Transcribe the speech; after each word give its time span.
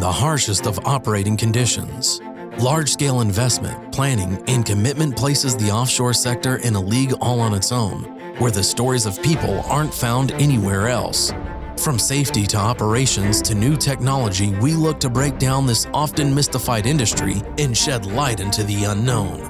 the 0.00 0.10
harshest 0.10 0.66
of 0.66 0.78
operating 0.86 1.36
conditions. 1.36 2.20
Large 2.58 2.90
scale 2.90 3.20
investment, 3.20 3.92
planning, 3.92 4.42
and 4.48 4.64
commitment 4.64 5.16
places 5.16 5.56
the 5.56 5.70
offshore 5.70 6.14
sector 6.14 6.56
in 6.56 6.74
a 6.74 6.80
league 6.80 7.12
all 7.20 7.40
on 7.40 7.54
its 7.54 7.70
own, 7.70 8.04
where 8.38 8.50
the 8.50 8.62
stories 8.62 9.06
of 9.06 9.22
people 9.22 9.60
aren't 9.66 9.92
found 9.92 10.32
anywhere 10.32 10.88
else. 10.88 11.32
From 11.76 11.98
safety 11.98 12.46
to 12.46 12.56
operations 12.56 13.40
to 13.42 13.54
new 13.54 13.76
technology, 13.76 14.54
we 14.56 14.72
look 14.72 15.00
to 15.00 15.10
break 15.10 15.38
down 15.38 15.66
this 15.66 15.86
often 15.92 16.34
mystified 16.34 16.86
industry 16.86 17.42
and 17.58 17.76
shed 17.76 18.06
light 18.06 18.40
into 18.40 18.64
the 18.64 18.84
unknown. 18.84 19.46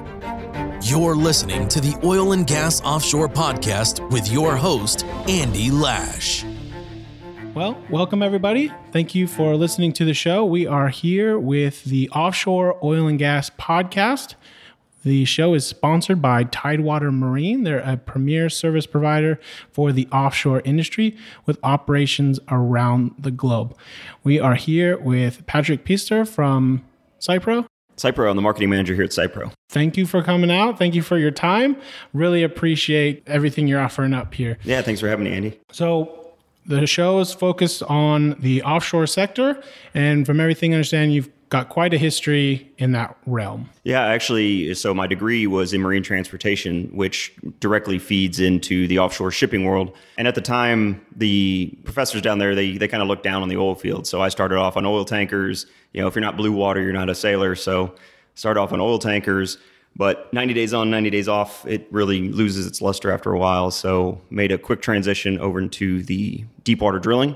You're 0.81 1.15
listening 1.15 1.67
to 1.69 1.79
the 1.79 1.97
Oil 2.03 2.33
and 2.33 2.45
Gas 2.45 2.81
Offshore 2.81 3.29
Podcast 3.29 4.09
with 4.11 4.29
your 4.31 4.55
host, 4.55 5.05
Andy 5.27 5.71
Lash. 5.71 6.43
Well, 7.53 7.77
welcome 7.89 8.23
everybody. 8.23 8.71
Thank 8.93 9.13
you 9.13 9.27
for 9.27 9.57
listening 9.57 9.91
to 9.93 10.05
the 10.05 10.13
show. 10.13 10.45
We 10.45 10.65
are 10.65 10.87
here 10.87 11.37
with 11.37 11.83
the 11.83 12.09
Offshore 12.11 12.79
Oil 12.81 13.07
and 13.07 13.19
Gas 13.19 13.49
Podcast. 13.49 14.35
The 15.03 15.25
show 15.25 15.53
is 15.53 15.67
sponsored 15.67 16.21
by 16.21 16.45
Tidewater 16.45 17.11
Marine. 17.11 17.63
They're 17.63 17.79
a 17.79 17.97
premier 17.97 18.49
service 18.49 18.85
provider 18.85 19.37
for 19.69 19.91
the 19.91 20.07
offshore 20.13 20.61
industry 20.63 21.17
with 21.45 21.59
operations 21.61 22.39
around 22.47 23.15
the 23.19 23.31
globe. 23.31 23.77
We 24.23 24.39
are 24.39 24.55
here 24.55 24.97
with 24.97 25.45
Patrick 25.45 25.83
Pister 25.83 26.23
from 26.23 26.85
SitePro. 27.19 27.65
SitePro, 27.97 28.29
I'm 28.29 28.37
the 28.37 28.41
marketing 28.41 28.69
manager 28.69 28.95
here 28.95 29.03
at 29.03 29.09
SitePro. 29.09 29.51
Thank 29.69 29.97
you 29.97 30.05
for 30.05 30.23
coming 30.23 30.51
out. 30.51 30.79
Thank 30.79 30.95
you 30.95 31.01
for 31.01 31.17
your 31.17 31.31
time. 31.31 31.75
Really 32.13 32.43
appreciate 32.43 33.23
everything 33.27 33.67
you're 33.67 33.81
offering 33.81 34.13
up 34.13 34.33
here. 34.33 34.57
Yeah, 34.63 34.81
thanks 34.81 35.01
for 35.01 35.09
having 35.09 35.25
me, 35.25 35.33
Andy. 35.33 35.59
So, 35.73 36.20
the 36.79 36.87
show 36.87 37.19
is 37.19 37.33
focused 37.33 37.83
on 37.83 38.35
the 38.39 38.63
offshore 38.63 39.07
sector. 39.07 39.61
And 39.93 40.25
from 40.25 40.39
everything 40.39 40.73
I 40.73 40.75
understand, 40.75 41.13
you've 41.13 41.29
got 41.49 41.67
quite 41.67 41.93
a 41.93 41.97
history 41.97 42.71
in 42.77 42.93
that 42.93 43.17
realm. 43.25 43.69
Yeah, 43.83 44.05
actually, 44.05 44.73
so 44.73 44.93
my 44.93 45.05
degree 45.05 45.47
was 45.47 45.73
in 45.73 45.81
marine 45.81 46.01
transportation, 46.01 46.89
which 46.95 47.33
directly 47.59 47.99
feeds 47.99 48.39
into 48.39 48.87
the 48.87 48.99
offshore 48.99 49.31
shipping 49.31 49.65
world. 49.65 49.93
And 50.17 50.29
at 50.29 50.35
the 50.35 50.41
time, 50.41 51.05
the 51.13 51.77
professors 51.83 52.21
down 52.21 52.37
there, 52.39 52.55
they, 52.55 52.77
they 52.77 52.87
kind 52.87 53.03
of 53.03 53.09
looked 53.09 53.23
down 53.23 53.41
on 53.41 53.49
the 53.49 53.57
oil 53.57 53.75
field. 53.75 54.07
So 54.07 54.21
I 54.21 54.29
started 54.29 54.57
off 54.57 54.77
on 54.77 54.85
oil 54.85 55.03
tankers. 55.03 55.65
You 55.91 56.01
know, 56.01 56.07
if 56.07 56.15
you're 56.15 56.21
not 56.21 56.37
blue 56.37 56.53
water, 56.53 56.81
you're 56.81 56.93
not 56.93 57.09
a 57.09 57.15
sailor. 57.15 57.55
So 57.55 57.95
started 58.35 58.59
off 58.61 58.71
on 58.71 58.79
oil 58.79 58.97
tankers. 58.97 59.57
But 59.95 60.33
90 60.33 60.53
days 60.53 60.73
on, 60.73 60.89
90 60.89 61.09
days 61.09 61.27
off, 61.27 61.65
it 61.67 61.87
really 61.91 62.29
loses 62.29 62.65
its 62.65 62.81
luster 62.81 63.11
after 63.11 63.31
a 63.31 63.37
while. 63.37 63.71
So 63.71 64.21
made 64.29 64.51
a 64.51 64.57
quick 64.57 64.81
transition 64.81 65.39
over 65.39 65.59
into 65.59 66.01
the 66.03 66.43
deep 66.63 66.81
water 66.81 66.99
drilling. 66.99 67.35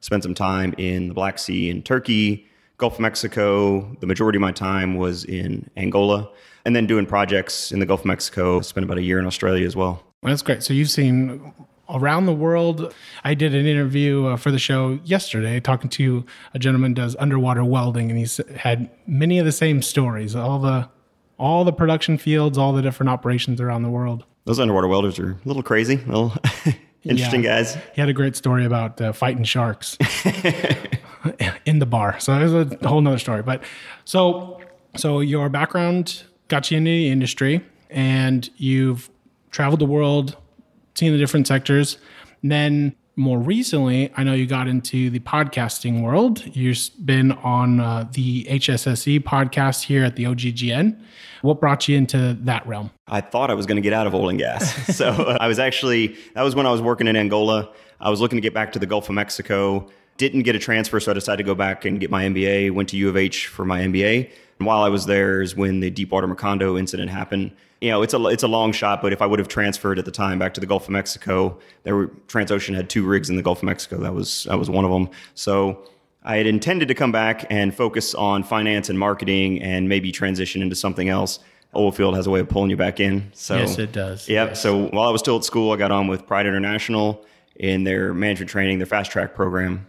Spent 0.00 0.24
some 0.24 0.34
time 0.34 0.74
in 0.78 1.08
the 1.08 1.14
Black 1.14 1.38
Sea 1.38 1.70
in 1.70 1.82
Turkey, 1.82 2.46
Gulf 2.76 2.94
of 2.94 3.00
Mexico. 3.00 3.96
The 4.00 4.06
majority 4.06 4.36
of 4.36 4.40
my 4.40 4.50
time 4.50 4.96
was 4.96 5.24
in 5.24 5.70
Angola, 5.76 6.28
and 6.64 6.74
then 6.74 6.86
doing 6.86 7.06
projects 7.06 7.70
in 7.70 7.78
the 7.78 7.86
Gulf 7.86 8.00
of 8.00 8.06
Mexico. 8.06 8.60
Spent 8.60 8.84
about 8.84 8.98
a 8.98 9.02
year 9.02 9.20
in 9.20 9.26
Australia 9.26 9.64
as 9.64 9.76
well. 9.76 10.02
well 10.22 10.32
that's 10.32 10.42
great. 10.42 10.64
So 10.64 10.74
you've 10.74 10.90
seen 10.90 11.54
around 11.88 12.26
the 12.26 12.34
world. 12.34 12.92
I 13.22 13.34
did 13.34 13.54
an 13.54 13.66
interview 13.66 14.26
uh, 14.26 14.36
for 14.36 14.50
the 14.50 14.58
show 14.58 14.98
yesterday, 15.04 15.60
talking 15.60 15.90
to 15.90 16.24
a 16.52 16.58
gentleman 16.58 16.94
does 16.94 17.14
underwater 17.20 17.64
welding, 17.64 18.10
and 18.10 18.18
he's 18.18 18.40
had 18.56 18.90
many 19.06 19.38
of 19.38 19.44
the 19.44 19.52
same 19.52 19.82
stories. 19.82 20.34
All 20.34 20.58
the 20.58 20.88
all 21.42 21.64
the 21.64 21.72
production 21.72 22.16
fields, 22.18 22.56
all 22.56 22.72
the 22.72 22.80
different 22.80 23.10
operations 23.10 23.60
around 23.60 23.82
the 23.82 23.90
world. 23.90 24.24
Those 24.44 24.60
underwater 24.60 24.86
welders 24.86 25.18
are 25.18 25.32
a 25.32 25.38
little 25.44 25.64
crazy, 25.64 25.94
a 25.94 26.06
little 26.06 26.32
interesting 27.02 27.42
yeah. 27.42 27.56
guys. 27.56 27.74
He 27.94 28.00
had 28.00 28.08
a 28.08 28.12
great 28.12 28.36
story 28.36 28.64
about 28.64 29.00
uh, 29.00 29.12
fighting 29.12 29.42
sharks 29.42 29.98
in 31.66 31.80
the 31.80 31.86
bar. 31.86 32.20
So 32.20 32.32
it 32.34 32.48
was 32.48 32.72
a 32.72 32.88
whole 32.88 33.00
nother 33.00 33.18
story. 33.18 33.42
But 33.42 33.64
so, 34.04 34.60
so 34.96 35.18
your 35.18 35.48
background 35.48 36.22
got 36.46 36.70
you 36.70 36.76
into 36.76 36.90
the 36.90 37.10
industry 37.10 37.60
and 37.90 38.48
you've 38.56 39.10
traveled 39.50 39.80
the 39.80 39.86
world, 39.86 40.36
seen 40.94 41.10
the 41.10 41.18
different 41.18 41.48
sectors. 41.48 41.98
And 42.42 42.52
then 42.52 42.94
more 43.16 43.38
recently, 43.38 44.10
I 44.16 44.24
know 44.24 44.32
you 44.32 44.46
got 44.46 44.68
into 44.68 45.10
the 45.10 45.20
podcasting 45.20 46.02
world. 46.02 46.44
You've 46.56 46.90
been 47.04 47.32
on 47.32 47.80
uh, 47.80 48.08
the 48.12 48.44
HSSE 48.44 49.20
podcast 49.20 49.82
here 49.82 50.04
at 50.04 50.16
the 50.16 50.24
OGGN. 50.24 50.98
What 51.42 51.60
brought 51.60 51.88
you 51.88 51.96
into 51.96 52.36
that 52.42 52.66
realm? 52.66 52.90
I 53.08 53.20
thought 53.20 53.50
I 53.50 53.54
was 53.54 53.66
going 53.66 53.76
to 53.76 53.82
get 53.82 53.92
out 53.92 54.06
of 54.06 54.14
oil 54.14 54.30
and 54.30 54.38
gas. 54.38 54.74
so 54.96 55.08
uh, 55.08 55.38
I 55.40 55.48
was 55.48 55.58
actually, 55.58 56.16
that 56.34 56.42
was 56.42 56.54
when 56.54 56.66
I 56.66 56.70
was 56.70 56.80
working 56.80 57.06
in 57.06 57.16
Angola. 57.16 57.70
I 58.00 58.08
was 58.08 58.20
looking 58.20 58.36
to 58.36 58.42
get 58.42 58.54
back 58.54 58.72
to 58.72 58.78
the 58.78 58.86
Gulf 58.86 59.08
of 59.08 59.14
Mexico. 59.14 59.88
Didn't 60.16 60.42
get 60.42 60.56
a 60.56 60.58
transfer, 60.58 60.98
so 61.00 61.10
I 61.10 61.14
decided 61.14 61.38
to 61.38 61.46
go 61.46 61.54
back 61.54 61.84
and 61.84 62.00
get 62.00 62.10
my 62.10 62.24
MBA. 62.24 62.70
Went 62.72 62.88
to 62.90 62.96
U 62.96 63.08
of 63.08 63.16
H 63.16 63.46
for 63.46 63.64
my 63.64 63.80
MBA. 63.80 64.30
And 64.62 64.66
while 64.68 64.84
I 64.84 64.90
was 64.90 65.06
there 65.06 65.42
is 65.42 65.56
when 65.56 65.80
the 65.80 65.90
Deepwater 65.90 66.28
Macondo 66.28 66.78
incident 66.78 67.10
happened. 67.10 67.50
You 67.80 67.90
know, 67.90 68.02
it's 68.02 68.14
a 68.14 68.26
it's 68.26 68.44
a 68.44 68.48
long 68.48 68.70
shot, 68.70 69.02
but 69.02 69.12
if 69.12 69.20
I 69.20 69.26
would 69.26 69.40
have 69.40 69.48
transferred 69.48 69.98
at 69.98 70.04
the 70.04 70.12
time 70.12 70.38
back 70.38 70.54
to 70.54 70.60
the 70.60 70.66
Gulf 70.66 70.84
of 70.84 70.90
Mexico, 70.90 71.58
there 71.82 71.96
were 71.96 72.06
Transocean 72.28 72.76
had 72.76 72.88
two 72.88 73.04
rigs 73.04 73.28
in 73.28 73.34
the 73.34 73.42
Gulf 73.42 73.58
of 73.58 73.64
Mexico. 73.64 73.98
That 73.98 74.14
was 74.14 74.44
that 74.44 74.60
was 74.60 74.70
one 74.70 74.84
of 74.84 74.92
them. 74.92 75.10
So 75.34 75.82
I 76.22 76.36
had 76.36 76.46
intended 76.46 76.86
to 76.86 76.94
come 76.94 77.10
back 77.10 77.44
and 77.50 77.74
focus 77.74 78.14
on 78.14 78.44
finance 78.44 78.88
and 78.88 78.96
marketing 78.96 79.60
and 79.60 79.88
maybe 79.88 80.12
transition 80.12 80.62
into 80.62 80.76
something 80.76 81.08
else. 81.08 81.40
Oilfield 81.74 82.14
has 82.14 82.28
a 82.28 82.30
way 82.30 82.38
of 82.38 82.48
pulling 82.48 82.70
you 82.70 82.76
back 82.76 83.00
in. 83.00 83.32
So 83.32 83.56
yes, 83.56 83.76
it 83.80 83.90
does. 83.90 84.28
Yep. 84.28 84.50
Yes. 84.50 84.62
So 84.62 84.86
while 84.90 85.08
I 85.08 85.10
was 85.10 85.22
still 85.22 85.38
at 85.38 85.42
school, 85.42 85.72
I 85.72 85.76
got 85.76 85.90
on 85.90 86.06
with 86.06 86.24
Pride 86.24 86.46
International 86.46 87.26
in 87.56 87.82
their 87.82 88.14
management 88.14 88.48
training, 88.48 88.78
their 88.78 88.86
fast 88.86 89.10
track 89.10 89.34
program. 89.34 89.88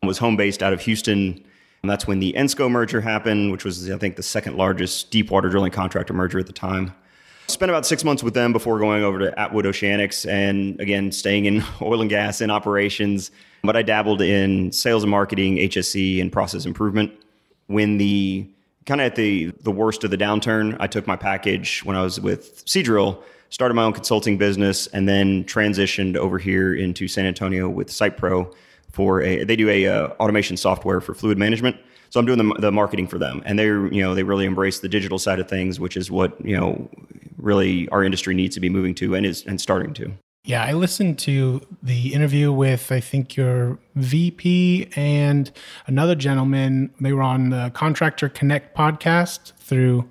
I 0.00 0.06
was 0.06 0.18
home 0.18 0.36
based 0.36 0.62
out 0.62 0.72
of 0.72 0.80
Houston. 0.82 1.44
And 1.82 1.90
that's 1.90 2.06
when 2.06 2.20
the 2.20 2.32
Ensco 2.34 2.70
merger 2.70 3.00
happened, 3.00 3.50
which 3.50 3.64
was, 3.64 3.90
I 3.90 3.98
think, 3.98 4.16
the 4.16 4.22
second 4.22 4.56
largest 4.56 5.10
deep 5.10 5.30
water 5.30 5.48
drilling 5.48 5.72
contractor 5.72 6.12
merger 6.12 6.38
at 6.38 6.46
the 6.46 6.52
time. 6.52 6.94
Spent 7.48 7.70
about 7.70 7.84
six 7.84 8.04
months 8.04 8.22
with 8.22 8.34
them 8.34 8.52
before 8.52 8.78
going 8.78 9.02
over 9.02 9.18
to 9.18 9.38
Atwood 9.38 9.64
Oceanics 9.64 10.28
and 10.30 10.80
again, 10.80 11.10
staying 11.10 11.46
in 11.46 11.64
oil 11.82 12.00
and 12.00 12.08
gas 12.08 12.40
and 12.40 12.52
operations 12.52 13.30
but 13.62 13.76
I 13.76 13.82
dabbled 13.82 14.20
in 14.20 14.72
sales 14.72 15.04
and 15.04 15.10
marketing, 15.10 15.56
HSE, 15.56 16.20
and 16.20 16.32
process 16.32 16.66
improvement. 16.66 17.12
When 17.66 17.98
the 17.98 18.48
kind 18.86 19.00
of 19.00 19.06
at 19.06 19.16
the 19.16 19.52
the 19.62 19.70
worst 19.70 20.04
of 20.04 20.10
the 20.10 20.18
downturn, 20.18 20.76
I 20.80 20.86
took 20.86 21.06
my 21.06 21.16
package 21.16 21.84
when 21.84 21.96
I 21.96 22.02
was 22.02 22.20
with 22.20 22.64
Seadrill, 22.66 23.22
started 23.50 23.74
my 23.74 23.84
own 23.84 23.92
consulting 23.92 24.36
business, 24.36 24.88
and 24.88 25.08
then 25.08 25.44
transitioned 25.44 26.16
over 26.16 26.38
here 26.38 26.74
into 26.74 27.06
San 27.08 27.26
Antonio 27.26 27.68
with 27.68 27.88
SitePro 27.88 28.52
for 28.92 29.22
a 29.22 29.44
they 29.44 29.56
do 29.56 29.68
a 29.68 29.86
uh, 29.86 30.08
automation 30.20 30.56
software 30.56 31.00
for 31.00 31.14
fluid 31.14 31.38
management. 31.38 31.76
So 32.10 32.20
I'm 32.20 32.26
doing 32.26 32.38
the, 32.38 32.54
the 32.60 32.70
marketing 32.70 33.08
for 33.08 33.18
them, 33.18 33.42
and 33.44 33.58
they're 33.58 33.86
you 33.92 34.02
know 34.02 34.14
they 34.14 34.22
really 34.22 34.44
embrace 34.44 34.80
the 34.80 34.88
digital 34.88 35.18
side 35.18 35.40
of 35.40 35.48
things, 35.48 35.80
which 35.80 35.96
is 35.96 36.10
what 36.10 36.38
you 36.44 36.56
know 36.56 36.88
really 37.38 37.88
our 37.88 38.04
industry 38.04 38.34
needs 38.34 38.54
to 38.54 38.60
be 38.60 38.68
moving 38.68 38.94
to 38.96 39.14
and 39.14 39.26
is 39.26 39.44
and 39.46 39.60
starting 39.60 39.94
to. 39.94 40.12
Yeah, 40.44 40.64
I 40.64 40.72
listened 40.72 41.20
to 41.20 41.60
the 41.82 42.12
interview 42.12 42.52
with 42.52 42.90
I 42.90 42.98
think 43.00 43.36
your 43.36 43.78
VP 43.94 44.88
and 44.96 45.50
another 45.86 46.14
gentleman. 46.14 46.92
They 47.00 47.12
were 47.12 47.22
on 47.22 47.50
the 47.50 47.70
Contractor 47.74 48.28
Connect 48.28 48.76
podcast 48.76 49.52
through. 49.58 50.08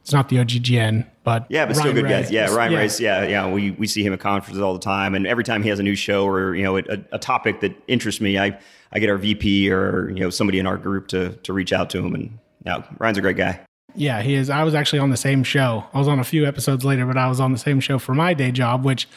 It's 0.00 0.12
not 0.12 0.28
the 0.28 0.36
OGGN, 0.36 1.06
but 1.26 1.44
yeah, 1.48 1.66
but 1.66 1.74
Ryan 1.74 1.82
still 1.82 1.92
good 1.92 2.04
Ray. 2.04 2.22
guys. 2.22 2.30
Yeah, 2.30 2.54
Ryan 2.54 2.72
yeah. 2.72 2.78
Rice. 2.78 3.00
Yeah, 3.00 3.24
yeah. 3.24 3.50
We 3.50 3.72
we 3.72 3.88
see 3.88 4.04
him 4.04 4.12
at 4.12 4.20
conferences 4.20 4.62
all 4.62 4.74
the 4.74 4.78
time, 4.78 5.12
and 5.16 5.26
every 5.26 5.42
time 5.42 5.64
he 5.64 5.68
has 5.70 5.80
a 5.80 5.82
new 5.82 5.96
show 5.96 6.24
or 6.24 6.54
you 6.54 6.62
know 6.62 6.76
a, 6.76 6.84
a 7.10 7.18
topic 7.18 7.58
that 7.62 7.74
interests 7.88 8.20
me, 8.20 8.38
I 8.38 8.56
I 8.92 9.00
get 9.00 9.10
our 9.10 9.18
VP 9.18 9.68
or 9.72 10.08
you 10.10 10.20
know 10.20 10.30
somebody 10.30 10.60
in 10.60 10.68
our 10.68 10.76
group 10.76 11.08
to 11.08 11.30
to 11.30 11.52
reach 11.52 11.72
out 11.72 11.90
to 11.90 11.98
him. 11.98 12.14
And 12.14 12.38
yeah, 12.64 12.84
Ryan's 12.98 13.18
a 13.18 13.22
great 13.22 13.36
guy. 13.36 13.58
Yeah, 13.96 14.22
he 14.22 14.34
is. 14.34 14.50
I 14.50 14.62
was 14.62 14.76
actually 14.76 15.00
on 15.00 15.10
the 15.10 15.16
same 15.16 15.42
show. 15.42 15.84
I 15.92 15.98
was 15.98 16.06
on 16.06 16.20
a 16.20 16.24
few 16.24 16.46
episodes 16.46 16.84
later, 16.84 17.04
but 17.06 17.16
I 17.16 17.26
was 17.28 17.40
on 17.40 17.50
the 17.50 17.58
same 17.58 17.80
show 17.80 17.98
for 17.98 18.14
my 18.14 18.32
day 18.32 18.52
job, 18.52 18.84
which 18.84 19.08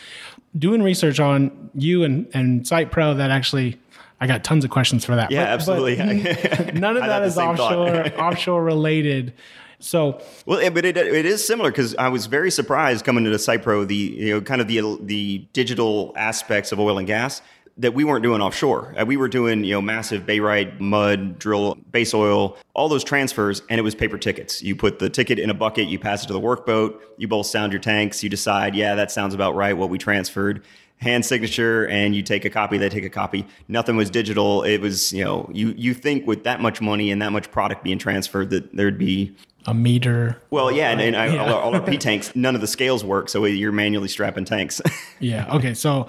doing 0.58 0.82
research 0.82 1.20
on 1.20 1.70
you 1.76 2.04
and, 2.04 2.28
and 2.34 2.66
Site 2.66 2.90
Pro 2.90 3.14
that 3.14 3.30
actually 3.30 3.78
I 4.20 4.26
got 4.26 4.44
tons 4.44 4.66
of 4.66 4.72
questions 4.72 5.06
for 5.06 5.16
that. 5.16 5.30
Yeah, 5.30 5.44
but, 5.44 5.50
absolutely. 5.50 5.96
But 5.96 6.74
none 6.74 6.98
of 6.98 7.04
that 7.04 7.22
is 7.22 7.38
offshore 7.38 8.20
offshore 8.20 8.64
related. 8.64 9.36
So 9.80 10.22
well, 10.46 10.70
but 10.72 10.84
it, 10.84 10.98
it 10.98 11.26
is 11.26 11.46
similar 11.46 11.72
because 11.72 11.96
I 11.96 12.10
was 12.10 12.26
very 12.26 12.52
surprised 12.52 13.06
coming 13.06 13.24
to 13.24 13.30
the 13.30 13.40
Site 13.40 13.64
Pro 13.64 13.86
the 13.86 13.96
you 13.96 14.34
know 14.34 14.42
kind 14.42 14.60
of 14.60 14.68
the 14.68 14.98
the 15.02 15.48
digital 15.54 16.14
aspects 16.18 16.72
of 16.72 16.80
oil 16.80 16.98
and 16.98 17.08
gas 17.08 17.42
that 17.80 17.94
we 17.94 18.04
weren't 18.04 18.24
doing 18.24 18.42
offshore. 18.42 18.94
Uh, 19.00 19.06
we 19.06 19.16
were 19.16 19.30
doing, 19.30 19.64
you 19.64 19.74
know, 19.74 19.82
massive 19.82 20.24
barite, 20.24 20.80
mud, 20.82 21.40
drill, 21.40 21.76
base 21.92 22.14
oil, 22.14 22.58
all 22.74 22.90
those 22.90 23.06
transfers, 23.06 23.62
and 23.70 23.80
it 23.80 23.84
was 23.84 23.96
paper 23.96 24.18
tickets. 24.18 24.62
You 24.62 24.76
put 24.76 25.00
the 25.00 25.10
ticket 25.10 25.40
in 25.40 25.50
a 25.50 25.54
bucket, 25.54 25.88
you 25.88 25.98
pass 25.98 26.26
it 26.26 26.28
to 26.28 26.34
the 26.34 26.42
workboat, 26.42 27.00
you 27.18 27.30
both 27.30 27.46
sound 27.46 27.72
your 27.72 27.80
tanks, 27.80 28.22
you 28.22 28.30
decide, 28.30 28.76
yeah, 28.76 28.96
that 28.96 29.12
sounds 29.12 29.34
about 29.34 29.56
right, 29.56 29.76
what 29.76 29.90
we 29.90 29.98
transferred. 29.98 30.62
Hand 31.00 31.26
signature, 31.26 31.88
and 31.88 32.14
you 32.14 32.22
take 32.22 32.44
a 32.46 32.50
copy. 32.50 32.78
They 32.78 32.90
take 32.90 33.06
a 33.06 33.10
copy. 33.10 33.46
Nothing 33.68 33.96
was 33.96 34.10
digital. 34.10 34.64
It 34.64 34.80
was, 34.80 35.14
you 35.14 35.24
know, 35.24 35.50
you 35.54 35.74
you 35.78 35.94
think 35.94 36.28
with 36.28 36.44
that 36.44 36.62
much 36.62 36.82
money 36.82 37.10
and 37.10 37.22
that 37.22 37.32
much 37.32 37.52
product 37.52 37.84
being 37.84 37.98
transferred 37.98 38.50
that 38.50 38.76
there'd 38.76 38.98
be 38.98 39.34
a 39.66 39.74
meter. 39.74 40.42
Well, 40.50 40.72
yeah, 40.72 40.90
and, 40.90 41.00
and 41.00 41.16
I, 41.16 41.28
yeah. 41.28 41.42
All, 41.42 41.54
our, 41.54 41.62
all, 41.62 41.76
our, 41.76 41.82
P 41.82 41.98
tanks, 42.00 42.36
none 42.36 42.56
of 42.56 42.62
the 42.62 42.68
scales 42.68 43.04
work, 43.04 43.30
so 43.30 43.46
you're 43.46 43.72
manually 43.72 44.08
strapping 44.08 44.46
tanks. 44.46 44.82
yeah. 45.20 45.54
Okay. 45.56 45.74
So 45.74 46.08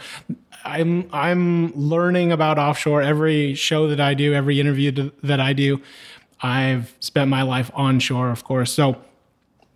I'm 0.64 1.08
I'm 1.12 1.72
learning 1.74 2.32
about 2.32 2.58
offshore 2.58 3.02
every 3.02 3.54
show 3.54 3.88
that 3.88 4.00
I 4.00 4.14
do, 4.14 4.34
every 4.34 4.60
interview 4.60 5.10
that 5.22 5.40
I 5.40 5.52
do. 5.52 5.80
I've 6.42 6.94
spent 7.00 7.28
my 7.28 7.42
life 7.42 7.70
onshore, 7.74 8.30
of 8.30 8.44
course. 8.44 8.72
So 8.72 8.96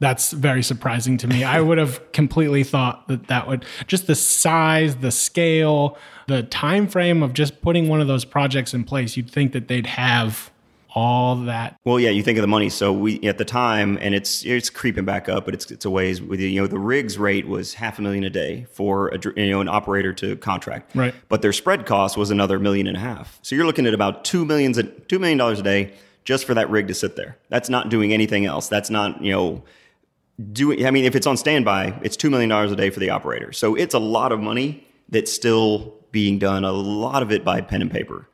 that's 0.05 0.33
very 0.33 0.63
surprising 0.63 1.17
to 1.17 1.27
me. 1.27 1.45
I 1.45 1.63
would 1.63 1.79
have 1.79 2.13
completely 2.13 2.63
thought 2.63 3.09
that 3.09 3.29
that 3.29 3.49
would 3.49 3.65
just 3.87 4.07
the 4.07 4.15
size, 4.15 4.97
the 4.97 5.11
scale, 5.11 5.97
the 6.27 6.43
time 6.43 6.89
frame 6.89 7.23
of 7.23 7.33
just 7.33 7.63
putting 7.63 7.89
one 7.89 8.03
of 8.03 8.07
those 8.07 8.27
projects 8.27 8.75
in 8.75 8.85
place. 8.85 9.17
You'd 9.17 9.31
think 9.31 9.53
that 9.53 9.67
they'd 9.69 9.87
have 9.87 10.51
all 10.95 11.37
that. 11.37 11.79
Well, 11.85 11.99
yeah, 11.99 12.11
you 12.11 12.23
think 12.23 12.37
of 12.37 12.43
the 12.43 12.49
money. 12.49 12.69
So 12.69 12.93
we 12.93 13.19
at 13.23 13.39
the 13.39 13.47
time, 13.47 13.99
and 14.03 14.15
it's 14.15 14.45
it's 14.45 14.69
creeping 14.69 15.07
back 15.07 15.27
up, 15.27 15.47
but 15.47 15.55
it's 15.55 15.71
it's 15.71 15.87
a 15.87 15.91
ways 15.91 16.21
with 16.21 16.39
you 16.39 16.61
know 16.61 16.67
the 16.67 16.79
rigs 16.79 17.17
rate 17.17 17.49
was 17.49 17.73
half 17.73 17.99
a 17.99 18.03
million 18.03 18.25
a 18.25 18.31
day 18.31 18.67
for 18.73 19.09
a 19.09 19.19
you 19.37 19.51
know 19.51 19.63
an 19.63 19.69
operator 19.69 20.13
to 20.13 20.37
contract, 20.37 20.95
right? 20.95 21.15
But 21.31 21.41
their 21.41 21.55
spread 21.55 21.87
cost 21.87 22.19
was 22.19 22.31
another 22.31 22.59
million 22.59 22.87
and 22.87 22.99
a 22.99 23.01
half. 23.01 23.39
So 23.41 23.57
you're 23.57 23.67
looking 23.67 23.87
at 23.87 23.95
about 23.95 24.25
two 24.25 24.45
millions 24.45 24.79
two 25.09 25.19
million 25.19 25.39
dollars 25.39 25.61
a 25.61 25.63
day 25.63 25.95
just 26.25 26.45
for 26.47 26.53
that 26.55 26.69
rig 26.69 26.89
to 26.89 26.95
sit 26.95 27.17
there. 27.17 27.39
That's 27.49 27.71
not 27.71 27.89
doing 27.89 28.13
anything 28.13 28.45
else. 28.45 28.69
That's 28.69 28.91
not 28.91 29.23
you 29.23 29.33
know 29.33 29.63
doing. 30.53 30.87
I 30.87 30.91
mean, 30.91 31.05
if 31.05 31.15
it's 31.15 31.27
on 31.27 31.37
standby, 31.37 31.99
it's 32.03 32.17
two 32.17 32.31
million 32.31 32.51
dollars 32.51 32.73
a 32.73 32.77
day 32.77 32.91
for 32.91 33.01
the 33.01 33.11
operator. 33.11 33.53
So 33.53 33.75
it's 33.75 33.95
a 33.95 33.99
lot 33.99 34.33
of 34.33 34.41
money 34.41 34.87
that's 35.09 35.33
still 35.33 35.95
being 36.11 36.39
done. 36.39 36.65
A 36.65 36.73
lot 36.73 37.23
of 37.23 37.33
it 37.33 37.45
by 37.45 37.61
pen 37.61 37.83
and 37.83 37.91
paper. 37.91 38.29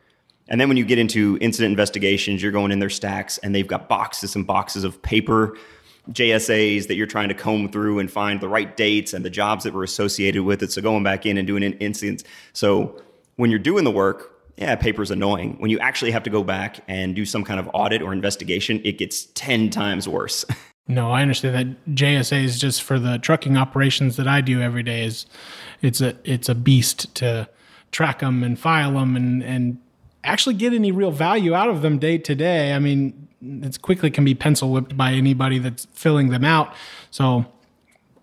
And 0.49 0.61
then 0.61 0.69
when 0.69 0.77
you 0.77 0.85
get 0.85 0.99
into 0.99 1.39
incident 1.41 1.71
investigations, 1.71 2.43
you're 2.43 2.53
going 2.53 2.73
in 2.73 2.81
their 2.81 2.91
stacks 2.91 3.39
and 3.39 3.55
they've 3.55 3.67
got 3.67 3.89
boxes 3.89 4.35
and 4.35 4.47
boxes 4.47 4.83
of 4.83 5.01
paper 5.01 5.57
JSAs 6.11 6.89
that 6.89 6.97
you're 6.97 7.07
trying 7.07 7.29
to 7.29 7.35
comb 7.35 7.69
through 7.69 7.99
and 7.99 8.11
find 8.11 8.41
the 8.41 8.49
right 8.49 8.77
dates 8.77 9.13
and 9.13 9.25
the 9.25 9.31
jobs 9.31 9.65
that 9.65 9.73
were 9.73 9.85
associated 9.85 10.43
with 10.43 10.63
it. 10.63 10.73
So 10.73 10.83
going 10.83 11.05
back 11.05 11.25
in 11.25 11.39
and 11.39 11.47
doing 11.47 11.63
an 11.63 11.75
incidents. 11.75 12.25
So 12.53 13.01
when 13.37 13.51
you're 13.51 13.59
doing 13.61 13.85
the 13.85 13.91
work, 13.91 14.37
yeah, 14.57 14.75
paper's 14.77 15.11
annoying. 15.11 15.57
When 15.59 15.71
you 15.71 15.79
actually 15.79 16.11
have 16.11 16.25
to 16.25 16.31
go 16.31 16.43
back 16.43 16.81
and 16.89 17.15
do 17.15 17.25
some 17.25 17.45
kind 17.45 17.61
of 17.61 17.71
audit 17.73 18.03
or 18.03 18.13
investigation, 18.13 18.81
it 18.85 18.99
gets 18.99 19.27
10 19.35 19.71
times 19.71 20.09
worse. 20.09 20.45
No, 20.91 21.13
I 21.13 21.23
understand 21.23 21.55
that 21.55 21.95
JSA 21.95 22.43
is 22.43 22.59
just 22.59 22.83
for 22.83 22.99
the 22.99 23.19
trucking 23.19 23.57
operations 23.57 24.17
that 24.17 24.27
I 24.27 24.41
do 24.41 24.61
every 24.61 24.83
day 24.83 25.05
is 25.05 25.25
it's 25.83 26.01
a 26.01 26.17
it's 26.25 26.49
a 26.49 26.55
beast 26.55 27.15
to 27.17 27.49
track 27.93 28.19
them 28.19 28.43
and 28.43 28.59
file 28.59 28.95
them 28.95 29.15
and 29.15 29.41
and 29.43 29.79
actually 30.25 30.57
get 30.57 30.73
any 30.73 30.91
real 30.91 31.13
value 31.13 31.55
out 31.55 31.71
of 31.71 31.83
them 31.83 32.01
day 32.01 32.19
to 32.19 32.35
day. 32.35 32.73
I 32.73 32.81
mean, 32.81 33.29
it's 33.41 33.79
quickly 33.79 34.11
can 34.11 34.25
be 34.25 34.35
pencil 34.35 34.73
whipped 34.73 34.97
by 34.97 35.13
anybody 35.13 35.61
that's 35.61 35.87
filling 35.93 36.31
them 36.31 36.45
out. 36.45 36.75
So 37.13 37.47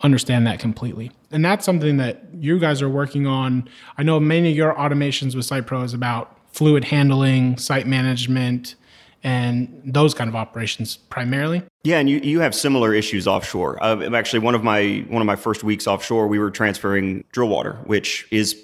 understand 0.01 0.45
that 0.45 0.59
completely. 0.59 1.09
And 1.31 1.45
that's 1.45 1.65
something 1.65 1.95
that 1.97 2.25
you 2.37 2.59
guys 2.59 2.81
are 2.81 2.89
working 2.89 3.25
on. 3.25 3.69
I 3.97 4.03
know 4.03 4.19
many 4.19 4.51
of 4.51 4.57
your 4.57 4.75
automations 4.75 5.35
with 5.35 5.47
SitePro 5.47 5.85
is 5.85 5.93
about 5.93 6.37
fluid 6.51 6.83
handling, 6.83 7.57
site 7.57 7.87
management, 7.87 8.75
and 9.23 9.81
those 9.85 10.13
kind 10.13 10.29
of 10.29 10.35
operations 10.35 10.97
primarily. 10.97 11.63
Yeah, 11.83 11.99
and 11.99 12.09
you, 12.09 12.19
you 12.19 12.39
have 12.39 12.53
similar 12.53 12.93
issues 12.93 13.27
offshore. 13.27 13.81
Uh, 13.83 14.09
actually, 14.15 14.39
one 14.39 14.55
of 14.55 14.63
my 14.63 15.05
one 15.09 15.21
of 15.21 15.25
my 15.25 15.35
first 15.35 15.63
weeks 15.63 15.87
offshore, 15.87 16.27
we 16.27 16.39
were 16.39 16.51
transferring 16.51 17.23
drill 17.31 17.49
water, 17.49 17.73
which 17.85 18.27
is 18.31 18.55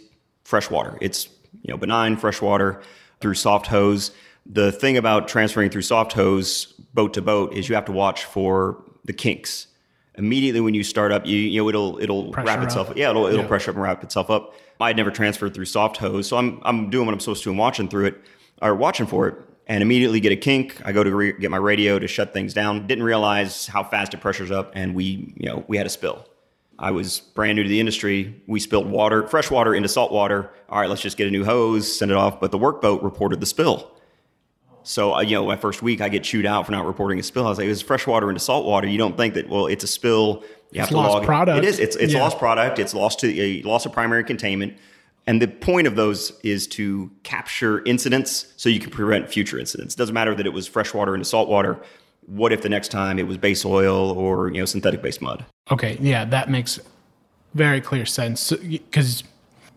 fresh 0.43 0.69
water. 0.69 0.97
It's 1.01 1.27
you 1.61 1.71
know 1.73 1.77
benign 1.77 2.17
fresh 2.17 2.41
water 2.41 2.81
through 3.21 3.35
soft 3.35 3.67
hose. 3.67 4.11
The 4.45 4.71
thing 4.71 4.97
about 4.97 5.27
transferring 5.27 5.69
through 5.69 5.83
soft 5.83 6.13
hose 6.13 6.65
boat 6.93 7.13
to 7.13 7.21
boat 7.21 7.53
is 7.53 7.69
you 7.69 7.75
have 7.75 7.85
to 7.85 7.91
watch 7.93 8.25
for 8.25 8.83
the 9.05 9.13
kinks. 9.13 9.67
Immediately 10.15 10.59
when 10.61 10.73
you 10.75 10.83
start 10.83 11.11
up, 11.11 11.25
you, 11.25 11.37
you 11.37 11.61
know 11.61 11.69
it'll 11.69 11.97
it'll 11.99 12.31
Pressure 12.31 12.47
wrap 12.47 12.63
itself. 12.63 12.89
up. 12.91 12.97
Yeah, 12.97 13.09
it'll 13.09 13.25
it'll 13.25 13.41
Yeah. 13.41 13.47
pressure 13.47 13.71
up 13.71 13.75
and 13.77 13.83
wrap 13.83 14.03
itself 14.03 14.29
up. 14.29 14.53
I'd 14.79 14.97
never 14.97 15.11
transferred 15.11 15.53
through 15.53 15.65
soft 15.65 15.97
hose, 15.97 16.27
so 16.27 16.37
I'm 16.37 16.59
I'm 16.63 16.89
doing 16.89 17.05
what 17.05 17.13
I'm 17.13 17.19
supposed 17.21 17.43
to 17.43 17.49
and 17.49 17.57
watching 17.57 17.87
through 17.87 18.07
it 18.07 18.21
or 18.61 18.75
watching 18.75 19.07
for 19.07 19.27
it, 19.29 19.35
and 19.67 19.81
immediately 19.81 20.19
get 20.19 20.31
a 20.31 20.35
kink. 20.35 20.81
I 20.85 20.91
go 20.91 21.03
to 21.03 21.15
re- 21.15 21.33
get 21.33 21.51
my 21.51 21.57
radio 21.57 21.99
to 21.99 22.07
shut 22.07 22.33
things 22.33 22.53
down. 22.53 22.87
Didn't 22.87 23.03
realize 23.03 23.67
how 23.67 23.83
fast 23.83 24.13
it 24.13 24.21
pressures 24.21 24.51
up, 24.51 24.71
and 24.75 24.93
we 24.95 25.33
you 25.37 25.47
know 25.49 25.63
we 25.67 25.77
had 25.77 25.85
a 25.85 25.89
spill. 25.89 26.27
I 26.79 26.91
was 26.91 27.19
brand 27.19 27.55
new 27.55 27.63
to 27.63 27.69
the 27.69 27.79
industry. 27.79 28.41
We 28.47 28.59
spilled 28.59 28.87
water, 28.89 29.27
fresh 29.27 29.49
water 29.51 29.75
into 29.75 29.87
salt 29.87 30.11
water. 30.11 30.49
All 30.69 30.79
right, 30.81 30.89
let's 30.89 31.01
just 31.01 31.17
get 31.17 31.27
a 31.27 31.31
new 31.31 31.45
hose, 31.45 31.97
send 31.97 32.11
it 32.11 32.17
off. 32.17 32.39
But 32.39 32.51
the 32.51 32.57
workboat 32.57 33.03
reported 33.03 33.39
the 33.39 33.45
spill. 33.45 33.91
So, 34.85 35.13
uh, 35.15 35.21
you 35.21 35.35
know, 35.35 35.45
my 35.45 35.55
first 35.55 35.81
week 35.81 36.01
I 36.01 36.09
get 36.09 36.23
chewed 36.23 36.45
out 36.45 36.65
for 36.65 36.71
not 36.73 36.85
reporting 36.85 37.17
a 37.19 37.23
spill. 37.23 37.45
I 37.45 37.49
was 37.49 37.57
like, 37.57 37.67
it 37.67 37.69
was 37.69 37.81
fresh 37.81 38.05
water 38.05 38.27
into 38.27 38.41
salt 38.41 38.65
water. 38.65 38.87
You 38.87 38.97
don't 38.97 39.15
think 39.15 39.35
that, 39.35 39.47
well, 39.47 39.67
it's 39.67 39.83
a 39.85 39.87
spill. 39.87 40.43
You 40.71 40.81
have 40.81 40.89
to 40.89 40.97
lost 40.97 41.13
log 41.13 41.23
it. 41.23 41.25
product. 41.25 41.57
It 41.59 41.65
is. 41.65 41.79
It's, 41.79 41.95
it's 41.95 42.11
Yeah. 42.11 42.21
lost 42.21 42.37
product. 42.37 42.79
It's 42.79 42.93
lost 42.93 43.19
to 43.21 43.39
a 43.41 43.61
loss 43.61 43.85
of 43.85 43.93
primary 43.93 44.25
containment. 44.25 44.73
And 45.25 45.41
the 45.41 45.47
point 45.47 45.87
of 45.87 45.95
those 45.95 46.33
is 46.43 46.67
to 46.67 47.09
capture 47.23 47.83
incidents 47.85 48.53
so 48.57 48.69
you 48.69 48.79
can 48.79 48.91
prevent 48.91 49.29
future 49.29 49.57
incidents. 49.57 49.95
It 49.95 49.97
doesn't 49.97 50.13
matter 50.13 50.35
that 50.35 50.45
it 50.45 50.53
was 50.53 50.67
fresh 50.67 50.93
water 50.93 51.13
into 51.13 51.25
salt 51.25 51.47
water. 51.47 51.79
What 52.25 52.51
if 52.51 52.61
the 52.61 52.69
next 52.69 52.89
time 52.89 53.19
it 53.19 53.27
was 53.27 53.37
base 53.37 53.65
oil 53.65 54.11
or, 54.11 54.49
you 54.49 54.59
know, 54.59 54.65
synthetic 54.65 55.01
base 55.01 55.21
mud? 55.21 55.45
Okay, 55.71 55.97
yeah, 56.01 56.25
that 56.25 56.49
makes 56.49 56.79
very 57.53 57.81
clear 57.81 58.05
sense 58.05 58.51
because 58.51 59.23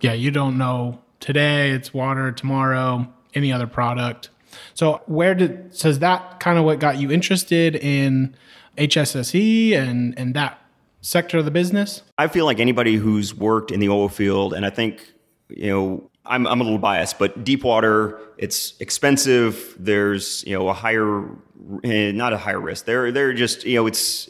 yeah, 0.01 0.13
you 0.13 0.31
don't 0.31 0.59
know 0.59 1.01
today 1.21 1.71
it's 1.71 1.93
water, 1.95 2.33
tomorrow 2.33 3.07
any 3.35 3.53
other 3.53 3.67
product. 3.67 4.31
So 4.75 5.03
where 5.07 5.35
did 5.35 5.77
so 5.77 5.89
is 5.89 5.99
that 6.01 6.41
kind 6.41 6.59
of 6.59 6.65
what 6.65 6.79
got 6.79 6.99
you 6.99 7.11
interested 7.11 7.77
in 7.77 8.35
HSSE 8.79 9.77
and 9.77 10.19
and 10.19 10.35
that 10.35 10.59
sector 11.01 11.39
of 11.39 11.45
the 11.45 11.51
business? 11.51 12.03
I 12.19 12.29
feel 12.29 12.47
like 12.47 12.59
anybody 12.59 12.97
who's 12.97 13.35
worked 13.35 13.71
in 13.71 13.81
the 13.81 13.89
oil 13.89 14.09
field, 14.09 14.53
and 14.53 14.67
I 14.67 14.71
think, 14.71 15.13
you 15.49 15.71
know, 15.71 16.11
I'm, 16.25 16.47
I'm 16.47 16.61
a 16.61 16.65
little 16.65 16.79
biased, 16.79 17.19
but 17.19 17.45
deep 17.45 17.65
water, 17.65 18.21
it's 18.37 18.75
expensive. 18.81 19.77
There's, 19.79 20.45
you 20.45 20.59
know, 20.59 20.69
a 20.69 20.73
higher, 20.73 21.29
eh, 21.85 22.13
not 22.13 22.33
a 22.33 22.39
higher 22.39 22.61
risk. 22.61 22.85
They're, 22.85 23.13
they're 23.13 23.33
just, 23.33 23.65
you 23.65 23.77
know, 23.77 23.87
it's, 23.87 24.29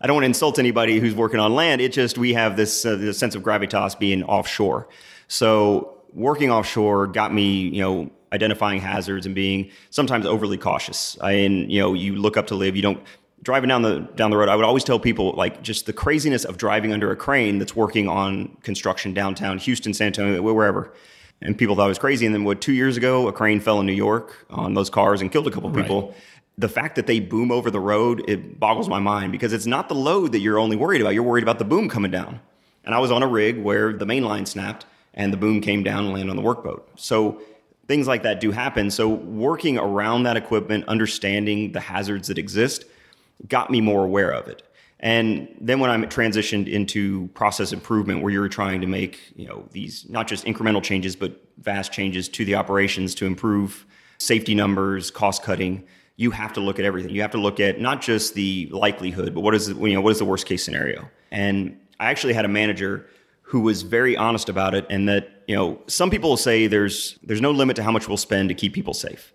I 0.00 0.06
don't 0.06 0.14
want 0.14 0.24
to 0.24 0.28
insult 0.28 0.58
anybody 0.58 1.00
who's 1.00 1.14
working 1.14 1.40
on 1.40 1.54
land. 1.54 1.80
It 1.80 1.92
just, 1.92 2.18
we 2.18 2.34
have 2.34 2.56
this, 2.56 2.84
uh, 2.84 2.96
this 2.96 3.18
sense 3.18 3.34
of 3.34 3.42
gravitas 3.42 3.98
being 3.98 4.22
offshore. 4.22 4.88
So 5.28 6.02
working 6.12 6.50
offshore 6.50 7.08
got 7.08 7.32
me, 7.32 7.68
you 7.68 7.80
know, 7.80 8.10
identifying 8.32 8.80
hazards 8.80 9.26
and 9.26 9.34
being 9.34 9.70
sometimes 9.90 10.26
overly 10.26 10.58
cautious. 10.58 11.16
I, 11.20 11.32
and, 11.32 11.70
you 11.70 11.80
know, 11.80 11.94
you 11.94 12.16
look 12.16 12.36
up 12.36 12.48
to 12.48 12.54
live, 12.54 12.76
you 12.76 12.82
don't, 12.82 13.02
driving 13.44 13.68
down 13.68 13.82
the 13.82 14.00
down 14.16 14.30
the 14.30 14.36
road, 14.36 14.48
I 14.48 14.56
would 14.56 14.64
always 14.64 14.82
tell 14.82 14.98
people 14.98 15.32
like 15.32 15.62
just 15.62 15.86
the 15.86 15.92
craziness 15.92 16.44
of 16.44 16.56
driving 16.56 16.92
under 16.92 17.12
a 17.12 17.16
crane 17.16 17.58
that's 17.58 17.76
working 17.76 18.08
on 18.08 18.56
construction 18.62 19.14
downtown 19.14 19.58
Houston, 19.58 19.94
San 19.94 20.08
Antonio, 20.08 20.42
wherever. 20.42 20.92
And 21.40 21.56
people 21.56 21.76
thought 21.76 21.86
it 21.86 21.88
was 21.88 21.98
crazy. 21.98 22.26
And 22.26 22.34
then 22.34 22.44
what? 22.44 22.60
Two 22.60 22.72
years 22.72 22.96
ago, 22.96 23.28
a 23.28 23.32
crane 23.32 23.60
fell 23.60 23.78
in 23.80 23.86
New 23.86 23.92
York 23.92 24.46
on 24.50 24.74
those 24.74 24.88
cars 24.88 25.20
and 25.20 25.30
killed 25.30 25.46
a 25.46 25.50
couple 25.50 25.70
people. 25.70 26.14
The 26.56 26.68
fact 26.68 26.96
that 26.96 27.06
they 27.06 27.20
boom 27.20 27.50
over 27.50 27.70
the 27.70 27.80
road, 27.80 28.24
it 28.28 28.58
boggles 28.58 28.88
my 28.88 29.00
mind 29.00 29.32
because 29.32 29.52
it's 29.52 29.66
not 29.66 29.88
the 29.88 29.94
load 29.94 30.32
that 30.32 30.38
you're 30.38 30.58
only 30.58 30.76
worried 30.76 31.00
about. 31.00 31.12
You're 31.12 31.24
worried 31.24 31.42
about 31.42 31.58
the 31.58 31.64
boom 31.64 31.88
coming 31.88 32.10
down. 32.10 32.40
And 32.84 32.94
I 32.94 32.98
was 32.98 33.10
on 33.10 33.22
a 33.22 33.26
rig 33.26 33.58
where 33.58 33.92
the 33.92 34.06
main 34.06 34.24
line 34.24 34.46
snapped 34.46 34.86
and 35.12 35.32
the 35.32 35.36
boom 35.36 35.60
came 35.60 35.82
down 35.82 36.04
and 36.04 36.14
landed 36.14 36.30
on 36.30 36.36
the 36.36 36.42
workboat. 36.42 36.82
So 36.96 37.40
things 37.88 38.06
like 38.06 38.22
that 38.22 38.40
do 38.40 38.52
happen. 38.52 38.90
So 38.90 39.08
working 39.08 39.78
around 39.78 40.22
that 40.22 40.36
equipment, 40.36 40.84
understanding 40.86 41.72
the 41.72 41.80
hazards 41.80 42.28
that 42.28 42.38
exist, 42.38 42.84
got 43.48 43.70
me 43.70 43.80
more 43.80 44.04
aware 44.04 44.32
of 44.32 44.48
it. 44.48 44.62
And 45.00 45.54
then 45.60 45.80
when 45.80 45.90
I 45.90 45.96
transitioned 46.06 46.66
into 46.66 47.28
process 47.34 47.72
improvement, 47.72 48.22
where 48.22 48.32
you're 48.32 48.48
trying 48.48 48.80
to 48.80 48.86
make 48.86 49.20
you 49.36 49.46
know 49.46 49.68
these 49.70 50.08
not 50.08 50.26
just 50.26 50.44
incremental 50.46 50.82
changes, 50.82 51.14
but 51.14 51.40
vast 51.58 51.92
changes 51.92 52.28
to 52.30 52.44
the 52.44 52.54
operations 52.54 53.14
to 53.16 53.26
improve 53.26 53.86
safety 54.18 54.54
numbers, 54.54 55.10
cost 55.10 55.42
cutting, 55.42 55.84
you 56.16 56.30
have 56.30 56.52
to 56.54 56.60
look 56.60 56.78
at 56.78 56.84
everything. 56.84 57.14
You 57.14 57.22
have 57.22 57.32
to 57.32 57.38
look 57.38 57.60
at 57.60 57.80
not 57.80 58.00
just 58.00 58.34
the 58.34 58.68
likelihood, 58.70 59.34
but 59.34 59.40
what 59.40 59.54
is 59.54 59.66
the, 59.66 59.74
you 59.74 59.94
know 59.94 60.00
what 60.00 60.12
is 60.12 60.18
the 60.18 60.24
worst 60.24 60.46
case 60.46 60.64
scenario. 60.64 61.08
And 61.30 61.78
I 61.98 62.10
actually 62.10 62.34
had 62.34 62.44
a 62.44 62.48
manager 62.48 63.06
who 63.42 63.60
was 63.60 63.82
very 63.82 64.16
honest 64.16 64.48
about 64.48 64.74
it, 64.74 64.86
and 64.88 65.08
that 65.08 65.42
you 65.46 65.56
know 65.56 65.80
some 65.86 66.10
people 66.10 66.30
will 66.30 66.36
say 66.36 66.66
there's 66.66 67.18
there's 67.22 67.40
no 67.40 67.50
limit 67.50 67.76
to 67.76 67.82
how 67.82 67.92
much 67.92 68.08
we'll 68.08 68.16
spend 68.16 68.48
to 68.48 68.54
keep 68.54 68.72
people 68.72 68.94
safe. 68.94 69.32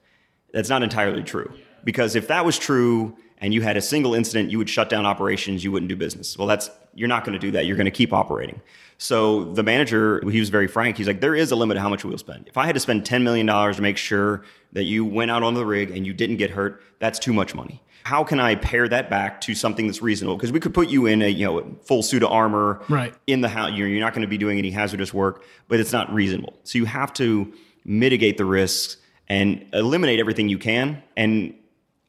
That's 0.54 0.70
not 0.70 0.82
entirely 0.82 1.22
true 1.22 1.54
because 1.84 2.16
if 2.16 2.28
that 2.28 2.46
was 2.46 2.58
true 2.58 3.16
and 3.42 3.54
you 3.54 3.62
had 3.62 3.78
a 3.78 3.82
single 3.82 4.14
incident, 4.14 4.52
you 4.52 4.58
would 4.58 4.70
shut 4.70 4.90
down 4.90 5.06
operations, 5.06 5.64
you 5.64 5.72
wouldn't 5.72 5.90
do 5.90 5.96
business. 5.96 6.38
Well, 6.38 6.48
that's 6.48 6.70
you're 6.94 7.08
not 7.08 7.24
going 7.24 7.34
to 7.34 7.40
do 7.40 7.52
that. 7.52 7.66
You're 7.66 7.78
going 7.78 7.86
to 7.86 7.92
keep 7.92 8.12
operating. 8.14 8.62
So 8.98 9.46
the 9.54 9.64
manager, 9.64 10.22
he 10.30 10.40
was 10.40 10.50
very 10.50 10.68
frank. 10.68 10.98
He's 10.98 11.08
like, 11.08 11.22
there 11.22 11.36
is 11.36 11.52
a 11.52 11.56
limit 11.56 11.76
to 11.76 11.82
how 11.82 11.88
much 11.88 12.04
we'll 12.04 12.18
spend. 12.18 12.48
If 12.48 12.58
I 12.58 12.66
had 12.66 12.74
to 12.76 12.82
spend 12.82 13.06
$10 13.06 13.22
million 13.24 13.48
to 13.48 13.82
make 13.82 13.96
sure 13.96 14.44
that 14.74 14.84
you 14.84 15.06
went 15.06 15.32
out 15.32 15.42
on 15.42 15.54
the 15.54 15.66
rig 15.66 15.92
and 15.92 16.06
you 16.06 16.14
didn't 16.14 16.36
get 16.38 16.50
hurt, 16.52 16.82
that's 17.00 17.18
too 17.18 17.32
much 17.32 17.56
money. 17.56 17.82
How 18.04 18.24
can 18.26 18.40
I 18.40 18.56
pare 18.56 18.90
that 18.90 19.10
back 19.10 19.40
to 19.42 19.56
something 19.56 19.88
that's 19.88 20.02
reasonable? 20.02 20.36
Because 20.36 20.52
we 20.52 20.60
could 20.60 20.74
put 20.74 20.90
you 20.90 21.06
in 21.06 21.22
a 21.22 21.28
you 21.30 21.46
know 21.46 21.76
full 21.84 22.02
suit 22.04 22.24
of 22.24 22.32
armor 22.32 22.82
Right. 22.90 23.14
in 23.28 23.40
the 23.42 23.50
house. 23.50 23.72
You're, 23.74 23.88
you're 23.88 24.00
not 24.02 24.14
going 24.14 24.24
to 24.24 24.28
be 24.28 24.38
doing 24.38 24.58
any 24.58 24.72
hazardous 24.72 25.14
work, 25.14 25.44
but 25.70 25.80
it's 25.80 25.94
not 25.94 26.12
reasonable. 26.14 26.54
So 26.64 26.78
you 26.78 26.86
have 26.86 27.14
to 27.14 27.54
mitigate 27.86 28.38
the 28.38 28.46
risks 28.46 28.98
and 29.30 29.66
eliminate 29.74 30.20
everything 30.20 30.50
you 30.50 30.58
can. 30.58 31.02
And 31.16 31.54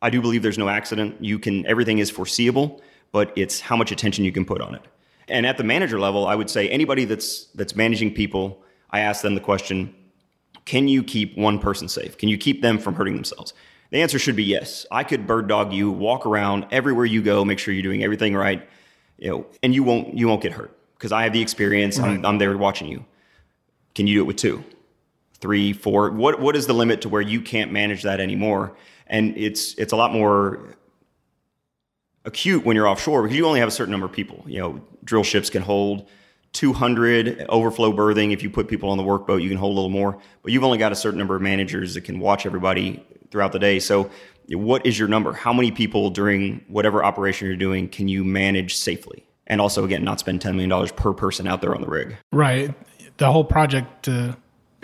I 0.03 0.11
do 0.11 0.21
believe 0.21 0.43
there's 0.43 0.59
no 0.59 0.69
accident. 0.69 1.23
You 1.23 1.39
can 1.39 1.67
everything 1.67 1.99
is 1.99 2.11
foreseeable, 2.11 2.81
but 3.13 3.33
it's 3.37 3.61
how 3.61 3.77
much 3.77 3.93
attention 3.93 4.25
you 4.25 4.33
can 4.33 4.45
put 4.45 4.61
on 4.61 4.75
it. 4.75 4.83
And 5.29 5.47
at 5.47 5.59
the 5.59 5.65
manager 5.65 6.01
level, 6.01 6.27
I 6.27 6.35
would 6.35 6.51
say 6.51 6.69
anybody 6.69 7.05
that's 7.05 7.45
that's 7.55 7.77
managing 7.77 8.15
people, 8.15 8.63
I 8.91 9.01
ask 9.01 9.23
them 9.23 9.35
the 9.35 9.41
question, 9.41 9.95
can 10.65 10.89
you 10.89 11.03
keep 11.03 11.37
one 11.37 11.59
person 11.59 11.89
safe? 11.89 12.17
Can 12.17 12.29
you 12.29 12.39
keep 12.39 12.63
them 12.63 12.79
from 12.79 12.95
hurting 12.95 13.15
themselves? 13.15 13.53
The 13.91 14.03
answer 14.03 14.19
should 14.19 14.37
be 14.37 14.45
yes. 14.45 14.87
I 14.91 15.05
could 15.05 15.27
bird 15.27 15.49
dog 15.49 15.73
you, 15.73 15.91
walk 15.91 16.25
around 16.25 16.67
everywhere 16.71 17.05
you 17.05 17.23
go, 17.23 17.45
make 17.45 17.59
sure 17.59 17.75
you're 17.75 17.83
doing 17.83 18.05
everything 18.05 18.37
right, 18.37 18.69
you 19.19 19.31
know, 19.31 19.47
and 19.63 19.75
you 19.75 19.83
won't 19.83 20.17
you 20.17 20.29
won't 20.29 20.43
get 20.43 20.53
hurt 20.53 20.77
because 20.97 21.13
I 21.13 21.25
have 21.25 21.33
the 21.33 21.43
experience. 21.43 21.99
Right. 21.99 22.11
I'm, 22.11 22.25
I'm 22.25 22.39
there 22.39 22.57
watching 22.57 22.89
you. 22.89 23.05
Can 23.95 24.07
you 24.07 24.15
do 24.15 24.21
it 24.21 24.27
with 24.27 24.37
two, 24.37 24.65
three, 25.41 25.73
four? 25.73 26.11
What 26.11 26.41
what 26.41 26.57
is 26.57 26.67
the 26.67 26.73
limit 26.73 27.01
to 27.03 27.09
where 27.09 27.23
you 27.23 27.41
can't 27.41 27.73
manage 27.73 28.03
that 28.03 28.21
anymore? 28.21 28.77
And 29.11 29.37
it's 29.37 29.75
it's 29.75 29.93
a 29.93 29.97
lot 29.97 30.13
more 30.13 30.77
acute 32.25 32.65
when 32.65 32.77
you're 32.77 32.89
offshore 32.89 33.23
because 33.23 33.37
you 33.37 33.47
only 33.47 33.61
have 33.61 33.69
a 33.69 33.73
certain 33.73 33.91
number 33.91 34.07
of 34.07 34.13
people. 34.13 34.43
You 34.47 34.61
know, 34.61 34.81
drill 35.05 35.25
ships 35.25 35.51
can 35.51 35.63
hold 35.63 36.09
200 36.53 37.47
overflow 37.49 37.93
berthing. 37.93 38.33
If 38.33 38.43
you 38.43 38.51
put 38.51 38.69
people 38.69 38.91
on 38.91 38.97
the 38.97 39.05
workboat, 39.05 39.43
you 39.43 39.49
can 39.49 39.59
hold 39.59 39.73
a 39.73 39.77
little 39.77 39.91
more, 39.91 40.19
but 40.43 40.53
you've 40.53 40.65
only 40.65 40.79
got 40.79 40.93
a 40.93 40.97
certain 40.97 41.19
number 41.19 41.37
of 41.37 41.43
managers 41.43 41.95
that 41.95 42.03
can 42.03 42.19
watch 42.19 42.47
everybody 42.47 43.05
throughout 43.31 43.53
the 43.53 43.59
day. 43.59 43.79
So, 43.79 44.11
what 44.49 44.85
is 44.85 44.99
your 44.99 45.09
number? 45.09 45.33
How 45.33 45.53
many 45.53 45.71
people 45.71 46.11
during 46.11 46.65
whatever 46.67 47.05
operation 47.05 47.47
you're 47.47 47.57
doing 47.57 47.89
can 47.89 48.09
you 48.09 48.25
manage 48.25 48.77
safely? 48.77 49.25
And 49.47 49.61
also, 49.61 49.85
again, 49.85 50.05
not 50.05 50.21
spend 50.21 50.41
$10 50.41 50.57
million 50.57 50.89
per 50.97 51.13
person 51.13 51.47
out 51.47 51.61
there 51.61 51.75
on 51.75 51.81
the 51.81 51.89
rig. 51.89 52.17
Right. 52.33 52.73
The 53.17 53.31
whole 53.31 53.45
project 53.45 54.09
uh, 54.09 54.35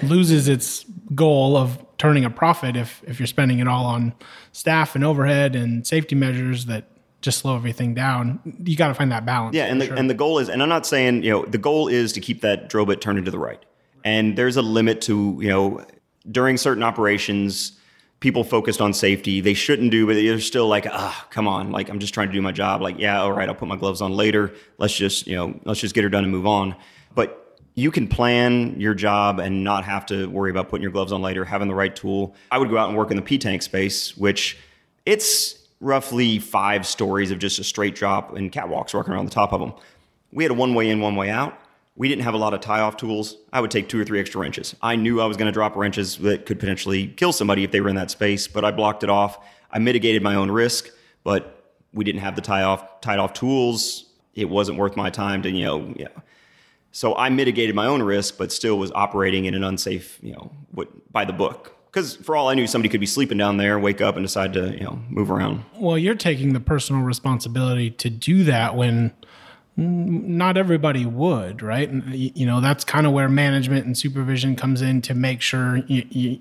loses 0.03 0.49
its 0.49 0.85
goal 1.15 1.57
of 1.57 1.85
turning 1.99 2.25
a 2.25 2.31
profit 2.31 2.77
if, 2.77 3.03
if 3.07 3.19
you're 3.19 3.27
spending 3.27 3.59
it 3.59 3.69
all 3.69 3.87
on 3.87 4.15
staff 4.53 4.95
and 4.95 5.05
overhead 5.05 5.57
and 5.57 5.87
safety 5.87 6.15
measures 6.15 6.67
that 6.67 6.85
just 7.23 7.39
slow 7.39 7.57
everything 7.57 7.95
down. 7.95 8.41
You 8.65 8.77
got 8.77 8.89
to 8.89 8.95
find 8.95 9.11
that 9.13 9.27
balance. 9.27 9.57
Yeah, 9.57 9.65
and 9.65 9.81
the 9.81 9.87
sure. 9.87 9.97
and 9.97 10.09
the 10.09 10.15
goal 10.15 10.39
is, 10.39 10.49
and 10.49 10.63
I'm 10.63 10.69
not 10.69 10.87
saying 10.87 11.23
you 11.23 11.31
know 11.31 11.45
the 11.45 11.59
goal 11.59 11.89
is 11.89 12.13
to 12.13 12.21
keep 12.21 12.43
that 12.43 12.69
drill 12.69 12.87
bit 12.87 13.01
turned 13.01 13.25
to 13.25 13.31
the 13.31 13.39
right, 13.39 13.63
and 14.05 14.37
there's 14.37 14.57
a 14.57 14.63
limit 14.63 15.01
to 15.03 15.39
you 15.41 15.49
know 15.49 15.85
during 16.31 16.57
certain 16.57 16.83
operations. 16.83 17.73
People 18.19 18.45
focused 18.45 18.81
on 18.81 18.95
safety, 18.95 19.43
they 19.43 19.53
shouldn't 19.53 19.91
do, 19.91 20.07
but 20.07 20.15
they're 20.15 20.41
still 20.41 20.67
like, 20.67 20.87
ah, 20.87 21.27
come 21.29 21.47
on, 21.47 21.71
like 21.71 21.91
I'm 21.91 21.99
just 21.99 22.15
trying 22.15 22.29
to 22.29 22.33
do 22.33 22.41
my 22.41 22.51
job. 22.51 22.81
Like, 22.81 22.99
yeah, 22.99 23.21
all 23.21 23.31
right, 23.31 23.47
I'll 23.47 23.55
put 23.55 23.69
my 23.69 23.77
gloves 23.77 24.01
on 24.01 24.13
later. 24.13 24.55
Let's 24.79 24.97
just, 24.97 25.27
you 25.27 25.37
know, 25.37 25.61
let's 25.65 25.81
just 25.81 25.95
get 25.95 26.03
her 26.03 26.09
done 26.09 26.25
and 26.25 26.33
move 26.33 26.47
on. 26.47 26.77
But 27.15 27.46
you 27.77 27.91
can 27.91 28.09
plan 28.09 28.81
your 28.81 28.95
job 28.95 29.39
and 29.39 29.63
not 29.63 29.85
have 29.85 30.07
to 30.07 30.27
worry 30.31 30.51
about 30.51 30.71
putting 30.71 30.83
your 30.83 30.91
gloves 30.91 31.13
on 31.13 31.21
later, 31.21 31.45
having 31.45 31.69
the 31.69 31.75
right 31.75 31.95
tool. 31.95 32.35
I 32.51 32.59
would 32.59 32.71
go 32.71 32.79
out 32.79 32.89
and 32.89 32.97
work 32.97 33.11
in 33.11 33.17
the 33.17 33.23
P 33.23 33.39
tank 33.39 33.63
space, 33.63 34.17
which 34.17 34.59
it's 35.05 35.59
roughly 35.81 36.39
five 36.39 36.87
stories 36.87 37.31
of 37.31 37.39
just 37.39 37.59
a 37.59 37.65
straight 37.65 37.95
drop 37.95 38.35
and 38.35 38.51
catwalks 38.51 38.95
working 38.95 39.13
around 39.13 39.27
the 39.27 39.31
top 39.31 39.53
of 39.53 39.61
them. 39.61 39.75
We 40.33 40.43
had 40.43 40.51
a 40.51 40.55
one 40.55 40.75
way 40.75 40.89
in, 40.89 41.01
one 41.01 41.17
way 41.17 41.29
out. 41.29 41.57
We 41.97 42.09
didn't 42.09 42.25
have 42.25 42.33
a 42.33 42.39
lot 42.39 42.55
of 42.55 42.61
tie 42.61 42.81
off 42.81 42.97
tools. 42.97 43.37
I 43.53 43.61
would 43.61 43.71
take 43.71 43.89
two 43.91 44.01
or 44.01 44.05
three 44.05 44.21
extra 44.21 44.41
wrenches. 44.41 44.75
I 44.83 44.97
knew 44.97 45.21
I 45.21 45.27
was 45.27 45.37
going 45.37 45.47
to 45.47 45.53
drop 45.53 45.77
wrenches 45.77 46.17
that 46.19 46.47
could 46.47 46.59
potentially 46.59 47.09
kill 47.09 47.33
somebody 47.33 47.63
if 47.63 47.73
they 47.73 47.83
were 47.83 47.89
in 47.91 47.97
that 47.97 48.11
space, 48.11 48.49
but 48.49 48.65
I 48.65 48.71
blocked 48.71 49.03
it 49.03 49.11
off. 49.11 49.39
I 49.71 49.79
mitigated 49.81 50.23
my 50.23 50.35
own 50.35 50.51
risk, 50.51 50.89
but 51.25 51.75
we 51.93 52.05
didn't 52.05 52.21
have 52.23 52.37
the 52.37 52.43
tie 52.43 52.63
off 52.63 53.03
tied 53.03 53.19
off 53.19 53.35
tools. 53.35 54.07
It 54.35 54.49
wasn't 54.49 54.79
worth 54.79 54.97
my 54.97 55.11
time 55.11 55.43
to, 55.43 55.51
you 55.51 55.65
know, 55.65 55.95
yeah. 55.97 56.09
So 56.97 57.15
I 57.15 57.29
mitigated 57.29 57.75
my 57.75 57.85
own 57.85 58.03
risk, 58.03 58.39
but 58.39 58.51
still 58.51 58.79
was 58.79 58.91
operating 58.93 59.45
in 59.45 59.53
an 59.53 59.63
unsafe, 59.63 60.19
you 60.23 60.33
know, 60.33 60.51
what, 60.71 61.13
by 61.13 61.27
the 61.27 61.35
book 61.35 61.77
because 61.97 62.17
for 62.17 62.37
all 62.37 62.49
I 62.49 62.55
knew, 62.55 62.67
somebody 62.67 62.91
could 62.91 63.01
be 63.01 63.07
sleeping 63.07 63.39
down 63.39 63.57
there, 63.57 63.79
wake 63.79 64.03
up, 64.03 64.17
and 64.17 64.25
decide 64.25 64.53
to 64.53 64.73
you 64.73 64.85
know 64.85 65.01
move 65.09 65.31
around. 65.31 65.65
Well, 65.79 65.97
you're 65.97 66.15
taking 66.15 66.53
the 66.53 66.61
personal 66.61 67.03
responsibility 67.03 67.91
to 67.91 68.11
do 68.11 68.45
that 68.45 68.77
when 68.77 69.15
not 69.77 70.59
everybody 70.59 71.07
would, 71.07 71.63
right? 71.63 71.89
And, 71.89 72.15
you 72.15 72.45
know 72.45 72.61
that's 72.61 72.85
kind 72.85 73.07
of 73.07 73.13
where 73.13 73.31
management 73.31 73.87
and 73.87 73.97
supervision 73.97 74.57
comes 74.57 74.83
in 74.83 75.01
to 75.03 75.15
make 75.15 75.41
sure 75.41 75.79
you, 75.87 76.07
you, 76.11 76.41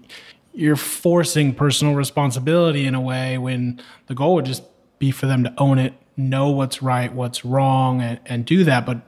you're 0.53 0.75
forcing 0.75 1.53
personal 1.53 1.95
responsibility 1.95 2.85
in 2.85 2.93
a 2.93 3.01
way 3.01 3.38
when 3.38 3.81
the 4.07 4.13
goal 4.13 4.35
would 4.35 4.45
just 4.45 4.63
be 5.00 5.09
for 5.12 5.25
them 5.25 5.45
to 5.45 5.53
own 5.57 5.79
it, 5.79 5.93
know 6.17 6.50
what's 6.50 6.81
right, 6.81 7.13
what's 7.13 7.45
wrong, 7.45 8.01
and, 8.01 8.19
and 8.25 8.45
do 8.45 8.65
that. 8.65 8.85
But 8.85 9.01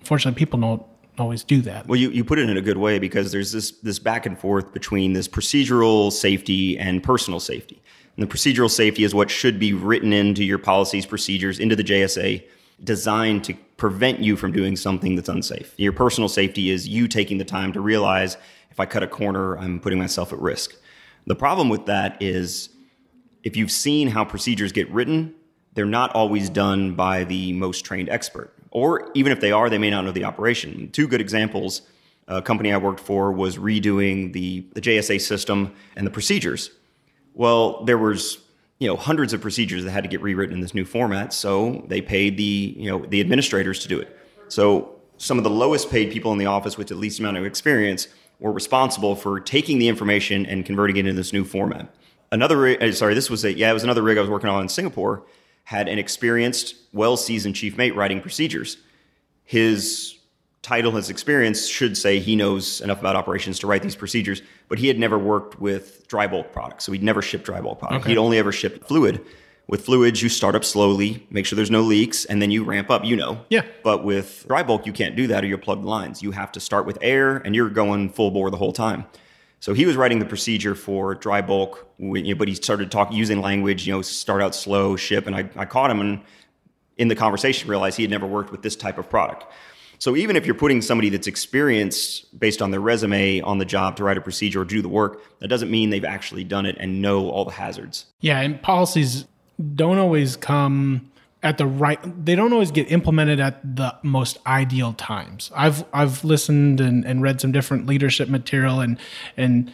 unfortunately, 0.00 0.38
people 0.38 0.60
don't 0.60 0.84
always 1.18 1.44
do 1.44 1.60
that. 1.62 1.86
Well, 1.86 1.98
you, 1.98 2.10
you 2.10 2.24
put 2.24 2.38
it 2.38 2.48
in 2.48 2.56
a 2.56 2.62
good 2.62 2.78
way 2.78 2.98
because 2.98 3.32
there's 3.32 3.52
this 3.52 3.72
this 3.82 3.98
back 3.98 4.26
and 4.26 4.38
forth 4.38 4.72
between 4.72 5.12
this 5.12 5.28
procedural 5.28 6.12
safety 6.12 6.78
and 6.78 7.02
personal 7.02 7.40
safety. 7.40 7.82
And 8.16 8.28
the 8.28 8.32
procedural 8.32 8.70
safety 8.70 9.04
is 9.04 9.14
what 9.14 9.30
should 9.30 9.58
be 9.58 9.72
written 9.72 10.12
into 10.12 10.44
your 10.44 10.58
policies, 10.58 11.04
procedures, 11.04 11.58
into 11.58 11.74
the 11.74 11.82
JSA, 11.82 12.44
designed 12.82 13.44
to 13.44 13.54
prevent 13.76 14.20
you 14.20 14.36
from 14.36 14.52
doing 14.52 14.76
something 14.76 15.16
that's 15.16 15.28
unsafe. 15.28 15.74
Your 15.76 15.92
personal 15.92 16.28
safety 16.28 16.70
is 16.70 16.86
you 16.86 17.08
taking 17.08 17.38
the 17.38 17.44
time 17.44 17.72
to 17.72 17.80
realize 17.80 18.36
if 18.70 18.78
I 18.78 18.86
cut 18.86 19.02
a 19.02 19.08
corner, 19.08 19.56
I'm 19.58 19.80
putting 19.80 19.98
myself 19.98 20.32
at 20.32 20.38
risk. 20.38 20.74
The 21.26 21.34
problem 21.34 21.68
with 21.68 21.86
that 21.86 22.20
is 22.22 22.70
if 23.42 23.56
you've 23.56 23.70
seen 23.70 24.08
how 24.08 24.24
procedures 24.24 24.72
get 24.72 24.90
written, 24.90 25.34
they're 25.74 25.86
not 25.86 26.14
always 26.14 26.48
done 26.48 26.94
by 26.94 27.24
the 27.24 27.52
most 27.52 27.84
trained 27.84 28.08
expert 28.08 28.53
or 28.74 29.10
even 29.14 29.32
if 29.32 29.40
they 29.40 29.52
are, 29.52 29.70
they 29.70 29.78
may 29.78 29.88
not 29.88 30.04
know 30.04 30.12
the 30.12 30.24
operation. 30.24 30.90
Two 30.90 31.08
good 31.08 31.22
examples 31.22 31.82
a 32.26 32.40
company 32.40 32.72
I 32.72 32.78
worked 32.78 33.00
for 33.00 33.32
was 33.32 33.58
redoing 33.58 34.32
the, 34.32 34.66
the 34.72 34.80
JSA 34.80 35.20
system 35.20 35.74
and 35.94 36.06
the 36.06 36.10
procedures. 36.10 36.70
Well, 37.34 37.84
there 37.84 37.98
was 37.98 38.38
you 38.78 38.88
know 38.88 38.96
hundreds 38.96 39.32
of 39.32 39.40
procedures 39.40 39.84
that 39.84 39.90
had 39.90 40.04
to 40.04 40.08
get 40.08 40.20
rewritten 40.22 40.54
in 40.54 40.60
this 40.60 40.74
new 40.74 40.84
format, 40.84 41.32
so 41.32 41.84
they 41.88 42.00
paid 42.00 42.36
the 42.36 42.74
you 42.76 42.90
know 42.90 43.04
the 43.06 43.20
administrators 43.20 43.78
to 43.80 43.88
do 43.88 43.98
it. 44.00 44.18
So 44.48 44.96
some 45.18 45.38
of 45.38 45.44
the 45.44 45.50
lowest 45.50 45.90
paid 45.90 46.12
people 46.12 46.32
in 46.32 46.38
the 46.38 46.46
office 46.46 46.76
with 46.76 46.88
the 46.88 46.94
least 46.94 47.20
amount 47.20 47.36
of 47.36 47.44
experience 47.44 48.08
were 48.40 48.52
responsible 48.52 49.14
for 49.14 49.38
taking 49.38 49.78
the 49.78 49.88
information 49.88 50.44
and 50.46 50.66
converting 50.66 50.96
it 50.96 51.00
into 51.00 51.12
this 51.12 51.32
new 51.32 51.44
format. 51.44 51.94
Another, 52.32 52.82
uh, 52.82 52.92
sorry, 52.92 53.14
this 53.14 53.30
was 53.30 53.44
a 53.44 53.52
yeah, 53.52 53.70
it 53.70 53.74
was 53.74 53.84
another 53.84 54.02
rig 54.02 54.18
I 54.18 54.22
was 54.22 54.30
working 54.30 54.48
on 54.48 54.62
in 54.62 54.68
Singapore 54.68 55.24
had 55.64 55.88
an 55.88 55.98
experienced, 55.98 56.74
well 56.92 57.16
seasoned 57.16 57.56
chief 57.56 57.76
mate 57.76 57.94
writing 57.96 58.20
procedures. 58.20 58.76
His 59.44 60.18
title, 60.62 60.92
his 60.92 61.10
experience 61.10 61.66
should 61.66 61.96
say 61.96 62.18
he 62.18 62.36
knows 62.36 62.80
enough 62.80 63.00
about 63.00 63.16
operations 63.16 63.58
to 63.58 63.66
write 63.66 63.82
these 63.82 63.96
procedures, 63.96 64.42
but 64.68 64.78
he 64.78 64.88
had 64.88 64.98
never 64.98 65.18
worked 65.18 65.60
with 65.60 66.08
dry 66.08 66.26
bulk 66.26 66.52
products. 66.52 66.84
So 66.84 66.92
he'd 66.92 67.02
never 67.02 67.20
shipped 67.20 67.44
dry 67.44 67.60
bulk 67.60 67.78
products. 67.78 68.02
Okay. 68.02 68.10
He'd 68.10 68.18
only 68.18 68.38
ever 68.38 68.52
shipped 68.52 68.86
fluid. 68.88 69.20
With 69.66 69.86
fluids, 69.86 70.22
you 70.22 70.28
start 70.28 70.54
up 70.54 70.64
slowly, 70.64 71.26
make 71.30 71.46
sure 71.46 71.56
there's 71.56 71.70
no 71.70 71.80
leaks, 71.80 72.26
and 72.26 72.42
then 72.42 72.50
you 72.50 72.64
ramp 72.64 72.90
up, 72.90 73.04
you 73.04 73.16
know. 73.16 73.44
Yeah. 73.48 73.64
But 73.82 74.04
with 74.04 74.44
dry 74.46 74.62
bulk, 74.62 74.84
you 74.84 74.92
can't 74.92 75.16
do 75.16 75.26
that 75.28 75.42
or 75.42 75.46
you'll 75.46 75.58
plug 75.58 75.82
the 75.82 75.88
lines. 75.88 76.22
You 76.22 76.32
have 76.32 76.52
to 76.52 76.60
start 76.60 76.84
with 76.84 76.98
air 77.00 77.36
and 77.36 77.54
you're 77.54 77.70
going 77.70 78.10
full 78.10 78.30
bore 78.30 78.50
the 78.50 78.58
whole 78.58 78.74
time. 78.74 79.06
So 79.64 79.72
he 79.72 79.86
was 79.86 79.96
writing 79.96 80.18
the 80.18 80.26
procedure 80.26 80.74
for 80.74 81.14
dry 81.14 81.40
bulk, 81.40 81.88
but 81.98 82.48
he 82.48 82.54
started 82.54 82.90
talking 82.90 83.16
using 83.16 83.40
language, 83.40 83.86
you 83.86 83.94
know, 83.94 84.02
start 84.02 84.42
out 84.42 84.54
slow, 84.54 84.94
ship, 84.94 85.26
and 85.26 85.34
I, 85.34 85.48
I 85.56 85.64
caught 85.64 85.90
him 85.90 86.02
and 86.02 86.20
in 86.98 87.08
the 87.08 87.16
conversation 87.16 87.70
realized 87.70 87.96
he 87.96 88.02
had 88.02 88.10
never 88.10 88.26
worked 88.26 88.52
with 88.52 88.60
this 88.60 88.76
type 88.76 88.98
of 88.98 89.08
product. 89.08 89.46
So 89.98 90.16
even 90.16 90.36
if 90.36 90.44
you're 90.44 90.54
putting 90.54 90.82
somebody 90.82 91.08
that's 91.08 91.26
experienced 91.26 92.38
based 92.38 92.60
on 92.60 92.72
their 92.72 92.80
resume 92.80 93.40
on 93.40 93.56
the 93.56 93.64
job 93.64 93.96
to 93.96 94.04
write 94.04 94.18
a 94.18 94.20
procedure 94.20 94.60
or 94.60 94.64
do 94.66 94.82
the 94.82 94.88
work, 94.90 95.22
that 95.38 95.48
doesn't 95.48 95.70
mean 95.70 95.88
they've 95.88 96.04
actually 96.04 96.44
done 96.44 96.66
it 96.66 96.76
and 96.78 97.00
know 97.00 97.30
all 97.30 97.46
the 97.46 97.52
hazards. 97.52 98.04
Yeah, 98.20 98.40
and 98.40 98.60
policies 98.60 99.24
don't 99.74 99.96
always 99.96 100.36
come 100.36 101.10
at 101.44 101.58
the 101.58 101.66
right 101.66 102.00
they 102.24 102.34
don't 102.34 102.52
always 102.52 102.70
get 102.70 102.90
implemented 102.90 103.38
at 103.38 103.76
the 103.76 103.94
most 104.02 104.38
ideal 104.46 104.94
times 104.94 105.52
i've 105.54 105.84
i've 105.92 106.24
listened 106.24 106.80
and, 106.80 107.04
and 107.04 107.22
read 107.22 107.40
some 107.40 107.52
different 107.52 107.86
leadership 107.86 108.28
material 108.28 108.80
and 108.80 108.98
and 109.36 109.70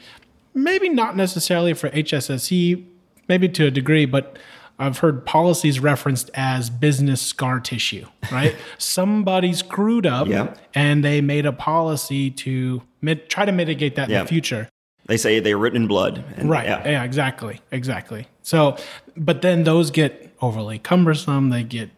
maybe 0.52 0.88
not 0.88 1.16
necessarily 1.16 1.72
for 1.72 1.88
hsse 1.90 2.84
maybe 3.28 3.48
to 3.48 3.66
a 3.66 3.70
degree 3.70 4.04
but 4.04 4.36
i've 4.80 4.98
heard 4.98 5.24
policies 5.24 5.78
referenced 5.78 6.28
as 6.34 6.68
business 6.68 7.22
scar 7.22 7.60
tissue 7.60 8.04
right 8.32 8.56
somebody 8.78 9.52
screwed 9.52 10.06
up 10.06 10.26
yeah. 10.26 10.52
and 10.74 11.04
they 11.04 11.20
made 11.20 11.46
a 11.46 11.52
policy 11.52 12.30
to 12.32 12.82
mit- 13.00 13.30
try 13.30 13.44
to 13.44 13.52
mitigate 13.52 13.94
that 13.94 14.08
yeah. 14.08 14.18
in 14.18 14.24
the 14.24 14.28
future 14.28 14.68
they 15.06 15.16
say 15.16 15.38
they're 15.38 15.56
written 15.56 15.82
in 15.82 15.88
blood 15.88 16.24
and, 16.36 16.50
right 16.50 16.66
yeah. 16.66 16.88
yeah 16.88 17.04
exactly 17.04 17.60
exactly 17.70 18.26
so 18.42 18.76
but 19.16 19.40
then 19.42 19.62
those 19.62 19.92
get 19.92 20.29
overly 20.40 20.78
cumbersome. 20.78 21.50
They 21.50 21.62
get 21.62 21.90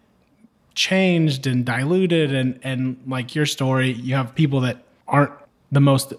changed 0.75 1.47
and 1.47 1.65
diluted 1.65 2.35
and 2.35 2.59
and 2.63 3.01
like 3.07 3.35
your 3.35 3.47
story, 3.47 3.93
you 3.93 4.15
have 4.15 4.35
people 4.35 4.61
that 4.61 4.85
aren't 5.07 5.33
the 5.71 5.81
most 5.81 6.13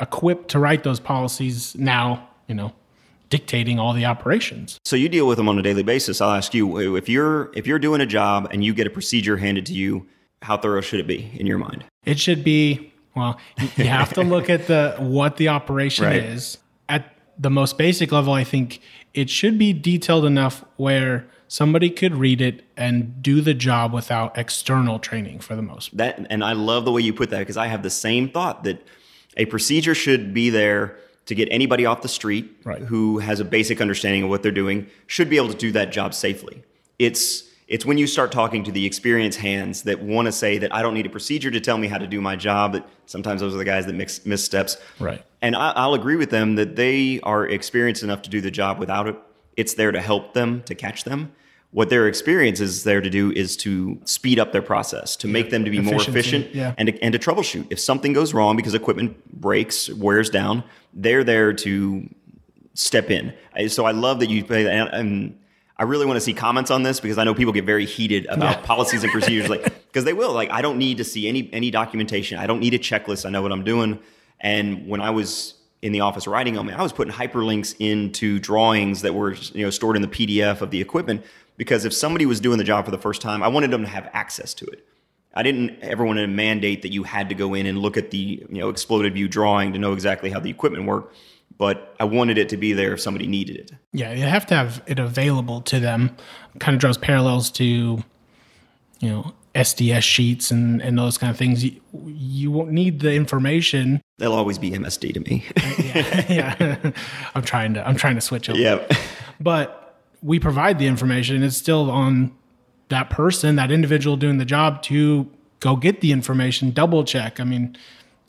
equipped 0.00 0.50
to 0.50 0.58
write 0.58 0.84
those 0.84 1.00
policies 1.00 1.74
now, 1.76 2.28
you 2.48 2.54
know, 2.54 2.72
dictating 3.30 3.78
all 3.78 3.92
the 3.92 4.04
operations. 4.04 4.78
So 4.84 4.96
you 4.96 5.08
deal 5.08 5.26
with 5.26 5.38
them 5.38 5.48
on 5.48 5.58
a 5.58 5.62
daily 5.62 5.82
basis. 5.82 6.20
I'll 6.20 6.32
ask 6.32 6.54
you 6.54 6.96
if 6.96 7.08
you're 7.08 7.50
if 7.54 7.66
you're 7.66 7.78
doing 7.78 8.00
a 8.00 8.06
job 8.06 8.48
and 8.50 8.64
you 8.64 8.74
get 8.74 8.86
a 8.86 8.90
procedure 8.90 9.36
handed 9.36 9.66
to 9.66 9.72
you, 9.72 10.06
how 10.42 10.56
thorough 10.56 10.80
should 10.80 11.00
it 11.00 11.06
be 11.06 11.30
in 11.34 11.46
your 11.46 11.58
mind? 11.58 11.84
It 12.04 12.18
should 12.18 12.44
be 12.44 12.92
well, 13.14 13.38
you 13.76 13.84
have 13.84 14.12
to 14.14 14.22
look 14.22 14.50
at 14.50 14.66
the 14.66 14.96
what 14.98 15.36
the 15.36 15.48
operation 15.48 16.04
right. 16.04 16.16
is. 16.16 16.58
At 16.88 17.14
the 17.38 17.50
most 17.50 17.78
basic 17.78 18.12
level, 18.12 18.32
I 18.32 18.44
think 18.44 18.80
it 19.14 19.28
should 19.30 19.58
be 19.58 19.72
detailed 19.72 20.24
enough 20.24 20.64
where 20.76 21.26
somebody 21.48 21.90
could 21.90 22.14
read 22.16 22.40
it 22.40 22.64
and 22.76 23.22
do 23.22 23.40
the 23.40 23.54
job 23.54 23.92
without 23.92 24.36
external 24.36 24.98
training 24.98 25.40
for 25.40 25.54
the 25.56 25.62
most 25.62 25.96
part. 25.96 25.98
That 26.18 26.26
and 26.30 26.42
I 26.44 26.52
love 26.52 26.84
the 26.84 26.92
way 26.92 27.02
you 27.02 27.12
put 27.12 27.30
that 27.30 27.40
because 27.40 27.56
I 27.56 27.66
have 27.66 27.82
the 27.82 27.90
same 27.90 28.28
thought 28.28 28.64
that 28.64 28.84
a 29.36 29.44
procedure 29.46 29.94
should 29.94 30.32
be 30.34 30.50
there 30.50 30.96
to 31.26 31.34
get 31.34 31.48
anybody 31.50 31.84
off 31.84 32.02
the 32.02 32.08
street 32.08 32.50
Right. 32.64 32.82
who 32.82 33.18
has 33.18 33.40
a 33.40 33.44
basic 33.44 33.80
understanding 33.80 34.22
of 34.22 34.28
what 34.30 34.42
they're 34.42 34.52
doing 34.52 34.86
should 35.06 35.28
be 35.28 35.36
able 35.36 35.48
to 35.48 35.56
do 35.56 35.72
that 35.72 35.92
job 35.92 36.14
safely. 36.14 36.62
It's 36.98 37.44
it's 37.68 37.84
when 37.84 37.98
you 37.98 38.06
start 38.06 38.30
talking 38.30 38.62
to 38.62 38.70
the 38.70 38.86
experienced 38.86 39.40
hands 39.40 39.82
that 39.82 40.00
want 40.00 40.26
to 40.26 40.32
say 40.32 40.56
that 40.58 40.72
I 40.72 40.82
don't 40.82 40.94
need 40.94 41.06
a 41.06 41.10
procedure 41.10 41.50
to 41.50 41.58
tell 41.60 41.78
me 41.78 41.88
how 41.88 41.98
to 41.98 42.06
do 42.06 42.20
my 42.20 42.36
job. 42.36 42.74
That 42.74 42.86
sometimes 43.06 43.40
those 43.40 43.54
are 43.54 43.58
the 43.58 43.64
guys 43.64 43.86
that 43.86 43.94
mix, 43.94 44.24
missteps. 44.24 44.76
Right. 45.00 45.20
And 45.42 45.56
I, 45.56 45.72
I'll 45.72 45.94
agree 45.94 46.14
with 46.14 46.30
them 46.30 46.54
that 46.54 46.76
they 46.76 47.18
are 47.24 47.44
experienced 47.44 48.04
enough 48.04 48.22
to 48.22 48.30
do 48.30 48.40
the 48.40 48.52
job 48.52 48.78
without 48.78 49.08
it. 49.08 49.16
It's 49.56 49.74
there 49.74 49.92
to 49.92 50.00
help 50.00 50.34
them 50.34 50.62
to 50.64 50.74
catch 50.74 51.04
them. 51.04 51.32
What 51.72 51.90
their 51.90 52.06
experience 52.08 52.60
is 52.60 52.84
there 52.84 53.00
to 53.00 53.10
do 53.10 53.32
is 53.32 53.56
to 53.58 54.00
speed 54.04 54.38
up 54.38 54.52
their 54.52 54.62
process, 54.62 55.16
to 55.16 55.28
make 55.28 55.50
them 55.50 55.64
to 55.64 55.70
be 55.70 55.80
more 55.80 56.00
efficient, 56.00 56.54
yeah. 56.54 56.74
and 56.78 56.88
to, 56.88 57.02
and 57.02 57.12
to 57.12 57.18
troubleshoot. 57.18 57.66
If 57.70 57.80
something 57.80 58.12
goes 58.12 58.32
wrong 58.32 58.56
because 58.56 58.72
equipment 58.72 59.40
breaks, 59.40 59.90
wears 59.90 60.30
down, 60.30 60.64
they're 60.94 61.24
there 61.24 61.52
to 61.52 62.08
step 62.74 63.10
in. 63.10 63.34
So 63.68 63.84
I 63.84 63.90
love 63.90 64.20
that 64.20 64.30
you 64.30 64.44
play 64.44 64.62
that. 64.62 64.72
And, 64.72 64.94
and 64.94 65.38
I 65.78 65.82
really 65.82 66.06
want 66.06 66.16
to 66.16 66.20
see 66.20 66.32
comments 66.32 66.70
on 66.70 66.82
this 66.82 67.00
because 67.00 67.18
I 67.18 67.24
know 67.24 67.34
people 67.34 67.52
get 67.52 67.64
very 67.64 67.84
heated 67.84 68.26
about 68.26 68.62
policies 68.64 69.02
and 69.02 69.12
procedures, 69.12 69.50
like 69.50 69.64
because 69.64 70.04
they 70.04 70.12
will. 70.12 70.32
Like 70.32 70.50
I 70.50 70.62
don't 70.62 70.78
need 70.78 70.98
to 70.98 71.04
see 71.04 71.28
any 71.28 71.50
any 71.52 71.70
documentation. 71.70 72.38
I 72.38 72.46
don't 72.46 72.60
need 72.60 72.74
a 72.74 72.78
checklist. 72.78 73.26
I 73.26 73.30
know 73.30 73.42
what 73.42 73.52
I'm 73.52 73.64
doing. 73.64 73.98
And 74.40 74.86
when 74.86 75.00
I 75.00 75.10
was 75.10 75.54
in 75.82 75.92
the 75.92 76.00
office 76.00 76.26
writing 76.26 76.58
on 76.58 76.66
me, 76.66 76.72
I 76.72 76.82
was 76.82 76.92
putting 76.92 77.12
hyperlinks 77.12 77.74
into 77.78 78.38
drawings 78.38 79.02
that 79.02 79.14
were 79.14 79.34
you 79.52 79.64
know 79.64 79.70
stored 79.70 79.96
in 79.96 80.02
the 80.02 80.08
PDF 80.08 80.60
of 80.60 80.70
the 80.70 80.80
equipment 80.80 81.24
because 81.56 81.84
if 81.84 81.92
somebody 81.92 82.26
was 82.26 82.40
doing 82.40 82.58
the 82.58 82.64
job 82.64 82.84
for 82.84 82.90
the 82.90 82.98
first 82.98 83.22
time, 83.22 83.42
I 83.42 83.48
wanted 83.48 83.70
them 83.70 83.82
to 83.82 83.88
have 83.88 84.08
access 84.12 84.54
to 84.54 84.66
it. 84.66 84.86
I 85.34 85.42
didn't 85.42 85.78
ever 85.82 86.04
want 86.04 86.18
to 86.18 86.26
mandate 86.26 86.82
that 86.82 86.92
you 86.92 87.02
had 87.02 87.28
to 87.28 87.34
go 87.34 87.52
in 87.52 87.66
and 87.66 87.78
look 87.78 87.96
at 87.96 88.10
the 88.10 88.44
you 88.48 88.58
know 88.58 88.68
exploded 88.70 89.14
view 89.14 89.28
drawing 89.28 89.72
to 89.74 89.78
know 89.78 89.92
exactly 89.92 90.30
how 90.30 90.40
the 90.40 90.50
equipment 90.50 90.86
worked, 90.86 91.14
but 91.58 91.94
I 92.00 92.04
wanted 92.04 92.38
it 92.38 92.48
to 92.50 92.56
be 92.56 92.72
there 92.72 92.94
if 92.94 93.00
somebody 93.00 93.26
needed 93.26 93.56
it. 93.56 93.72
Yeah, 93.92 94.12
you 94.12 94.22
have 94.22 94.46
to 94.46 94.54
have 94.54 94.82
it 94.86 94.98
available 94.98 95.60
to 95.62 95.78
them. 95.78 96.16
Kind 96.58 96.74
of 96.74 96.80
draws 96.80 96.96
parallels 96.96 97.50
to, 97.52 97.64
you 97.64 99.08
know, 99.08 99.34
SDS 99.56 100.02
sheets 100.02 100.50
and, 100.50 100.80
and 100.82 100.98
those 100.98 101.18
kind 101.18 101.30
of 101.30 101.36
things. 101.36 101.64
You, 101.64 101.80
you 102.06 102.50
won't 102.50 102.70
need 102.72 103.00
the 103.00 103.14
information. 103.14 104.02
They'll 104.18 104.32
always 104.34 104.58
be 104.58 104.70
MSD 104.70 105.14
to 105.14 105.20
me. 105.20 105.44
yeah, 106.34 106.92
I'm 107.34 107.42
trying 107.42 107.74
to 107.74 107.86
I'm 107.86 107.96
trying 107.96 108.14
to 108.16 108.20
switch 108.20 108.48
over. 108.48 108.58
yeah. 108.58 108.86
But 109.40 109.98
we 110.22 110.38
provide 110.38 110.78
the 110.78 110.86
information. 110.86 111.42
It's 111.42 111.56
still 111.56 111.90
on 111.90 112.32
that 112.88 113.10
person, 113.10 113.56
that 113.56 113.70
individual 113.70 114.16
doing 114.16 114.38
the 114.38 114.44
job 114.44 114.82
to 114.84 115.28
go 115.60 115.76
get 115.76 116.00
the 116.00 116.12
information, 116.12 116.70
double 116.70 117.04
check. 117.04 117.40
I 117.40 117.44
mean, 117.44 117.76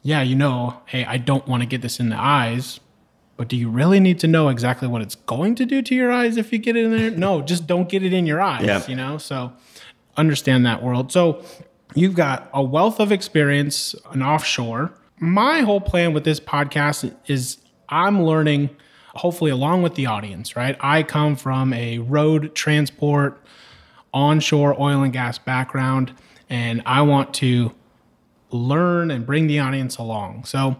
yeah, 0.02 0.22
you 0.22 0.36
know, 0.36 0.82
hey, 0.86 1.06
I 1.06 1.18
don't 1.18 1.48
want 1.48 1.62
to 1.64 1.68
get 1.68 1.82
this 1.82 2.00
in 2.00 2.10
the 2.10 2.20
eyes, 2.20 2.80
but 3.36 3.48
do 3.48 3.56
you 3.56 3.70
really 3.70 4.00
need 4.00 4.20
to 4.20 4.28
know 4.28 4.50
exactly 4.50 4.88
what 4.88 5.02
it's 5.02 5.16
going 5.16 5.56
to 5.56 5.66
do 5.66 5.82
to 5.82 5.94
your 5.96 6.12
eyes 6.12 6.38
if 6.38 6.52
you 6.52 6.58
get 6.60 6.76
it 6.76 6.86
in 6.86 6.92
there? 6.92 7.12
No, 7.12 7.42
just 7.42 7.68
don't 7.68 7.88
get 7.88 8.02
it 8.04 8.14
in 8.14 8.26
your 8.26 8.42
eyes, 8.42 8.66
Yeah. 8.66 8.84
you 8.88 8.96
know? 8.96 9.18
So 9.18 9.54
understand 10.18 10.66
that 10.66 10.84
world. 10.84 11.12
So 11.12 11.44
you've 11.96 12.16
got 12.16 12.50
a 12.54 12.62
wealth 12.62 13.00
of 13.00 13.12
experience 13.12 13.96
in 14.14 14.22
offshore. 14.22 14.94
My 15.20 15.62
whole 15.62 15.82
plan 15.82 16.14
with 16.14 16.24
this 16.24 16.40
podcast 16.40 17.16
is 17.28 17.58
I'm 17.90 18.24
learning, 18.24 18.70
hopefully, 19.16 19.52
along 19.52 19.84
with 19.84 19.96
the 19.96 20.08
audience, 20.08 20.56
right? 20.56 20.76
I 20.80 21.04
come 21.04 21.36
from 21.36 21.74
a 21.74 22.00
road 22.00 22.54
transport, 22.54 23.42
onshore 24.14 24.80
oil 24.80 25.04
and 25.04 25.14
gas 25.14 25.38
background, 25.38 26.14
and 26.50 26.82
I 26.86 27.02
want 27.02 27.34
to 27.36 27.74
learn 28.52 29.12
and 29.12 29.26
bring 29.26 29.48
the 29.48 29.60
audience 29.60 29.98
along. 29.98 30.46
So, 30.46 30.78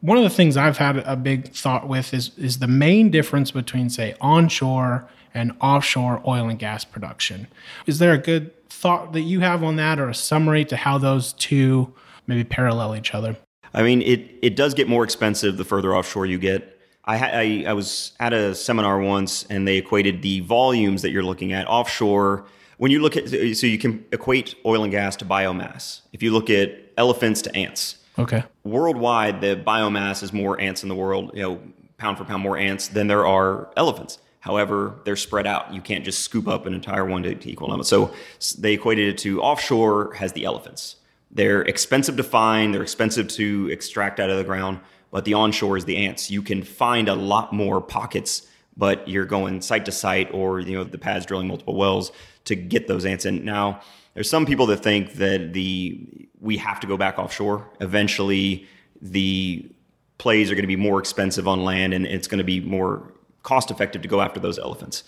one 0.00 0.16
of 0.16 0.24
the 0.24 0.30
things 0.30 0.56
I've 0.56 0.78
had 0.78 0.96
a 0.98 1.14
big 1.14 1.52
thought 1.52 1.86
with 1.86 2.14
is 2.14 2.30
is 2.38 2.58
the 2.58 2.66
main 2.66 3.10
difference 3.10 3.50
between 3.50 3.90
say 3.90 4.14
onshore 4.20 5.06
and 5.34 5.52
offshore 5.60 6.22
oil 6.26 6.48
and 6.48 6.58
gas 6.58 6.84
production. 6.84 7.48
Is 7.86 7.98
there 7.98 8.12
a 8.12 8.18
good 8.18 8.50
thought 8.80 9.12
that 9.12 9.22
you 9.22 9.40
have 9.40 9.62
on 9.62 9.76
that 9.76 9.98
or 9.98 10.08
a 10.08 10.14
summary 10.14 10.64
to 10.66 10.76
how 10.76 10.96
those 10.98 11.32
two 11.34 11.92
maybe 12.26 12.44
parallel 12.44 12.96
each 12.96 13.14
other? 13.14 13.36
I 13.74 13.82
mean, 13.82 14.02
it 14.02 14.20
it 14.42 14.56
does 14.56 14.74
get 14.74 14.88
more 14.88 15.04
expensive 15.04 15.56
the 15.56 15.64
further 15.64 15.94
offshore 15.94 16.26
you 16.26 16.38
get. 16.38 16.78
I, 17.04 17.16
I 17.18 17.64
I 17.68 17.72
was 17.72 18.12
at 18.20 18.32
a 18.32 18.54
seminar 18.54 18.98
once, 19.00 19.44
and 19.50 19.66
they 19.68 19.76
equated 19.76 20.22
the 20.22 20.40
volumes 20.40 21.02
that 21.02 21.10
you're 21.10 21.22
looking 21.22 21.52
at 21.52 21.66
offshore. 21.68 22.46
When 22.78 22.90
you 22.90 23.00
look 23.00 23.14
at, 23.16 23.28
so 23.28 23.66
you 23.66 23.78
can 23.78 24.04
equate 24.10 24.54
oil 24.64 24.82
and 24.84 24.90
gas 24.90 25.14
to 25.16 25.24
biomass. 25.26 26.00
If 26.14 26.22
you 26.22 26.32
look 26.32 26.48
at 26.48 26.70
elephants 26.96 27.42
to 27.42 27.54
ants, 27.54 27.96
Okay. 28.18 28.42
worldwide, 28.64 29.42
the 29.42 29.54
biomass 29.56 30.22
is 30.22 30.32
more 30.32 30.58
ants 30.58 30.82
in 30.82 30.88
the 30.88 30.94
world, 30.94 31.30
you 31.34 31.42
know, 31.42 31.60
pound 31.98 32.16
for 32.16 32.24
pound 32.24 32.42
more 32.42 32.56
ants 32.56 32.88
than 32.88 33.06
there 33.06 33.26
are 33.26 33.68
elephants. 33.76 34.18
However, 34.40 34.96
they're 35.04 35.16
spread 35.16 35.46
out. 35.46 35.72
You 35.72 35.80
can't 35.80 36.04
just 36.04 36.20
scoop 36.20 36.48
up 36.48 36.66
an 36.66 36.74
entire 36.74 37.04
one 37.04 37.22
to, 37.22 37.34
to 37.34 37.50
equal 37.50 37.68
number. 37.68 37.84
So 37.84 38.12
they 38.58 38.72
equated 38.72 39.08
it 39.08 39.18
to 39.18 39.40
offshore 39.42 40.14
has 40.14 40.32
the 40.32 40.44
elephants. 40.44 40.96
They're 41.30 41.62
expensive 41.62 42.16
to 42.16 42.24
find, 42.24 42.74
they're 42.74 42.82
expensive 42.82 43.28
to 43.28 43.68
extract 43.70 44.18
out 44.18 44.30
of 44.30 44.38
the 44.38 44.44
ground, 44.44 44.80
but 45.10 45.24
the 45.24 45.34
onshore 45.34 45.76
is 45.76 45.84
the 45.84 45.96
ants. 45.96 46.30
You 46.30 46.42
can 46.42 46.62
find 46.62 47.08
a 47.08 47.14
lot 47.14 47.52
more 47.52 47.80
pockets, 47.80 48.48
but 48.76 49.06
you're 49.06 49.26
going 49.26 49.60
site 49.60 49.84
to 49.84 49.92
site 49.92 50.32
or 50.32 50.60
you 50.60 50.74
know 50.74 50.84
the 50.84 50.98
pads 50.98 51.26
drilling 51.26 51.46
multiple 51.46 51.76
wells 51.76 52.10
to 52.46 52.56
get 52.56 52.88
those 52.88 53.04
ants 53.04 53.26
in. 53.26 53.44
Now, 53.44 53.80
there's 54.14 54.28
some 54.28 54.46
people 54.46 54.66
that 54.66 54.78
think 54.78 55.14
that 55.14 55.52
the 55.52 56.28
we 56.40 56.56
have 56.56 56.80
to 56.80 56.86
go 56.86 56.96
back 56.96 57.18
offshore. 57.18 57.70
Eventually, 57.80 58.66
the 59.00 59.70
plays 60.18 60.50
are 60.50 60.54
going 60.54 60.62
to 60.62 60.68
be 60.68 60.76
more 60.76 60.98
expensive 60.98 61.46
on 61.46 61.64
land 61.64 61.94
and 61.94 62.06
it's 62.06 62.28
going 62.28 62.38
to 62.38 62.44
be 62.44 62.60
more 62.60 63.12
cost 63.42 63.70
effective 63.70 64.02
to 64.02 64.08
go 64.08 64.20
after 64.20 64.40
those 64.40 64.58
elephants. 64.58 65.04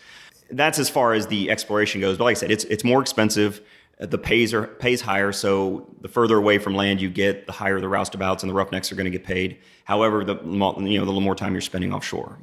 That's 0.50 0.78
as 0.78 0.88
far 0.90 1.14
as 1.14 1.26
the 1.28 1.50
exploration 1.50 2.00
goes. 2.00 2.18
But 2.18 2.24
like 2.24 2.36
I 2.36 2.40
said, 2.40 2.50
it's 2.50 2.64
it's 2.64 2.84
more 2.84 3.00
expensive. 3.00 3.60
The 3.98 4.18
pays 4.18 4.52
are 4.52 4.66
pays 4.66 5.00
higher, 5.00 5.32
so 5.32 5.86
the 6.00 6.08
further 6.08 6.36
away 6.36 6.58
from 6.58 6.74
land 6.74 7.00
you 7.00 7.08
get, 7.08 7.46
the 7.46 7.52
higher 7.52 7.80
the 7.80 7.86
roustabouts 7.86 8.42
and 8.42 8.50
the 8.50 8.54
roughnecks 8.54 8.90
are 8.90 8.94
going 8.96 9.04
to 9.04 9.10
get 9.16 9.24
paid. 9.24 9.58
However, 9.84 10.24
the 10.24 10.34
you 10.44 10.58
know 10.58 10.80
the 10.82 10.98
little 11.06 11.20
more 11.20 11.34
time 11.34 11.52
you're 11.52 11.60
spending 11.60 11.92
offshore. 11.92 12.38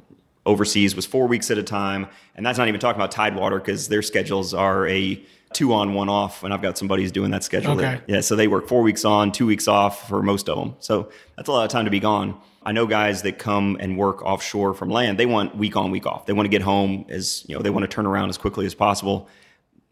Overseas 0.46 0.96
was 0.96 1.04
four 1.06 1.26
weeks 1.28 1.50
at 1.50 1.58
a 1.58 1.62
time, 1.62 2.08
and 2.34 2.44
that's 2.46 2.56
not 2.58 2.66
even 2.66 2.80
talking 2.80 2.98
about 2.98 3.10
Tidewater 3.12 3.58
because 3.58 3.88
their 3.88 4.00
schedules 4.02 4.54
are 4.54 4.86
a 4.88 5.22
two 5.52 5.72
on, 5.74 5.92
one 5.94 6.08
off. 6.08 6.42
And 6.44 6.54
I've 6.54 6.62
got 6.62 6.78
some 6.78 6.88
buddies 6.88 7.12
doing 7.12 7.30
that 7.32 7.44
schedule. 7.44 7.72
Okay. 7.72 7.82
that- 7.82 8.02
yeah, 8.08 8.20
so 8.20 8.36
they 8.36 8.48
work 8.48 8.66
four 8.66 8.82
weeks 8.82 9.04
on, 9.04 9.30
two 9.32 9.46
weeks 9.46 9.68
off 9.68 10.08
for 10.08 10.22
most 10.22 10.48
of 10.48 10.56
them. 10.58 10.76
So 10.80 11.10
that's 11.36 11.48
a 11.48 11.52
lot 11.52 11.64
of 11.64 11.70
time 11.70 11.84
to 11.84 11.90
be 11.90 12.00
gone. 12.00 12.40
I 12.62 12.72
know 12.72 12.86
guys 12.86 13.22
that 13.22 13.38
come 13.38 13.76
and 13.80 13.96
work 13.96 14.22
offshore 14.22 14.74
from 14.74 14.90
land. 14.90 15.18
They 15.18 15.26
want 15.26 15.56
week 15.56 15.76
on, 15.76 15.90
week 15.90 16.06
off. 16.06 16.26
They 16.26 16.32
want 16.32 16.44
to 16.44 16.50
get 16.50 16.62
home 16.62 17.06
as 17.08 17.44
you 17.48 17.56
know. 17.56 17.62
They 17.62 17.70
want 17.70 17.84
to 17.84 17.88
turn 17.88 18.06
around 18.06 18.28
as 18.28 18.36
quickly 18.36 18.66
as 18.66 18.74
possible. 18.74 19.28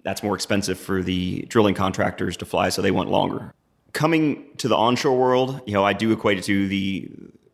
That's 0.03 0.23
more 0.23 0.35
expensive 0.35 0.79
for 0.79 1.03
the 1.03 1.43
drilling 1.49 1.75
contractors 1.75 2.37
to 2.39 2.45
fly, 2.45 2.69
so 2.69 2.83
they 2.83 2.91
want 2.91 3.11
longer. 3.11 3.53
Coming 3.93 4.45
to 4.59 4.69
the 4.69 4.77
onshore 4.77 5.19
world, 5.19 5.63
you 5.67 5.73
know, 5.73 5.85
I 5.85 5.93
do 5.93 6.13
equate 6.13 6.39
it 6.39 6.45
to 6.45 6.69
the 6.69 7.11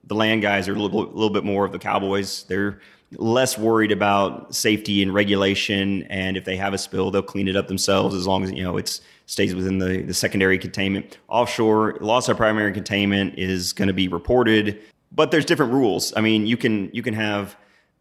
the 0.06 0.14
land 0.14 0.42
guys 0.42 0.68
are 0.68 0.74
a 0.74 0.78
little, 0.78 1.04
little 1.04 1.30
bit 1.30 1.44
more 1.44 1.64
of 1.64 1.72
the 1.72 1.78
cowboys. 1.78 2.42
They're 2.44 2.80
less 3.12 3.56
worried 3.56 3.92
about 3.92 4.54
safety 4.54 5.02
and 5.02 5.14
regulation, 5.14 6.02
and 6.04 6.36
if 6.36 6.44
they 6.44 6.56
have 6.56 6.74
a 6.74 6.78
spill, 6.78 7.10
they'll 7.10 7.22
clean 7.22 7.48
it 7.48 7.56
up 7.56 7.68
themselves 7.68 8.14
as 8.14 8.26
long 8.26 8.42
as 8.42 8.50
you 8.50 8.64
know 8.64 8.76
it's 8.76 9.00
stays 9.26 9.54
within 9.54 9.78
the, 9.78 10.02
the 10.02 10.12
secondary 10.12 10.58
containment. 10.58 11.18
Offshore, 11.28 11.96
loss 12.00 12.28
of 12.28 12.36
primary 12.36 12.72
containment 12.72 13.38
is 13.38 13.72
going 13.72 13.88
to 13.88 13.94
be 13.94 14.08
reported, 14.08 14.82
but 15.14 15.30
there's 15.30 15.44
different 15.44 15.72
rules. 15.72 16.12
I 16.16 16.20
mean, 16.20 16.46
you 16.46 16.56
can 16.56 16.90
you 16.92 17.02
can 17.02 17.14
have 17.14 17.56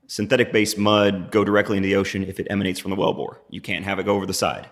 synthetic 0.07 0.51
based 0.51 0.77
mud 0.77 1.31
go 1.31 1.43
directly 1.43 1.77
into 1.77 1.87
the 1.87 1.95
ocean 1.95 2.23
if 2.23 2.39
it 2.39 2.47
emanates 2.49 2.79
from 2.79 2.91
the 2.91 2.97
wellbore. 2.97 3.37
You 3.49 3.61
can't 3.61 3.85
have 3.85 3.99
it 3.99 4.05
go 4.05 4.15
over 4.15 4.25
the 4.25 4.33
side. 4.33 4.69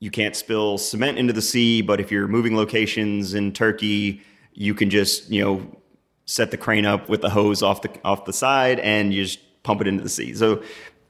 You 0.00 0.10
can't 0.10 0.34
spill 0.34 0.78
cement 0.78 1.18
into 1.18 1.32
the 1.32 1.42
sea, 1.42 1.80
but 1.80 2.00
if 2.00 2.10
you're 2.10 2.26
moving 2.26 2.56
locations 2.56 3.34
in 3.34 3.52
Turkey, 3.52 4.20
you 4.52 4.74
can 4.74 4.90
just, 4.90 5.30
you 5.30 5.44
know, 5.44 5.80
set 6.24 6.50
the 6.50 6.56
crane 6.56 6.84
up 6.84 7.08
with 7.08 7.20
the 7.20 7.30
hose 7.30 7.62
off 7.62 7.82
the 7.82 7.90
off 8.04 8.24
the 8.24 8.32
side 8.32 8.80
and 8.80 9.12
you 9.12 9.24
just 9.24 9.38
pump 9.62 9.80
it 9.80 9.86
into 9.86 10.02
the 10.02 10.08
sea. 10.08 10.34
So 10.34 10.62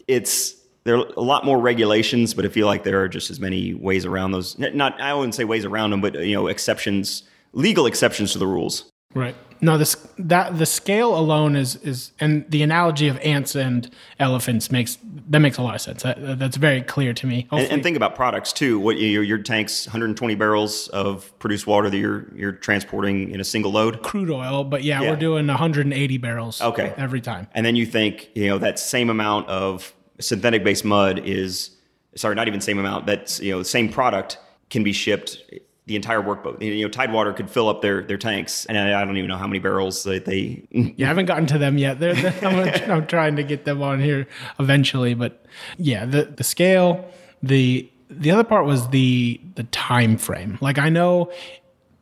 it's 0.09 0.57
there 0.85 0.97
are 0.97 1.07
a 1.17 1.23
lot 1.23 1.45
more 1.45 1.59
regulations, 1.59 2.35
but 2.35 2.45
I 2.45 2.49
feel 2.49 2.67
like 2.67 2.83
there 2.83 3.01
are 3.03 3.09
just 3.09 3.31
as 3.31 3.39
many 3.39 3.73
ways 3.73 4.05
around 4.05 4.33
those. 4.33 4.59
Not 4.59 5.01
I 5.01 5.15
wouldn't 5.15 5.35
say 5.35 5.45
ways 5.45 5.65
around 5.65 5.91
them, 5.91 6.01
but 6.01 6.15
you 6.15 6.35
know, 6.35 6.49
exceptions, 6.49 7.23
legal 7.53 7.87
exceptions 7.87 8.33
to 8.33 8.39
the 8.39 8.47
rules. 8.47 8.92
Right. 9.15 9.35
No, 9.65 9.79
this 9.79 9.95
that 10.19 10.59
the 10.59 10.67
scale 10.67 11.17
alone 11.17 11.55
is 11.55 11.77
is 11.77 12.11
and 12.19 12.45
the 12.51 12.65
analogy 12.65 13.07
of 13.07 13.17
ants 13.21 13.55
and 13.55 13.89
elephants 14.19 14.73
makes 14.73 14.99
that 15.29 15.39
makes 15.39 15.57
a 15.57 15.63
lot 15.63 15.77
of 15.77 15.81
sense. 15.81 16.03
That, 16.03 16.41
that's 16.41 16.57
very 16.57 16.83
clear 16.83 17.15
to 17.15 17.27
me. 17.29 17.47
And, 17.53 17.71
and 17.71 17.83
think 17.83 17.97
about 17.97 18.17
products 18.17 18.53
too. 18.53 18.81
What 18.81 18.99
your, 18.99 19.23
your 19.23 19.39
tanks, 19.39 19.87
120 19.87 20.35
barrels 20.35 20.89
of 20.89 21.33
produced 21.39 21.69
water 21.69 21.89
that 21.91 21.97
you're 21.97 22.27
you're 22.35 22.51
transporting 22.51 23.31
in 23.31 23.41
a 23.41 23.45
single 23.45 23.71
load. 23.71 24.03
crude 24.03 24.31
oil, 24.31 24.65
but 24.65 24.83
yeah, 24.83 25.01
Yeah. 25.01 25.11
we're 25.11 25.17
doing 25.17 25.47
180 25.47 26.19
barrels. 26.19 26.61
Okay. 26.61 26.93
Every 26.97 27.21
time. 27.21 27.47
And 27.55 27.65
then 27.65 27.77
you 27.77 27.87
think, 27.87 28.31
you 28.35 28.49
know, 28.49 28.59
that 28.59 28.81
same 28.81 29.11
amount 29.11 29.49
of 29.49 29.95
synthetic 30.19 30.65
based 30.65 30.85
mud 30.85 31.21
is 31.21 31.71
sorry, 32.17 32.35
not 32.35 32.49
even 32.49 32.61
same 32.61 32.81
amount. 32.81 33.07
That's 33.07 33.39
you 33.39 33.53
know, 33.53 33.59
the 33.61 33.65
same 33.65 33.91
product 33.91 34.39
can 34.71 34.83
be 34.83 34.93
shipped 34.93 35.41
the 35.87 35.97
entire 35.97 36.23
workboat. 36.23 36.63
You 36.63 36.85
know, 36.85 36.89
Tidewater 36.89 37.33
could 37.33 37.51
fill 37.51 37.69
up 37.69 37.83
their 37.83 38.03
their 38.03 38.19
tanks, 38.19 38.67
and 38.67 38.79
I, 38.79 39.01
I 39.01 39.05
don't 39.05 39.17
even 39.17 39.29
know 39.29 39.37
how 39.37 39.47
many 39.47 39.59
barrels 39.59 40.05
that 40.05 40.25
they. 40.25 40.67
You 40.97 41.07
haven't 41.07 41.27
gotten 41.27 41.47
to 41.47 41.59
them 41.59 41.79
yet. 41.79 41.99
They're, 41.99 42.15
they're, 42.15 42.35
I'm, 42.45 42.91
I'm 42.91 43.07
trying 43.07 43.37
to 43.37 43.43
get 43.43 43.65
them 43.65 43.83
on 43.83 44.01
here 44.01 44.27
eventually, 44.59 45.15
but 45.15 45.45
yeah, 45.77 46.05
the 46.05 46.25
the 46.25 46.45
scale, 46.45 47.11
the 47.43 47.91
the 48.09 48.31
other 48.31 48.45
part 48.45 48.67
was 48.67 48.89
the 48.89 49.41
the 49.55 49.65
time 49.65 50.17
frame. 50.19 50.59
Like 50.61 50.79
I 50.79 50.89
know 50.89 51.33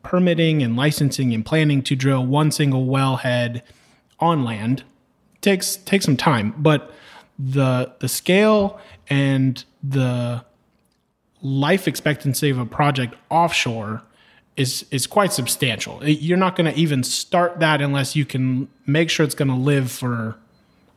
permitting 0.03 0.61
and 0.61 0.75
licensing 0.75 1.33
and 1.33 1.45
planning 1.45 1.81
to 1.83 1.95
drill 1.95 2.25
one 2.25 2.51
single 2.51 2.85
wellhead 2.85 3.61
on 4.19 4.43
land 4.43 4.83
takes 5.41 5.77
takes 5.77 6.05
some 6.05 6.17
time, 6.17 6.53
but 6.57 6.93
the 7.39 7.93
the 7.99 8.07
scale 8.07 8.79
and 9.09 9.63
the 9.83 10.43
life 11.41 11.87
expectancy 11.87 12.49
of 12.49 12.57
a 12.57 12.65
project 12.65 13.15
offshore 13.29 14.03
is 14.57 14.85
is 14.91 15.07
quite 15.07 15.33
substantial. 15.33 16.05
You're 16.05 16.37
not 16.37 16.55
going 16.55 16.71
to 16.71 16.79
even 16.79 17.03
start 17.03 17.59
that 17.59 17.81
unless 17.81 18.15
you 18.15 18.25
can 18.25 18.67
make 18.85 19.09
sure 19.09 19.25
it's 19.25 19.35
going 19.35 19.47
to 19.47 19.55
live 19.55 19.91
for, 19.91 20.35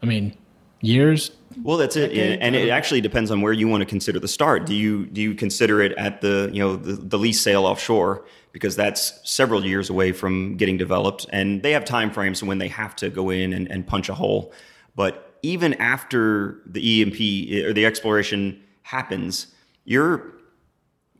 I 0.02 0.06
mean, 0.06 0.36
years. 0.80 1.30
Well, 1.62 1.76
that's 1.76 1.94
it, 1.94 2.12
and 2.40 2.56
it 2.56 2.68
actually 2.68 3.00
depends 3.00 3.30
on 3.30 3.40
where 3.40 3.52
you 3.52 3.68
want 3.68 3.82
to 3.82 3.86
consider 3.86 4.18
the 4.18 4.28
start. 4.28 4.66
Do 4.66 4.74
you 4.74 5.06
do 5.06 5.20
you 5.20 5.34
consider 5.34 5.80
it 5.80 5.92
at 5.92 6.20
the 6.20 6.50
you 6.52 6.58
know 6.58 6.74
the, 6.74 6.94
the 6.94 7.16
lease 7.16 7.40
sale 7.40 7.64
offshore 7.64 8.24
because 8.50 8.74
that's 8.74 9.20
several 9.28 9.64
years 9.64 9.88
away 9.88 10.10
from 10.10 10.56
getting 10.56 10.76
developed, 10.76 11.26
and 11.32 11.62
they 11.62 11.70
have 11.72 11.84
time 11.84 12.10
frames 12.10 12.42
when 12.42 12.58
they 12.58 12.68
have 12.68 12.96
to 12.96 13.08
go 13.08 13.30
in 13.30 13.52
and, 13.52 13.70
and 13.70 13.86
punch 13.86 14.08
a 14.08 14.14
hole. 14.14 14.52
But 14.96 15.38
even 15.42 15.74
after 15.74 16.60
the 16.66 16.88
E&P 16.88 17.64
or 17.64 17.72
the 17.72 17.84
exploration 17.84 18.62
happens, 18.82 19.48
you're 19.84 20.34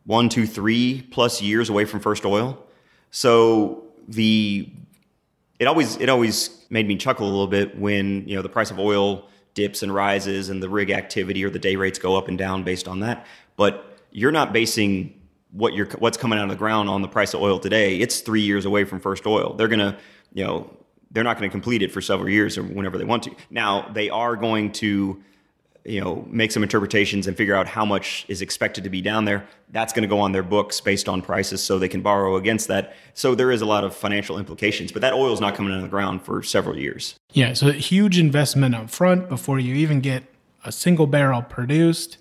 one, 0.05 0.29
two, 0.29 0.47
three 0.47 1.07
plus 1.11 1.41
years 1.41 1.71
away 1.71 1.85
from 1.85 2.01
first 2.01 2.25
oil. 2.25 2.63
So 3.11 3.85
the 4.09 4.71
it 5.59 5.67
always 5.67 5.97
it 5.97 6.09
always 6.09 6.65
made 6.71 6.87
me 6.87 6.97
chuckle 6.97 7.27
a 7.27 7.31
little 7.31 7.47
bit 7.47 7.79
when 7.79 8.27
you 8.29 8.37
know 8.37 8.43
the 8.43 8.49
price 8.49 8.71
of 8.71 8.79
oil 8.79 9.29
dips 9.55 9.83
and 9.83 9.95
rises 9.95 10.49
and 10.49 10.63
the 10.63 10.69
rig 10.69 10.91
activity 10.91 11.45
or 11.45 11.51
the 11.51 11.59
day 11.59 11.77
rates 11.77 11.99
go 11.99 12.17
up 12.17 12.29
and 12.29 12.37
down 12.37 12.65
based 12.65 12.89
on 12.89 13.01
that. 13.01 13.27
But 13.57 13.99
you're 14.11 14.33
not 14.33 14.53
basing 14.53 15.21
what 15.53 15.75
you're 15.75 15.87
what's 15.99 16.17
coming 16.17 16.39
out 16.39 16.45
of 16.45 16.51
the 16.51 16.57
ground 16.57 16.89
on 16.89 17.03
the 17.03 17.09
price 17.09 17.35
of 17.35 17.41
oil 17.41 17.59
today. 17.59 17.99
It's 17.99 18.21
three 18.21 18.43
years 18.43 18.65
away 18.65 18.85
from 18.85 19.01
first 19.01 19.27
oil. 19.27 19.55
They're 19.55 19.69
gonna 19.69 19.97
you 20.33 20.45
know 20.45 20.71
they're 21.15 21.25
not 21.25 21.39
going 21.39 21.49
to 21.49 21.53
complete 21.53 21.81
it 21.81 21.93
for 21.93 22.01
several 22.01 22.29
years 22.29 22.59
or 22.59 22.65
whenever 22.65 22.99
they 22.99 23.05
want 23.05 23.23
to. 23.23 23.35
Now 23.49 23.89
they 23.95 24.11
are 24.11 24.37
going 24.37 24.73
to 24.73 25.23
you 25.85 26.01
know 26.01 26.27
make 26.31 26.51
some 26.51 26.63
interpretations 26.63 27.27
and 27.27 27.37
figure 27.37 27.55
out 27.55 27.67
how 27.67 27.85
much 27.85 28.25
is 28.29 28.41
expected 28.43 28.85
to 28.85 28.91
be 28.91 29.01
down 29.01 29.25
there 29.25 29.47
that's 29.71 29.93
going 29.93 30.03
to 30.03 30.09
go 30.09 30.21
on 30.21 30.33
their 30.33 30.43
books 30.43 30.81
based 30.81 31.09
on 31.09 31.21
prices 31.21 31.63
so 31.63 31.79
they 31.79 31.89
can 31.89 32.01
borrow 32.01 32.37
against 32.37 32.69
that. 32.69 32.95
So 33.15 33.35
there 33.35 33.51
is 33.51 33.61
a 33.61 33.67
lot 33.67 33.85
of 33.85 33.95
financial 33.95 34.39
implications 34.39 34.93
but 34.93 35.03
that 35.03 35.13
oil 35.13 35.33
is 35.33 35.41
not 35.41 35.55
coming 35.55 35.73
out 35.73 35.79
of 35.79 35.83
the 35.83 35.89
ground 35.89 36.23
for 36.23 36.43
several 36.43 36.79
years. 36.79 37.17
Yeah 37.33 37.53
so 37.53 37.71
huge 37.73 38.19
investment 38.19 38.75
up 38.75 38.91
front 38.91 39.29
before 39.29 39.59
you 39.59 39.75
even 39.75 40.01
get 40.01 40.25
a 40.65 40.73
single 40.73 41.07
barrel 41.07 41.43
produced. 41.43 42.17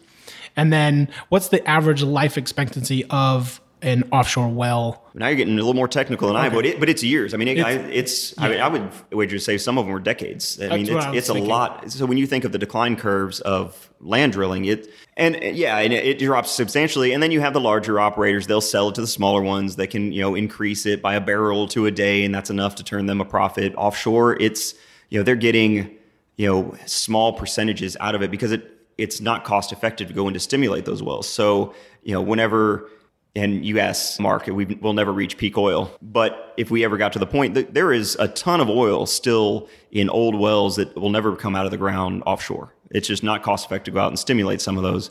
And 0.56 0.72
then 0.72 1.10
what's 1.30 1.48
the 1.48 1.68
average 1.68 2.04
life 2.04 2.38
expectancy 2.38 3.06
of 3.06 3.62
an 3.84 4.04
offshore 4.12 4.48
well. 4.48 5.04
Now 5.14 5.28
you're 5.28 5.36
getting 5.36 5.54
a 5.54 5.58
little 5.58 5.74
more 5.74 5.88
technical 5.88 6.30
than 6.30 6.38
okay. 6.38 6.48
I, 6.48 6.50
but 6.50 6.66
it, 6.66 6.80
but 6.80 6.90
it's 6.90 7.04
years. 7.04 7.34
I 7.34 7.38
mean, 7.38 7.50
it, 7.50 7.58
it's, 7.58 7.68
I, 7.68 7.72
it's 7.72 8.34
yeah. 8.38 8.44
I 8.44 8.50
mean, 8.50 8.60
I 8.62 8.68
would 8.70 8.92
wager 9.12 9.38
to 9.38 9.44
say 9.44 9.58
some 9.58 9.78
of 9.78 9.86
them 9.86 9.94
are 9.94 10.00
decades. 10.00 10.60
I 10.62 10.70
mean, 10.70 10.88
it's, 10.90 11.30
it's 11.30 11.30
a 11.30 11.34
lot. 11.34 11.92
So 11.92 12.06
when 12.06 12.18
you 12.18 12.26
think 12.26 12.46
of 12.46 12.52
the 12.52 12.58
decline 12.58 12.96
curves 12.96 13.42
of 13.42 13.92
land 14.00 14.34
drilling, 14.34 14.66
it 14.66 14.90
and 15.18 15.36
yeah, 15.36 15.78
and 15.78 15.94
it, 15.94 16.06
it 16.06 16.20
drops 16.20 16.52
substantially. 16.52 17.12
And 17.12 17.22
then 17.22 17.32
you 17.32 17.42
have 17.42 17.54
the 17.54 17.62
larger 17.62 18.00
operators; 18.00 18.48
they'll 18.48 18.62
sell 18.62 18.90
it 18.90 18.96
to 18.96 19.02
the 19.02 19.08
smaller 19.08 19.42
ones 19.42 19.76
that 19.76 19.88
can 19.88 20.12
you 20.12 20.22
know 20.22 20.34
increase 20.34 20.86
it 20.86 21.02
by 21.02 21.16
a 21.16 21.22
barrel 21.22 21.68
to 21.70 21.86
a 21.86 21.92
day, 21.92 22.24
and 22.24 22.34
that's 22.34 22.50
enough 22.50 22.76
to 22.76 22.84
turn 22.84 23.06
them 23.06 23.22
a 23.22 23.26
profit. 23.26 23.74
Offshore, 23.76 24.38
it's 24.42 24.74
you 25.10 25.20
know 25.20 25.24
they're 25.24 25.36
getting 25.36 25.98
you 26.38 26.48
know 26.48 26.76
small 26.86 27.34
percentages 27.34 27.98
out 28.00 28.16
of 28.16 28.24
it 28.24 28.32
because 28.32 28.52
it 28.52 28.70
it's 28.98 29.20
not 29.20 29.44
cost 29.44 29.72
effective 29.72 30.08
to 30.08 30.14
go 30.14 30.28
in 30.28 30.34
to 30.34 30.40
stimulate 30.40 30.86
those 30.86 31.04
wells. 31.04 31.28
So 31.28 31.74
you 32.04 32.14
know 32.14 32.22
whenever 32.22 32.90
and 33.36 33.66
U.S. 33.66 34.20
market, 34.20 34.54
we 34.54 34.66
will 34.66 34.94
never 34.94 35.12
reach 35.12 35.38
peak 35.38 35.58
oil. 35.58 35.92
But 36.02 36.54
if 36.58 36.70
we 36.70 36.84
ever 36.84 36.98
got 36.98 37.14
to 37.14 37.20
the 37.20 37.26
point, 37.26 37.74
there 37.74 37.92
is 37.92 38.16
a 38.20 38.28
ton 38.28 38.62
of 38.62 38.70
oil 38.70 39.06
still 39.06 39.68
in 39.92 40.10
old 40.10 40.36
wells 40.36 40.76
that 40.76 40.96
will 40.96 41.10
never 41.10 41.36
come 41.36 41.56
out 41.56 41.66
of 41.66 41.72
the 41.72 41.78
ground 41.78 42.22
offshore. 42.28 42.74
It's 42.92 43.08
just 43.08 43.24
not 43.24 43.42
cost 43.42 43.66
effective 43.66 43.94
to 43.94 43.98
go 43.98 44.02
out 44.02 44.10
and 44.10 44.20
stimulate 44.20 44.62
some 44.62 44.78
of 44.78 44.84
those. 44.84 45.10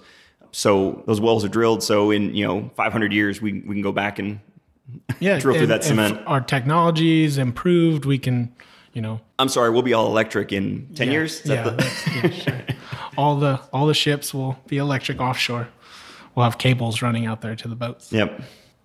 So 0.52 1.02
those 1.06 1.20
wells 1.20 1.44
are 1.44 1.48
drilled. 1.48 1.82
So 1.82 2.11
in 2.11 2.35
you 2.35 2.46
know 2.46 2.70
500 2.76 3.12
years, 3.12 3.42
we 3.42 3.54
we 3.54 3.74
can 3.74 3.82
go 3.82 3.92
back 3.92 4.18
and 4.20 4.38
yeah, 5.18 5.38
drill 5.40 5.56
through 5.56 5.66
that 5.68 5.82
cement. 5.82 6.20
Our 6.26 6.40
technology 6.40 7.24
is 7.24 7.38
improved. 7.38 8.04
We 8.04 8.18
can, 8.18 8.54
you 8.92 9.02
know. 9.02 9.20
I'm 9.38 9.48
sorry, 9.48 9.70
we'll 9.70 9.82
be 9.82 9.94
all 9.94 10.06
electric 10.06 10.52
in 10.52 10.87
10 10.94 11.06
yeah, 11.08 11.12
years. 11.12 11.42
yeah, 11.44 11.62
the- 11.64 11.92
yeah 12.22 12.30
sure. 12.30 12.61
all 13.16 13.37
the 13.37 13.61
all 13.72 13.87
the 13.87 13.94
ships 13.94 14.32
will 14.32 14.58
be 14.68 14.76
electric 14.76 15.20
offshore 15.20 15.68
we'll 16.34 16.44
have 16.44 16.58
cables 16.58 17.02
running 17.02 17.26
out 17.26 17.40
there 17.40 17.56
to 17.56 17.68
the 17.68 17.76
boats. 17.76 18.12
Yep. 18.12 18.42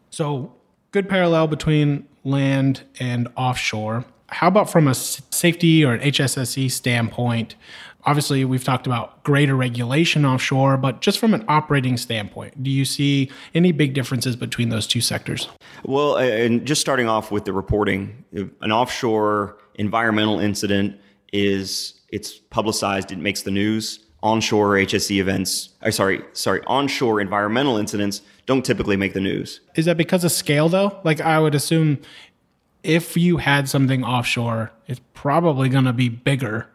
So 0.09 0.53
good 0.91 1.09
parallel 1.09 1.47
between 1.47 2.07
land 2.23 2.83
and 2.99 3.27
offshore. 3.35 4.05
How 4.29 4.47
about 4.47 4.69
from 4.69 4.87
a 4.87 4.95
safety 4.95 5.85
or 5.85 5.93
an 5.93 6.01
HSSE 6.01 6.69
standpoint? 6.69 7.55
Obviously, 8.03 8.45
we've 8.45 8.63
talked 8.63 8.87
about 8.87 9.23
greater 9.23 9.55
regulation 9.55 10.25
offshore, 10.25 10.77
but 10.77 11.01
just 11.01 11.19
from 11.19 11.33
an 11.33 11.43
operating 11.47 11.97
standpoint, 11.97 12.61
do 12.63 12.71
you 12.71 12.85
see 12.85 13.29
any 13.53 13.71
big 13.71 13.93
differences 13.93 14.35
between 14.35 14.69
those 14.69 14.87
two 14.87 15.01
sectors? 15.01 15.49
Well, 15.83 16.15
and 16.17 16.65
just 16.65 16.79
starting 16.79 17.09
off 17.09 17.31
with 17.31 17.45
the 17.45 17.53
reporting, 17.53 18.23
an 18.33 18.71
offshore 18.71 19.57
environmental 19.75 20.39
incident 20.39 20.99
is 21.33 22.01
it's 22.09 22.33
publicized, 22.33 23.11
it 23.11 23.17
makes 23.17 23.41
the 23.41 23.51
news 23.51 23.99
onshore 24.23 24.75
HSE 24.75 25.17
events, 25.19 25.69
or 25.81 25.91
sorry, 25.91 26.21
sorry, 26.33 26.61
onshore 26.65 27.21
environmental 27.21 27.77
incidents 27.77 28.21
don't 28.45 28.65
typically 28.65 28.97
make 28.97 29.13
the 29.13 29.19
news. 29.19 29.59
Is 29.75 29.85
that 29.85 29.97
because 29.97 30.23
of 30.23 30.31
scale 30.31 30.69
though? 30.69 30.99
Like 31.03 31.21
I 31.21 31.39
would 31.39 31.55
assume 31.55 31.99
if 32.83 33.17
you 33.17 33.37
had 33.37 33.67
something 33.69 34.03
offshore, 34.03 34.71
it's 34.87 35.01
probably 35.13 35.69
going 35.69 35.85
to 35.85 35.93
be 35.93 36.09
bigger. 36.09 36.67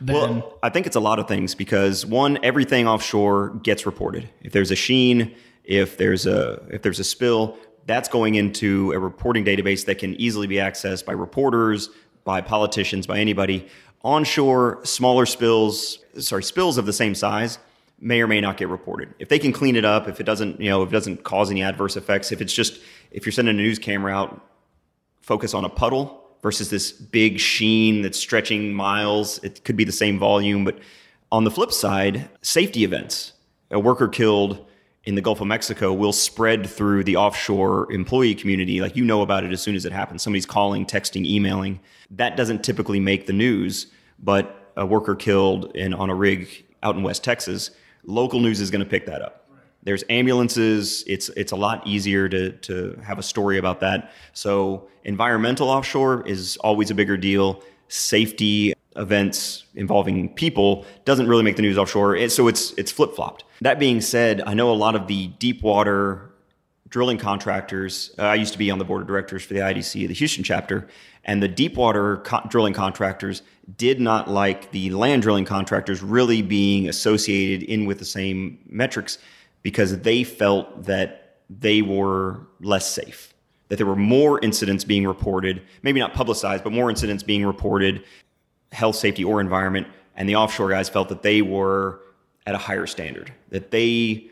Than... 0.00 0.16
Well, 0.16 0.58
I 0.62 0.68
think 0.68 0.86
it's 0.86 0.96
a 0.96 1.00
lot 1.00 1.18
of 1.18 1.28
things 1.28 1.54
because 1.54 2.04
one, 2.04 2.38
everything 2.42 2.88
offshore 2.88 3.50
gets 3.62 3.86
reported. 3.86 4.28
If 4.42 4.52
there's 4.52 4.72
a 4.72 4.76
sheen, 4.76 5.34
if 5.64 5.96
there's 5.96 6.26
a 6.26 6.60
if 6.70 6.82
there's 6.82 6.98
a 6.98 7.04
spill, 7.04 7.56
that's 7.86 8.08
going 8.08 8.34
into 8.34 8.92
a 8.92 8.98
reporting 8.98 9.44
database 9.44 9.84
that 9.86 9.98
can 9.98 10.14
easily 10.20 10.46
be 10.46 10.56
accessed 10.56 11.04
by 11.04 11.12
reporters, 11.12 11.90
by 12.24 12.40
politicians, 12.40 13.06
by 13.06 13.18
anybody. 13.18 13.68
Onshore, 14.04 14.80
smaller 14.84 15.26
spills, 15.26 15.98
sorry, 16.18 16.42
spills 16.42 16.78
of 16.78 16.86
the 16.86 16.92
same 16.92 17.14
size 17.14 17.58
may 18.00 18.20
or 18.20 18.26
may 18.26 18.40
not 18.40 18.56
get 18.56 18.68
reported. 18.68 19.14
If 19.20 19.28
they 19.28 19.38
can 19.38 19.52
clean 19.52 19.76
it 19.76 19.84
up, 19.84 20.08
if 20.08 20.18
it 20.18 20.24
doesn't, 20.24 20.60
you 20.60 20.68
know, 20.68 20.82
if 20.82 20.88
it 20.88 20.92
doesn't 20.92 21.22
cause 21.22 21.50
any 21.50 21.62
adverse 21.62 21.96
effects, 21.96 22.32
if 22.32 22.40
it's 22.40 22.52
just 22.52 22.80
if 23.12 23.24
you're 23.24 23.32
sending 23.32 23.54
a 23.54 23.62
news 23.62 23.78
camera 23.78 24.12
out, 24.12 24.44
focus 25.20 25.54
on 25.54 25.64
a 25.64 25.68
puddle 25.68 26.22
versus 26.42 26.68
this 26.68 26.90
big 26.90 27.38
sheen 27.38 28.02
that's 28.02 28.18
stretching 28.18 28.74
miles, 28.74 29.38
it 29.44 29.62
could 29.64 29.76
be 29.76 29.84
the 29.84 29.92
same 29.92 30.18
volume, 30.18 30.64
but 30.64 30.78
on 31.30 31.44
the 31.44 31.50
flip 31.50 31.72
side, 31.72 32.28
safety 32.42 32.82
events, 32.82 33.32
a 33.70 33.78
worker 33.78 34.08
killed 34.08 34.66
in 35.04 35.14
the 35.14 35.20
Gulf 35.20 35.40
of 35.40 35.46
Mexico 35.46 35.92
will 35.92 36.12
spread 36.12 36.66
through 36.66 37.04
the 37.04 37.16
offshore 37.16 37.90
employee 37.92 38.34
community. 38.34 38.80
Like 38.80 38.96
you 38.96 39.04
know 39.04 39.22
about 39.22 39.44
it 39.44 39.52
as 39.52 39.60
soon 39.60 39.74
as 39.74 39.84
it 39.84 39.92
happens. 39.92 40.22
Somebody's 40.22 40.46
calling, 40.46 40.86
texting, 40.86 41.26
emailing. 41.26 41.80
That 42.10 42.36
doesn't 42.36 42.62
typically 42.62 43.00
make 43.00 43.26
the 43.26 43.32
news, 43.32 43.88
but 44.18 44.72
a 44.76 44.86
worker 44.86 45.14
killed 45.14 45.74
in 45.76 45.92
on 45.92 46.10
a 46.10 46.14
rig 46.14 46.64
out 46.82 46.96
in 46.96 47.02
West 47.02 47.24
Texas, 47.24 47.70
local 48.04 48.40
news 48.40 48.60
is 48.60 48.70
going 48.70 48.82
to 48.82 48.88
pick 48.88 49.06
that 49.06 49.22
up. 49.22 49.48
There's 49.84 50.04
ambulances. 50.08 51.02
It's 51.06 51.28
it's 51.30 51.52
a 51.52 51.56
lot 51.56 51.84
easier 51.86 52.28
to 52.28 52.52
to 52.52 52.98
have 53.04 53.18
a 53.18 53.22
story 53.22 53.58
about 53.58 53.80
that. 53.80 54.12
So 54.32 54.88
environmental 55.04 55.68
offshore 55.68 56.26
is 56.26 56.56
always 56.58 56.90
a 56.90 56.94
bigger 56.94 57.16
deal. 57.16 57.62
Safety 57.88 58.74
events 58.96 59.64
involving 59.74 60.28
people 60.34 60.84
doesn't 61.04 61.26
really 61.26 61.42
make 61.42 61.56
the 61.56 61.62
news 61.62 61.78
offshore. 61.78 62.28
so 62.28 62.48
it's 62.48 62.72
it's 62.72 62.92
flip 62.92 63.14
flopped. 63.14 63.44
That 63.60 63.78
being 63.78 64.00
said, 64.00 64.42
I 64.46 64.54
know 64.54 64.70
a 64.70 64.74
lot 64.74 64.94
of 64.94 65.06
the 65.06 65.28
deep 65.28 65.62
water 65.62 66.32
drilling 66.92 67.18
contractors. 67.18 68.14
Uh, 68.18 68.22
I 68.24 68.34
used 68.34 68.52
to 68.52 68.58
be 68.58 68.70
on 68.70 68.78
the 68.78 68.84
board 68.84 69.00
of 69.00 69.08
directors 69.08 69.42
for 69.42 69.54
the 69.54 69.60
IDC, 69.60 70.06
the 70.06 70.14
Houston 70.14 70.44
chapter, 70.44 70.86
and 71.24 71.42
the 71.42 71.48
deep 71.48 71.76
water 71.76 72.18
co- 72.18 72.42
drilling 72.48 72.74
contractors 72.74 73.42
did 73.76 73.98
not 73.98 74.28
like 74.28 74.70
the 74.72 74.90
land 74.90 75.22
drilling 75.22 75.46
contractors 75.46 76.02
really 76.02 76.42
being 76.42 76.88
associated 76.88 77.66
in 77.68 77.86
with 77.86 77.98
the 77.98 78.04
same 78.04 78.58
metrics 78.66 79.18
because 79.62 79.98
they 80.00 80.22
felt 80.22 80.84
that 80.84 81.38
they 81.48 81.80
were 81.82 82.46
less 82.60 82.86
safe. 82.86 83.32
That 83.68 83.76
there 83.76 83.86
were 83.86 83.96
more 83.96 84.38
incidents 84.40 84.84
being 84.84 85.06
reported, 85.06 85.62
maybe 85.82 85.98
not 85.98 86.12
publicized, 86.12 86.62
but 86.62 86.74
more 86.74 86.90
incidents 86.90 87.22
being 87.22 87.46
reported, 87.46 88.04
health, 88.72 88.96
safety, 88.96 89.24
or 89.24 89.40
environment. 89.40 89.86
And 90.16 90.28
the 90.28 90.36
offshore 90.36 90.70
guys 90.70 90.88
felt 90.88 91.08
that 91.08 91.22
they 91.22 91.42
were 91.42 92.00
at 92.46 92.54
a 92.54 92.58
higher 92.58 92.86
standard, 92.86 93.32
that 93.50 93.70
they 93.70 94.30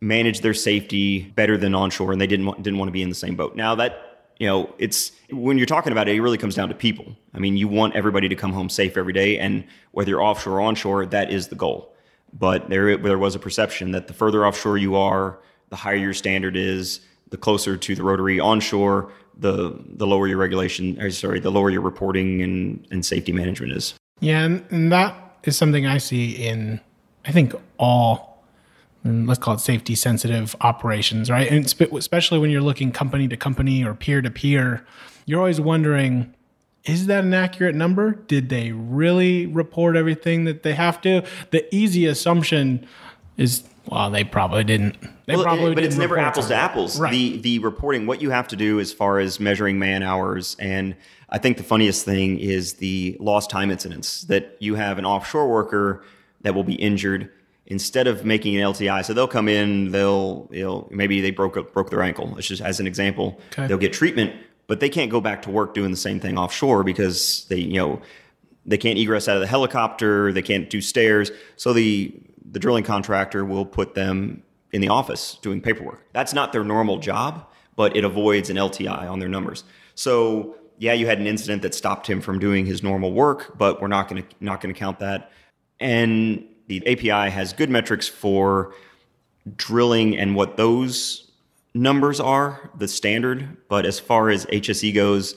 managed 0.00 0.42
their 0.42 0.54
safety 0.54 1.22
better 1.22 1.56
than 1.56 1.74
onshore, 1.74 2.12
and 2.12 2.20
they 2.20 2.26
didn't 2.26 2.46
want, 2.46 2.62
didn't 2.62 2.78
want 2.78 2.88
to 2.88 2.92
be 2.92 3.02
in 3.02 3.08
the 3.08 3.14
same 3.14 3.36
boat. 3.36 3.56
Now 3.56 3.74
that 3.76 4.14
you 4.38 4.46
know, 4.48 4.74
it's 4.78 5.12
when 5.30 5.58
you're 5.58 5.66
talking 5.66 5.92
about 5.92 6.08
it, 6.08 6.16
it 6.16 6.20
really 6.20 6.38
comes 6.38 6.54
down 6.54 6.68
to 6.68 6.74
people. 6.74 7.16
I 7.32 7.38
mean, 7.38 7.56
you 7.56 7.68
want 7.68 7.94
everybody 7.94 8.28
to 8.28 8.34
come 8.34 8.52
home 8.52 8.68
safe 8.68 8.96
every 8.96 9.12
day, 9.12 9.38
and 9.38 9.64
whether 9.92 10.10
you're 10.10 10.22
offshore 10.22 10.54
or 10.54 10.60
onshore, 10.60 11.06
that 11.06 11.30
is 11.32 11.48
the 11.48 11.54
goal. 11.54 11.94
But 12.32 12.68
there, 12.68 12.96
there 12.96 13.18
was 13.18 13.34
a 13.34 13.38
perception 13.38 13.92
that 13.92 14.08
the 14.08 14.12
further 14.12 14.44
offshore 14.46 14.76
you 14.76 14.96
are, 14.96 15.38
the 15.68 15.76
higher 15.76 15.94
your 15.94 16.14
standard 16.14 16.56
is, 16.56 17.00
the 17.30 17.36
closer 17.36 17.76
to 17.76 17.94
the 17.94 18.02
rotary 18.02 18.40
onshore, 18.40 19.12
the 19.38 19.78
the 19.86 20.06
lower 20.06 20.26
your 20.26 20.38
regulation, 20.38 21.00
or 21.00 21.10
sorry, 21.10 21.40
the 21.40 21.50
lower 21.50 21.70
your 21.70 21.80
reporting 21.80 22.42
and, 22.42 22.86
and 22.90 23.04
safety 23.04 23.32
management 23.32 23.72
is. 23.72 23.94
Yeah, 24.20 24.44
and, 24.44 24.92
that 24.92 25.38
is 25.44 25.56
something 25.56 25.86
I 25.86 25.98
see 25.98 26.32
in, 26.32 26.80
I 27.26 27.32
think 27.32 27.54
all, 27.78 28.44
mm, 29.04 29.28
let's 29.28 29.40
call 29.40 29.54
it 29.54 29.60
safety 29.60 29.94
sensitive 29.94 30.56
operations, 30.60 31.30
right? 31.30 31.50
And 31.50 31.64
especially 31.66 32.38
when 32.38 32.50
you're 32.50 32.62
looking 32.62 32.92
company 32.92 33.28
to 33.28 33.36
company 33.36 33.84
or 33.84 33.94
peer 33.94 34.22
to 34.22 34.30
peer, 34.30 34.86
you're 35.26 35.40
always 35.40 35.60
wondering, 35.60 36.34
is 36.84 37.06
that 37.06 37.24
an 37.24 37.34
accurate 37.34 37.74
number? 37.74 38.12
Did 38.12 38.48
they 38.48 38.72
really 38.72 39.46
report 39.46 39.96
everything 39.96 40.44
that 40.44 40.62
they 40.62 40.74
have 40.74 41.00
to? 41.02 41.22
The 41.50 41.74
easy 41.74 42.06
assumption 42.06 42.86
is 43.36 43.64
well, 43.86 44.10
they 44.10 44.24
probably 44.24 44.64
didn't. 44.64 44.96
They 45.26 45.36
well, 45.36 45.44
probably 45.44 45.74
but 45.74 45.80
didn't 45.80 45.92
it's 45.92 45.96
never 45.96 46.18
apples 46.18 46.48
to 46.48 46.54
apples. 46.54 46.98
Right. 46.98 47.10
The 47.12 47.38
the 47.38 47.58
reporting, 47.60 48.06
what 48.06 48.22
you 48.22 48.30
have 48.30 48.48
to 48.48 48.56
do 48.56 48.80
as 48.80 48.92
far 48.92 49.18
as 49.18 49.40
measuring 49.40 49.78
man 49.78 50.02
hours, 50.02 50.56
and 50.58 50.96
I 51.30 51.38
think 51.38 51.56
the 51.56 51.62
funniest 51.62 52.04
thing 52.04 52.38
is 52.38 52.74
the 52.74 53.16
lost 53.20 53.50
time 53.50 53.70
incidents 53.70 54.22
that 54.22 54.56
you 54.60 54.74
have 54.76 54.98
an 54.98 55.04
offshore 55.04 55.48
worker 55.48 56.04
that 56.42 56.54
will 56.54 56.64
be 56.64 56.74
injured 56.74 57.30
instead 57.66 58.06
of 58.06 58.24
making 58.24 58.56
an 58.56 58.62
LTI. 58.62 59.04
So 59.04 59.14
they'll 59.14 59.28
come 59.28 59.48
in, 59.48 59.90
they'll 59.90 60.48
you 60.50 60.64
know 60.64 60.88
maybe 60.90 61.20
they 61.20 61.30
broke 61.30 61.72
broke 61.72 61.90
their 61.90 62.02
ankle. 62.02 62.36
It's 62.38 62.48
just 62.48 62.62
as 62.62 62.80
an 62.80 62.86
example. 62.86 63.40
Okay. 63.52 63.66
They'll 63.66 63.78
get 63.78 63.92
treatment, 63.92 64.34
but 64.66 64.80
they 64.80 64.88
can't 64.88 65.10
go 65.10 65.20
back 65.20 65.42
to 65.42 65.50
work 65.50 65.74
doing 65.74 65.90
the 65.90 65.96
same 65.96 66.20
thing 66.20 66.38
offshore 66.38 66.84
because 66.84 67.46
they 67.48 67.58
you 67.58 67.78
know 67.78 68.00
they 68.66 68.78
can't 68.78 68.98
egress 68.98 69.28
out 69.28 69.36
of 69.36 69.40
the 69.42 69.46
helicopter, 69.46 70.32
they 70.32 70.42
can't 70.42 70.70
do 70.70 70.80
stairs. 70.80 71.30
So 71.56 71.72
the 71.72 72.14
the 72.44 72.58
drilling 72.58 72.84
contractor 72.84 73.44
will 73.44 73.66
put 73.66 73.94
them 73.94 74.42
in 74.72 74.80
the 74.80 74.88
office 74.88 75.38
doing 75.40 75.60
paperwork. 75.60 76.04
That's 76.12 76.34
not 76.34 76.52
their 76.52 76.64
normal 76.64 76.98
job, 76.98 77.46
but 77.76 77.96
it 77.96 78.04
avoids 78.04 78.50
an 78.50 78.56
LTI 78.56 79.10
on 79.10 79.18
their 79.18 79.28
numbers. 79.28 79.64
So 79.94 80.56
yeah, 80.78 80.92
you 80.92 81.06
had 81.06 81.18
an 81.18 81.26
incident 81.26 81.62
that 81.62 81.74
stopped 81.74 82.08
him 82.08 82.20
from 82.20 82.38
doing 82.38 82.66
his 82.66 82.82
normal 82.82 83.12
work, 83.12 83.56
but 83.56 83.80
we're 83.80 83.88
not 83.88 84.08
going 84.08 84.22
to 84.22 84.28
not 84.40 84.60
going 84.60 84.74
to 84.74 84.78
count 84.78 84.98
that. 84.98 85.30
And 85.80 86.44
the 86.66 86.86
API 86.86 87.30
has 87.30 87.52
good 87.52 87.70
metrics 87.70 88.08
for 88.08 88.74
drilling 89.56 90.16
and 90.16 90.34
what 90.34 90.56
those 90.56 91.30
numbers 91.74 92.20
are, 92.20 92.70
the 92.76 92.88
standard. 92.88 93.56
But 93.68 93.86
as 93.86 94.00
far 94.00 94.30
as 94.30 94.46
HSE 94.46 94.94
goes, 94.94 95.34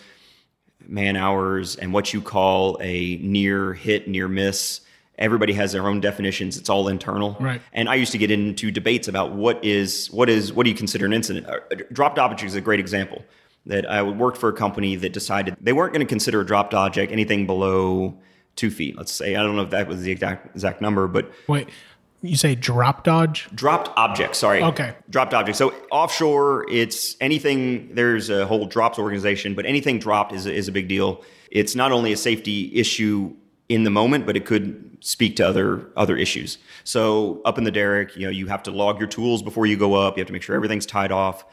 man 0.88 1.16
hours 1.16 1.76
and 1.76 1.94
what 1.94 2.14
you 2.14 2.22
call 2.22 2.78
a 2.82 3.18
near 3.18 3.74
hit, 3.74 4.08
near 4.08 4.28
miss, 4.28 4.82
everybody 5.18 5.54
has 5.54 5.72
their 5.72 5.88
own 5.88 6.00
definitions. 6.00 6.58
It's 6.58 6.70
all 6.70 6.88
internal. 6.88 7.38
Right. 7.40 7.62
And 7.74 7.90
i 7.90 7.96
used 7.96 8.12
to 8.12 8.18
get 8.18 8.32
into 8.32 8.72
debates 8.72 9.08
about 9.08 9.32
what 9.34 9.64
is 9.64 10.08
what 10.12 10.30
is 10.30 10.54
what 10.54 10.64
do 10.64 10.70
you 10.70 10.76
consider 10.76 11.06
an 11.06 11.14
incident? 11.14 11.48
Uh, 11.48 11.60
dropped 11.92 12.20
object 12.20 12.44
is 12.44 12.56
a 12.56 12.62
great 12.62 12.80
example 12.80 13.24
that 13.66 13.90
i 13.90 14.02
worked 14.02 14.38
for 14.38 14.50
a 14.50 14.54
company 14.54 14.96
that 14.96 15.14
decided 15.14 15.56
they 15.60 15.74
weren't 15.74 15.94
going 15.94 16.06
to 16.06 16.10
consider 16.10 16.42
a 16.42 16.46
dropped 16.46 16.74
object 16.74 17.12
anything 17.12 17.46
below 17.46 18.18
two 18.56 18.72
feet 18.72 18.98
let's 18.98 19.12
say. 19.12 19.36
I 19.36 19.44
don't 19.44 19.56
know 19.56 19.64
if 19.64 19.72
that 19.72 19.88
was 19.88 20.02
the 20.04 20.12
exact 20.12 20.56
exact 20.56 20.82
number 20.82 21.08
but 21.08 21.32
wait 21.48 21.70
you 22.24 22.36
say 22.36 22.56
drop 22.56 23.04
dodge? 23.04 23.48
Dropped 23.54 23.90
object 23.96 24.36
sorry. 24.36 24.64
Okay. 24.64 24.96
Dropped 25.10 25.36
object. 25.36 25.58
So 25.58 25.74
offshore 25.92 26.66
it's 26.70 27.16
anything 27.22 27.94
there's 27.94 28.30
a 28.30 28.48
whole 28.48 28.66
drops 28.66 28.98
organization 28.98 29.54
but 29.54 29.66
anything 29.66 30.00
dropped 30.00 30.34
is 30.34 30.46
a, 30.46 30.54
is 30.54 30.68
a 30.68 30.72
big 30.72 30.88
deal. 30.88 31.24
It's 31.52 31.76
not 31.76 31.92
only 31.92 32.12
a 32.12 32.18
safety 32.18 32.72
issue 32.76 33.36
in 33.70 33.84
the 33.84 33.90
moment, 33.90 34.26
but 34.26 34.38
it 34.38 34.46
could 34.46 34.98
speak 35.02 35.36
to 35.38 35.48
other 35.48 35.90
other 35.96 36.16
issues. 36.16 36.58
So 36.84 37.42
up 37.46 37.58
in 37.58 37.64
the 37.64 37.72
derrick, 37.72 38.16
you 38.16 38.26
know, 38.26 38.32
you 38.32 38.48
have 38.48 38.64
to 38.64 38.72
log 38.72 39.00
your 39.00 39.08
tools 39.08 39.44
before 39.44 39.66
you 39.66 39.78
go 39.78 39.94
up. 39.94 40.18
You 40.18 40.22
have 40.22 40.28
to 40.28 40.34
make 40.34 40.44
sure 40.44 40.56
everything's 40.56 40.86
tied 40.86 41.12
off. 41.12 41.46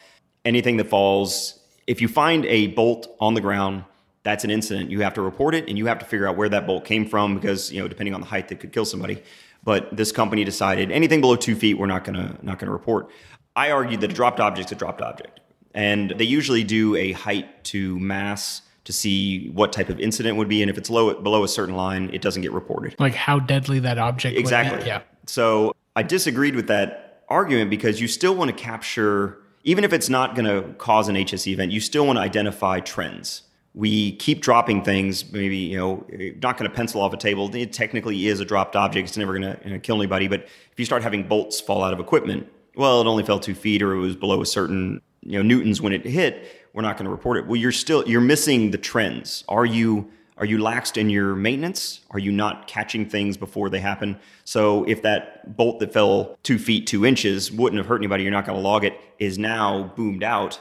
Anything 0.44 0.76
that 0.76 0.88
falls, 0.88 1.58
if 1.86 2.00
you 2.00 2.08
find 2.08 2.44
a 2.46 2.68
bolt 2.68 3.08
on 3.18 3.34
the 3.34 3.40
ground, 3.40 3.84
that's 4.22 4.44
an 4.44 4.50
incident. 4.50 4.90
You 4.90 5.00
have 5.00 5.14
to 5.14 5.22
report 5.22 5.54
it, 5.54 5.68
and 5.68 5.76
you 5.76 5.86
have 5.86 5.98
to 5.98 6.04
figure 6.04 6.28
out 6.28 6.36
where 6.36 6.48
that 6.48 6.66
bolt 6.66 6.84
came 6.84 7.06
from 7.06 7.34
because 7.34 7.72
you 7.72 7.80
know, 7.80 7.88
depending 7.88 8.14
on 8.14 8.20
the 8.20 8.26
height, 8.26 8.48
that 8.48 8.60
could 8.60 8.72
kill 8.72 8.84
somebody. 8.84 9.22
But 9.64 9.96
this 9.96 10.12
company 10.12 10.44
decided 10.44 10.90
anything 10.90 11.20
below 11.20 11.36
two 11.36 11.56
feet, 11.56 11.78
we're 11.78 11.86
not 11.86 12.04
gonna 12.04 12.38
not 12.42 12.58
gonna 12.58 12.72
report. 12.72 13.10
I 13.56 13.70
argued 13.70 14.00
that 14.02 14.10
a 14.10 14.14
dropped 14.14 14.40
object's 14.40 14.72
a 14.72 14.74
dropped 14.74 15.00
object, 15.00 15.40
and 15.74 16.10
they 16.10 16.24
usually 16.24 16.64
do 16.64 16.94
a 16.96 17.12
height 17.12 17.64
to 17.64 17.98
mass 17.98 18.62
to 18.84 18.92
see 18.92 19.48
what 19.50 19.72
type 19.72 19.88
of 19.88 19.98
incident 19.98 20.36
would 20.36 20.48
be, 20.48 20.62
and 20.62 20.70
if 20.70 20.78
it's 20.78 20.90
low 20.90 21.14
below 21.14 21.42
a 21.42 21.48
certain 21.48 21.74
line, 21.74 22.10
it 22.12 22.22
doesn't 22.22 22.42
get 22.42 22.52
reported. 22.52 22.94
Like 22.98 23.14
how 23.14 23.38
deadly 23.38 23.80
that 23.80 23.98
object. 23.98 24.36
Is. 24.36 24.40
Exactly. 24.40 24.86
Yeah. 24.86 25.02
So 25.26 25.74
I 25.96 26.02
disagreed 26.02 26.54
with 26.54 26.66
that 26.68 27.22
argument 27.28 27.70
because 27.70 28.00
you 28.00 28.08
still 28.08 28.34
want 28.34 28.50
to 28.50 28.56
capture, 28.56 29.38
even 29.62 29.84
if 29.84 29.92
it's 29.92 30.08
not 30.08 30.34
going 30.34 30.44
to 30.44 30.74
cause 30.74 31.08
an 31.08 31.16
HSE 31.16 31.52
event, 31.52 31.72
you 31.72 31.80
still 31.80 32.06
want 32.06 32.18
to 32.18 32.22
identify 32.22 32.80
trends. 32.80 33.42
We 33.72 34.12
keep 34.16 34.40
dropping 34.40 34.84
things, 34.84 35.32
maybe, 35.32 35.56
you 35.56 35.76
know, 35.76 36.06
not 36.42 36.58
going 36.58 36.70
to 36.70 36.76
pencil 36.76 37.00
off 37.00 37.12
a 37.12 37.16
table. 37.16 37.52
It 37.56 37.72
technically 37.72 38.28
is 38.28 38.38
a 38.38 38.44
dropped 38.44 38.76
object. 38.76 39.08
It's 39.08 39.16
never 39.16 39.36
going 39.36 39.56
to 39.56 39.78
kill 39.80 39.96
anybody. 39.96 40.28
But 40.28 40.42
if 40.42 40.78
you 40.78 40.84
start 40.84 41.02
having 41.02 41.26
bolts 41.26 41.60
fall 41.60 41.82
out 41.82 41.92
of 41.92 41.98
equipment, 41.98 42.46
well, 42.76 43.00
it 43.00 43.06
only 43.06 43.24
fell 43.24 43.40
two 43.40 43.54
feet 43.54 43.82
or 43.82 43.94
it 43.94 43.98
was 43.98 44.14
below 44.14 44.42
a 44.42 44.46
certain, 44.46 45.00
you 45.22 45.38
know, 45.38 45.42
newtons 45.42 45.80
when 45.80 45.92
it 45.92 46.04
hit 46.04 46.63
we're 46.74 46.82
not 46.82 46.98
going 46.98 47.06
to 47.06 47.10
report 47.10 47.38
it. 47.38 47.46
Well, 47.46 47.56
you're 47.56 47.72
still 47.72 48.06
you're 48.06 48.20
missing 48.20 48.72
the 48.72 48.78
trends. 48.78 49.44
Are 49.48 49.64
you 49.64 50.10
are 50.36 50.44
you 50.44 50.58
laxed 50.58 50.96
in 50.96 51.08
your 51.08 51.36
maintenance? 51.36 52.00
Are 52.10 52.18
you 52.18 52.32
not 52.32 52.66
catching 52.66 53.08
things 53.08 53.36
before 53.36 53.70
they 53.70 53.78
happen? 53.78 54.18
So 54.44 54.84
if 54.84 55.00
that 55.02 55.56
bolt 55.56 55.78
that 55.78 55.92
fell 55.92 56.36
two 56.42 56.58
feet 56.58 56.86
two 56.86 57.06
inches 57.06 57.50
wouldn't 57.50 57.78
have 57.78 57.86
hurt 57.86 57.98
anybody, 57.98 58.24
you're 58.24 58.32
not 58.32 58.44
going 58.44 58.58
to 58.58 58.62
log 58.62 58.84
it. 58.84 59.00
Is 59.18 59.38
now 59.38 59.92
boomed 59.96 60.24
out 60.24 60.60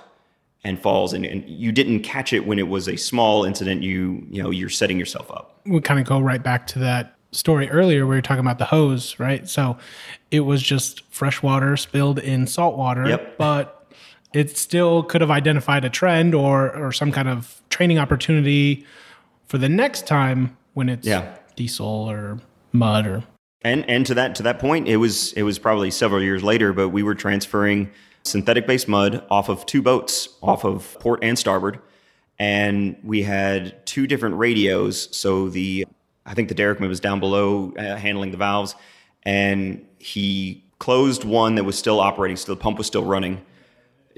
and 0.64 0.82
falls, 0.82 1.12
and, 1.12 1.26
and 1.26 1.44
you 1.50 1.74
didn't 1.74 2.02
catch 2.02 2.32
it 2.32 2.46
when 2.46 2.58
it 2.58 2.70
was 2.70 2.88
a 2.88 2.96
small 2.96 3.44
incident. 3.44 3.82
You 3.82 4.26
you 4.30 4.42
know 4.42 4.52
you're 4.52 4.70
setting 4.70 5.00
yourself 5.00 5.32
up. 5.32 5.60
We 5.66 5.82
kind 5.82 6.00
of 6.00 6.06
go 6.06 6.20
right 6.20 6.42
back 6.42 6.68
to 6.68 6.80
that 6.80 7.18
story 7.32 7.68
earlier 7.72 8.06
where 8.06 8.16
you're 8.16 8.22
talking 8.22 8.42
about 8.42 8.60
the 8.60 8.66
hose, 8.66 9.18
right? 9.20 9.50
So 9.50 9.78
it 10.30 10.42
was 10.42 10.62
just 10.62 11.04
fresh 11.12 11.42
water 11.42 11.76
spilled 11.76 12.20
in 12.20 12.46
salt 12.46 12.78
water, 12.78 13.10
yep. 13.10 13.40
but 13.40 13.83
it 14.34 14.58
still 14.58 15.04
could 15.04 15.22
have 15.22 15.32
identified 15.32 15.86
a 15.86 15.90
trend 15.90 16.34
or 16.34 16.76
or 16.76 16.92
some 16.92 17.12
kind 17.12 17.30
of 17.30 17.62
training 17.70 18.00
opportunity 18.00 18.86
for 19.48 19.58
the 19.58 19.70
next 19.70 20.08
time 20.08 20.58
when 20.74 20.90
it's 20.90 21.08
yeah. 21.08 21.36
diesel 21.56 21.86
or 21.86 22.40
mud 22.72 23.06
or 23.06 23.24
and 23.62 23.88
and 23.90 24.06
to 24.06 24.14
that 24.14 24.36
to 24.36 24.44
that 24.44 24.60
point 24.60 24.88
it 24.88 24.98
was 24.98 25.34
it 25.34 25.44
was 25.44 25.60
probably 25.60 25.92
several 25.92 26.22
years 26.22 26.44
later 26.44 26.74
but 26.74 26.90
we 26.90 27.04
were 27.04 27.16
transferring 27.16 27.90
synthetic 28.24 28.66
based 28.66 28.88
mud 28.88 29.24
off 29.30 29.50
of 29.50 29.66
two 29.66 29.82
boats 29.82 30.30
off 30.42 30.64
of 30.64 30.98
port 31.00 31.20
and 31.24 31.38
starboard. 31.38 31.80
And 32.40 32.98
we 33.04 33.24
had 33.24 33.86
two 33.86 34.08
different 34.08 34.36
radios. 34.36 35.16
So 35.16 35.50
the 35.50 35.86
i 36.26 36.34
think 36.34 36.48
the 36.48 36.56
derrickman 36.56 36.88
was 36.88 37.00
down 37.00 37.20
below 37.20 37.74
uh, 37.78 37.98
handling 37.98 38.32
the 38.32 38.38
valves. 38.38 38.76
And 39.24 39.86
he 40.00 40.64
closed 40.80 41.24
one 41.24 41.56
that 41.56 41.64
was 41.64 41.78
still 41.78 42.00
operating 42.00 42.36
so 42.36 42.54
the 42.54 42.60
pump 42.60 42.78
was 42.78 42.88
still 42.88 43.06
running 43.06 43.42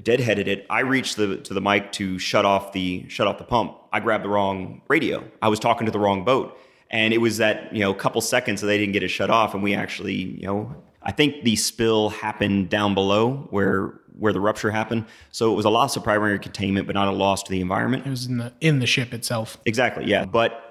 deadheaded 0.01 0.47
it. 0.47 0.65
I 0.69 0.81
reached 0.81 1.17
the 1.17 1.38
to 1.38 1.53
the 1.53 1.62
mic 1.62 1.91
to 1.93 2.19
shut 2.19 2.45
off 2.45 2.73
the 2.73 3.08
shut 3.08 3.27
off 3.27 3.38
the 3.38 3.43
pump. 3.43 3.77
I 3.91 3.99
grabbed 3.99 4.23
the 4.23 4.29
wrong 4.29 4.81
radio. 4.88 5.23
I 5.41 5.47
was 5.47 5.60
talking 5.60 5.86
to 5.86 5.91
the 5.91 5.99
wrong 5.99 6.25
boat, 6.25 6.58
and 6.89 7.13
it 7.13 7.19
was 7.19 7.38
that 7.38 7.73
you 7.73 7.81
know 7.81 7.93
couple 7.93 8.21
seconds 8.21 8.62
that 8.62 8.67
they 8.67 8.77
didn't 8.77 8.93
get 8.93 9.03
it 9.03 9.10
shut 9.10 9.29
off, 9.29 9.53
and 9.53 9.63
we 9.63 9.73
actually 9.73 10.13
you 10.13 10.47
know 10.47 10.75
I 11.01 11.12
think 11.12 11.43
the 11.43 11.55
spill 11.55 12.10
happened 12.10 12.69
down 12.69 12.93
below 12.93 13.47
where 13.51 13.99
where 14.17 14.34
the 14.34 14.39
rupture 14.39 14.71
happened. 14.71 15.05
So 15.31 15.51
it 15.51 15.55
was 15.55 15.65
a 15.65 15.69
loss 15.69 15.95
of 15.95 16.03
primary 16.03 16.39
containment, 16.39 16.88
but 16.88 16.93
not 16.93 17.08
a 17.08 17.12
loss 17.12 17.43
to 17.43 17.51
the 17.51 17.62
environment. 17.62 18.05
It 18.05 18.10
was 18.10 18.25
in 18.25 18.38
the 18.38 18.53
in 18.60 18.79
the 18.79 18.88
ship 18.88 19.13
itself. 19.13 19.58
Exactly. 19.65 20.05
Yeah, 20.05 20.25
but 20.25 20.62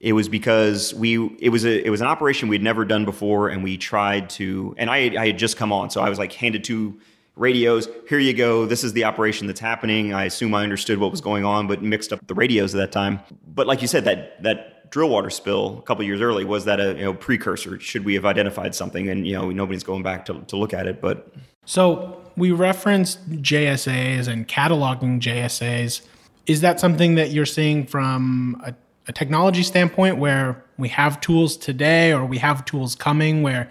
it 0.00 0.12
was 0.12 0.28
because 0.28 0.94
we 0.94 1.36
it 1.40 1.50
was 1.50 1.64
a 1.64 1.84
it 1.86 1.90
was 1.90 2.00
an 2.00 2.06
operation 2.06 2.48
we'd 2.48 2.62
never 2.62 2.84
done 2.84 3.04
before, 3.04 3.48
and 3.48 3.62
we 3.62 3.78
tried 3.78 4.28
to. 4.30 4.74
And 4.76 4.90
I 4.90 5.14
I 5.18 5.26
had 5.28 5.38
just 5.38 5.56
come 5.56 5.72
on, 5.72 5.90
so 5.90 6.00
I 6.00 6.10
was 6.10 6.18
like 6.18 6.32
handed 6.32 6.64
to 6.64 6.98
radios. 7.36 7.88
Here 8.08 8.18
you 8.18 8.32
go. 8.32 8.66
This 8.66 8.82
is 8.82 8.94
the 8.94 9.04
operation 9.04 9.46
that's 9.46 9.60
happening. 9.60 10.12
I 10.12 10.24
assume 10.24 10.54
I 10.54 10.62
understood 10.62 10.98
what 10.98 11.10
was 11.10 11.20
going 11.20 11.44
on, 11.44 11.66
but 11.68 11.82
mixed 11.82 12.12
up 12.12 12.26
the 12.26 12.34
radios 12.34 12.74
at 12.74 12.78
that 12.78 12.92
time. 12.92 13.20
But 13.46 13.66
like 13.66 13.82
you 13.82 13.88
said, 13.88 14.04
that 14.04 14.42
that 14.42 14.90
drill 14.90 15.10
water 15.10 15.30
spill 15.30 15.78
a 15.78 15.82
couple 15.82 16.04
years 16.04 16.20
early 16.20 16.44
was 16.44 16.64
that 16.64 16.80
a 16.80 16.94
you 16.94 17.04
know 17.04 17.14
precursor? 17.14 17.78
Should 17.78 18.04
we 18.04 18.14
have 18.14 18.24
identified 18.24 18.74
something? 18.74 19.08
And 19.08 19.26
you 19.26 19.34
know 19.34 19.50
nobody's 19.50 19.84
going 19.84 20.02
back 20.02 20.24
to 20.26 20.40
to 20.40 20.56
look 20.56 20.74
at 20.74 20.86
it, 20.86 21.00
but 21.00 21.32
so 21.66 22.22
we 22.36 22.52
referenced 22.52 23.28
JSAs 23.30 24.28
and 24.28 24.48
cataloging 24.48 25.20
JSAs. 25.20 26.02
Is 26.46 26.60
that 26.60 26.78
something 26.78 27.16
that 27.16 27.30
you're 27.30 27.46
seeing 27.46 27.86
from 27.86 28.62
a, 28.64 28.72
a 29.08 29.12
technology 29.12 29.64
standpoint 29.64 30.18
where 30.18 30.64
we 30.78 30.88
have 30.90 31.20
tools 31.20 31.56
today 31.56 32.12
or 32.12 32.24
we 32.24 32.38
have 32.38 32.64
tools 32.64 32.94
coming 32.94 33.42
where 33.42 33.68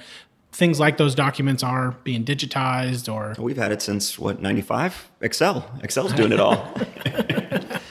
things 0.56 0.80
like 0.80 0.98
those 0.98 1.14
documents 1.16 1.64
are 1.64 1.92
being 2.04 2.24
digitized 2.24 3.12
or 3.12 3.36
we've 3.42 3.58
had 3.58 3.72
it 3.72 3.82
since 3.82 4.18
what 4.18 4.42
95 4.42 5.12
excel. 5.22 5.70
Excel's 5.84 6.14
doing 6.14 6.32
it 6.32 6.40
all. 6.40 6.74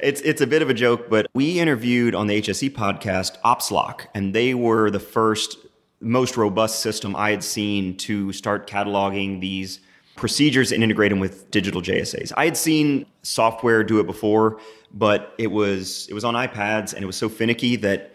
It's 0.00 0.20
it's 0.20 0.42
a 0.42 0.46
bit 0.46 0.60
of 0.60 0.68
a 0.68 0.74
joke 0.74 1.08
but 1.08 1.26
we 1.32 1.58
interviewed 1.58 2.14
on 2.14 2.26
the 2.26 2.42
hse 2.42 2.70
podcast 2.70 3.40
opslock 3.42 4.06
and 4.12 4.34
they 4.34 4.52
were 4.52 4.90
the 4.90 5.00
first 5.00 5.56
most 6.00 6.36
robust 6.36 6.80
system 6.80 7.16
i 7.16 7.30
had 7.30 7.42
seen 7.42 7.96
to 7.98 8.30
start 8.32 8.68
cataloging 8.68 9.40
these 9.40 9.80
procedures 10.14 10.72
and 10.72 10.84
integrate 10.84 11.08
them 11.08 11.20
with 11.20 11.50
digital 11.50 11.80
jsas 11.80 12.32
i 12.36 12.44
had 12.44 12.56
seen 12.56 13.06
software 13.22 13.82
do 13.82 13.98
it 13.98 14.04
before 14.04 14.60
but 14.92 15.32
it 15.38 15.50
was 15.50 16.06
it 16.10 16.12
was 16.12 16.24
on 16.24 16.34
ipads 16.34 16.92
and 16.92 17.02
it 17.02 17.06
was 17.06 17.16
so 17.16 17.30
finicky 17.30 17.76
that 17.76 18.12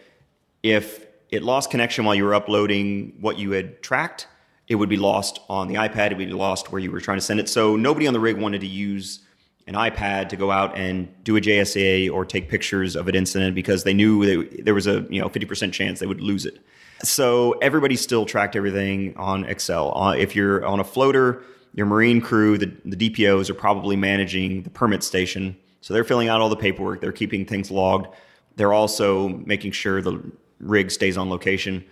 if 0.62 1.08
it 1.30 1.44
lost 1.44 1.70
connection 1.70 2.06
while 2.06 2.15
you 2.15 2.24
were 2.24 2.34
uploading 2.34 3.15
what 3.20 3.38
you 3.38 3.52
had 3.52 3.82
tracked, 3.82 4.28
it 4.68 4.76
would 4.76 4.89
be 4.89 4.98
lost 4.98 5.39
on 5.50 5.68
the 5.68 5.76
iPad. 5.76 6.12
It 6.12 6.18
would 6.18 6.28
be 6.28 6.34
lost 6.34 6.72
where 6.72 6.80
you 6.80 6.92
were 6.92 7.02
trying 7.02 7.18
to 7.18 7.24
send 7.24 7.39
it. 7.39 7.50
So 7.50 7.76
nobody 7.76 8.08
on 8.08 8.13
the 8.13 8.20
rig 8.20 8.38
wanted 8.38 8.62
to 8.62 8.68
use 8.68 9.20
an 9.68 9.76
iPad 9.76 10.30
to 10.30 10.36
go 10.36 10.52
out 10.52 10.78
and 10.78 11.08
do 11.24 11.38
a 11.38 11.42
JSA 11.42 12.12
or 12.12 12.26
take 12.26 12.50
pictures 12.50 12.96
of 12.96 13.08
an 13.08 13.15
incident 13.15 13.54
because 13.54 13.84
they 13.84 13.94
knew 13.94 14.26
they, 14.26 14.62
there 14.62 14.74
was 14.74 14.88
a 14.88 15.06
you 15.10 15.22
know 15.22 15.30
50% 15.30 15.72
chance 15.72 16.00
they 16.00 16.08
would 16.08 16.22
lose 16.22 16.46
it. 16.46 16.60
So 17.04 17.52
everybody 17.54 17.96
still 17.96 18.26
tracked 18.26 18.56
everything 18.56 19.15
on 19.15 19.46
Excel. 19.46 19.96
Uh, 19.98 20.13
if 20.13 20.36
you're 20.36 20.65
on 20.65 20.80
a 20.80 20.84
floater, 20.84 21.44
your 21.74 21.86
marine 21.86 22.20
crew, 22.20 22.58
the, 22.58 22.72
the 22.84 23.10
DPOs 23.10 23.50
are 23.50 23.54
probably 23.54 23.96
managing 23.96 24.63
the 24.63 24.70
permit 24.70 25.04
station. 25.04 25.56
So 25.82 25.94
they're 25.94 26.04
filling 26.04 26.28
out 26.28 26.42
all 26.42 26.50
the 26.50 26.58
paperwork. 26.58 27.00
They're 27.00 27.12
keeping 27.12 27.46
things 27.46 27.72
logged. 27.72 28.08
They're 28.56 28.74
also 28.74 29.30
making 29.30 29.72
sure 29.72 30.02
the 30.02 30.22
rig 30.60 30.91
stays 30.91 31.17
on 31.17 31.30
location. 31.30 31.84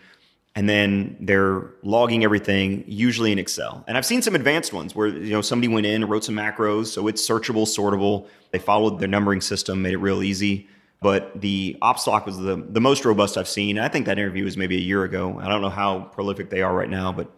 And 0.55 0.67
then 0.67 1.17
they're 1.19 1.69
logging 1.83 2.23
everything, 2.23 2.83
usually 2.87 3.31
in 3.31 3.37
Excel. 3.37 3.83
And 3.87 3.95
I've 3.95 4.05
seen 4.07 4.23
some 4.23 4.33
advanced 4.33 4.73
ones 4.73 4.95
where 4.95 5.07
you 5.07 5.29
know 5.29 5.41
somebody 5.41 5.71
went 5.71 5.85
in 5.85 6.01
and 6.01 6.09
wrote 6.09 6.23
some 6.23 6.35
macros, 6.35 6.87
so 6.87 7.07
it's 7.07 7.27
searchable, 7.27 7.67
sortable. 7.67 8.27
They 8.49 8.57
followed 8.57 8.99
their 8.99 9.07
numbering 9.07 9.41
system, 9.41 9.83
made 9.83 9.93
it 9.93 9.97
real 9.97 10.23
easy. 10.23 10.67
But 10.99 11.39
the 11.39 11.77
OpsLock 11.81 12.25
was 12.25 12.37
the, 12.37 12.55
the 12.55 12.81
most 12.81 13.05
robust 13.05 13.37
I've 13.37 13.47
seen. 13.47 13.77
I 13.77 13.87
think 13.87 14.07
that 14.07 14.17
interview 14.17 14.45
was 14.45 14.57
maybe 14.57 14.77
a 14.77 14.81
year 14.81 15.03
ago. 15.03 15.39
I 15.39 15.47
don't 15.47 15.61
know 15.61 15.69
how 15.69 15.99
prolific 15.99 16.49
they 16.49 16.63
are 16.63 16.73
right 16.73 16.89
now, 16.89 17.11
but 17.11 17.31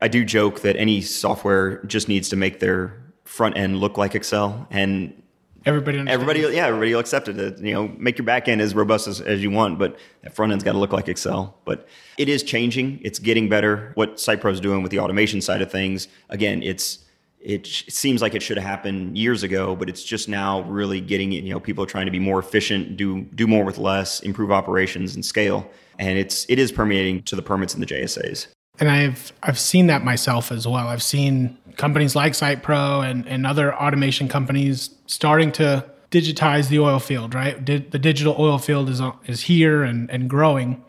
I 0.00 0.06
do 0.06 0.24
joke 0.24 0.60
that 0.60 0.76
any 0.76 1.00
software 1.00 1.82
just 1.84 2.08
needs 2.08 2.28
to 2.28 2.36
make 2.36 2.60
their 2.60 3.02
front 3.24 3.56
end 3.56 3.78
look 3.78 3.98
like 3.98 4.14
Excel. 4.14 4.66
And 4.70 5.20
Everybody 5.66 5.98
Everybody, 5.98 6.40
yeah, 6.40 6.66
everybody 6.66 6.92
will 6.92 7.00
accept 7.00 7.28
it. 7.28 7.58
You 7.58 7.74
know, 7.74 7.88
make 7.98 8.16
your 8.16 8.24
back 8.24 8.48
end 8.48 8.60
as 8.60 8.74
robust 8.74 9.06
as, 9.06 9.20
as 9.20 9.42
you 9.42 9.50
want, 9.50 9.78
but 9.78 9.98
that 10.22 10.34
front 10.34 10.52
end's 10.52 10.64
got 10.64 10.72
to 10.72 10.78
look 10.78 10.92
like 10.92 11.08
Excel. 11.08 11.58
But 11.64 11.86
it 12.16 12.28
is 12.28 12.42
changing. 12.42 13.00
It's 13.02 13.18
getting 13.18 13.48
better. 13.48 13.92
What 13.94 14.16
SitePro 14.16 14.52
is 14.52 14.60
doing 14.60 14.82
with 14.82 14.90
the 14.90 14.98
automation 14.98 15.40
side 15.40 15.60
of 15.60 15.70
things, 15.70 16.08
again, 16.30 16.62
it's 16.62 17.00
it, 17.40 17.66
it 17.86 17.92
seems 17.92 18.22
like 18.22 18.34
it 18.34 18.42
should 18.42 18.56
have 18.58 18.66
happened 18.66 19.16
years 19.16 19.42
ago, 19.42 19.74
but 19.76 19.88
it's 19.88 20.02
just 20.02 20.28
now 20.28 20.62
really 20.62 21.00
getting 21.00 21.32
it. 21.32 21.44
You 21.44 21.52
know, 21.52 21.60
people 21.60 21.84
are 21.84 21.88
trying 21.88 22.06
to 22.06 22.12
be 22.12 22.18
more 22.18 22.38
efficient, 22.38 22.96
do 22.96 23.22
do 23.34 23.46
more 23.46 23.64
with 23.64 23.78
less, 23.78 24.20
improve 24.20 24.50
operations 24.50 25.14
and 25.14 25.24
scale, 25.24 25.70
and 25.98 26.18
it's 26.18 26.46
it 26.48 26.58
is 26.58 26.72
permeating 26.72 27.22
to 27.24 27.36
the 27.36 27.42
permits 27.42 27.74
and 27.74 27.82
the 27.82 27.86
JSAs 27.86 28.48
and 28.80 28.90
I've 28.90 29.32
I've 29.42 29.58
seen 29.58 29.86
that 29.88 30.02
myself 30.02 30.50
as 30.50 30.66
well. 30.66 30.88
I've 30.88 31.02
seen 31.02 31.56
companies 31.76 32.16
like 32.16 32.32
SitePro 32.32 33.08
and, 33.08 33.26
and 33.28 33.46
other 33.46 33.74
automation 33.74 34.26
companies 34.28 34.90
starting 35.06 35.52
to 35.52 35.84
digitize 36.10 36.68
the 36.68 36.80
oil 36.80 36.98
field, 36.98 37.34
right? 37.34 37.64
the 37.64 37.98
digital 37.98 38.34
oil 38.38 38.58
field 38.58 38.88
is 38.88 39.00
is 39.26 39.42
here 39.42 39.84
and, 39.84 40.10
and 40.10 40.28
growing. 40.28 40.82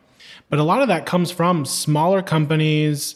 But 0.50 0.60
a 0.60 0.64
lot 0.64 0.82
of 0.82 0.88
that 0.88 1.06
comes 1.06 1.32
from 1.32 1.66
smaller 1.66 2.22
companies 2.22 3.16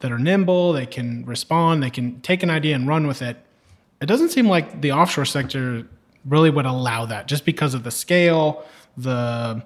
that 0.00 0.10
are 0.10 0.18
nimble, 0.18 0.72
they 0.72 0.86
can 0.86 1.24
respond, 1.24 1.82
they 1.82 1.90
can 1.90 2.20
take 2.20 2.42
an 2.42 2.50
idea 2.50 2.74
and 2.74 2.86
run 2.86 3.06
with 3.06 3.22
it. 3.22 3.36
It 4.02 4.06
doesn't 4.06 4.30
seem 4.30 4.48
like 4.48 4.82
the 4.82 4.92
offshore 4.92 5.24
sector 5.24 5.86
really 6.26 6.50
would 6.50 6.66
allow 6.66 7.06
that 7.06 7.26
just 7.26 7.44
because 7.44 7.72
of 7.74 7.84
the 7.84 7.90
scale, 7.90 8.64
the 8.96 9.64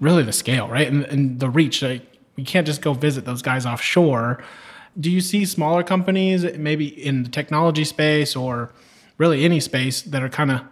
really 0.00 0.22
the 0.22 0.32
scale, 0.32 0.68
right? 0.68 0.86
And, 0.86 1.04
and 1.04 1.40
the 1.40 1.50
reach. 1.50 1.82
Like, 1.82 2.17
you 2.38 2.44
can't 2.44 2.66
just 2.66 2.80
go 2.80 2.94
visit 2.94 3.24
those 3.24 3.42
guys 3.42 3.66
offshore. 3.66 4.42
Do 4.98 5.10
you 5.10 5.20
see 5.20 5.44
smaller 5.44 5.82
companies, 5.82 6.44
maybe 6.56 6.86
in 6.86 7.24
the 7.24 7.28
technology 7.28 7.84
space 7.84 8.36
or 8.36 8.72
really 9.18 9.44
any 9.44 9.60
space, 9.60 10.02
that 10.02 10.22
are 10.22 10.28
kind 10.28 10.52
of 10.52 10.62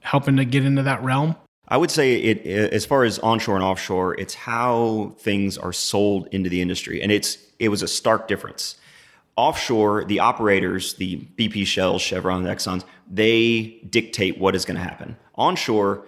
helping 0.00 0.36
to 0.38 0.44
get 0.44 0.64
into 0.64 0.82
that 0.82 1.02
realm? 1.02 1.36
I 1.68 1.76
would 1.76 1.90
say 1.90 2.16
it 2.16 2.46
as 2.72 2.84
far 2.84 3.04
as 3.04 3.18
onshore 3.20 3.54
and 3.54 3.64
offshore, 3.64 4.18
it's 4.20 4.34
how 4.34 5.14
things 5.18 5.56
are 5.56 5.72
sold 5.72 6.28
into 6.32 6.50
the 6.50 6.60
industry, 6.60 7.02
and 7.02 7.10
it's 7.12 7.38
it 7.58 7.68
was 7.68 7.82
a 7.82 7.88
stark 7.88 8.28
difference. 8.28 8.76
Offshore, 9.36 10.04
the 10.04 10.20
operators, 10.20 10.94
the 10.94 11.26
BP, 11.36 11.66
Shell, 11.66 11.98
Chevron, 11.98 12.44
Exxon's, 12.44 12.84
they 13.10 13.80
dictate 13.90 14.38
what 14.38 14.54
is 14.54 14.64
going 14.64 14.76
to 14.76 14.82
happen. 14.82 15.16
Onshore, 15.34 16.06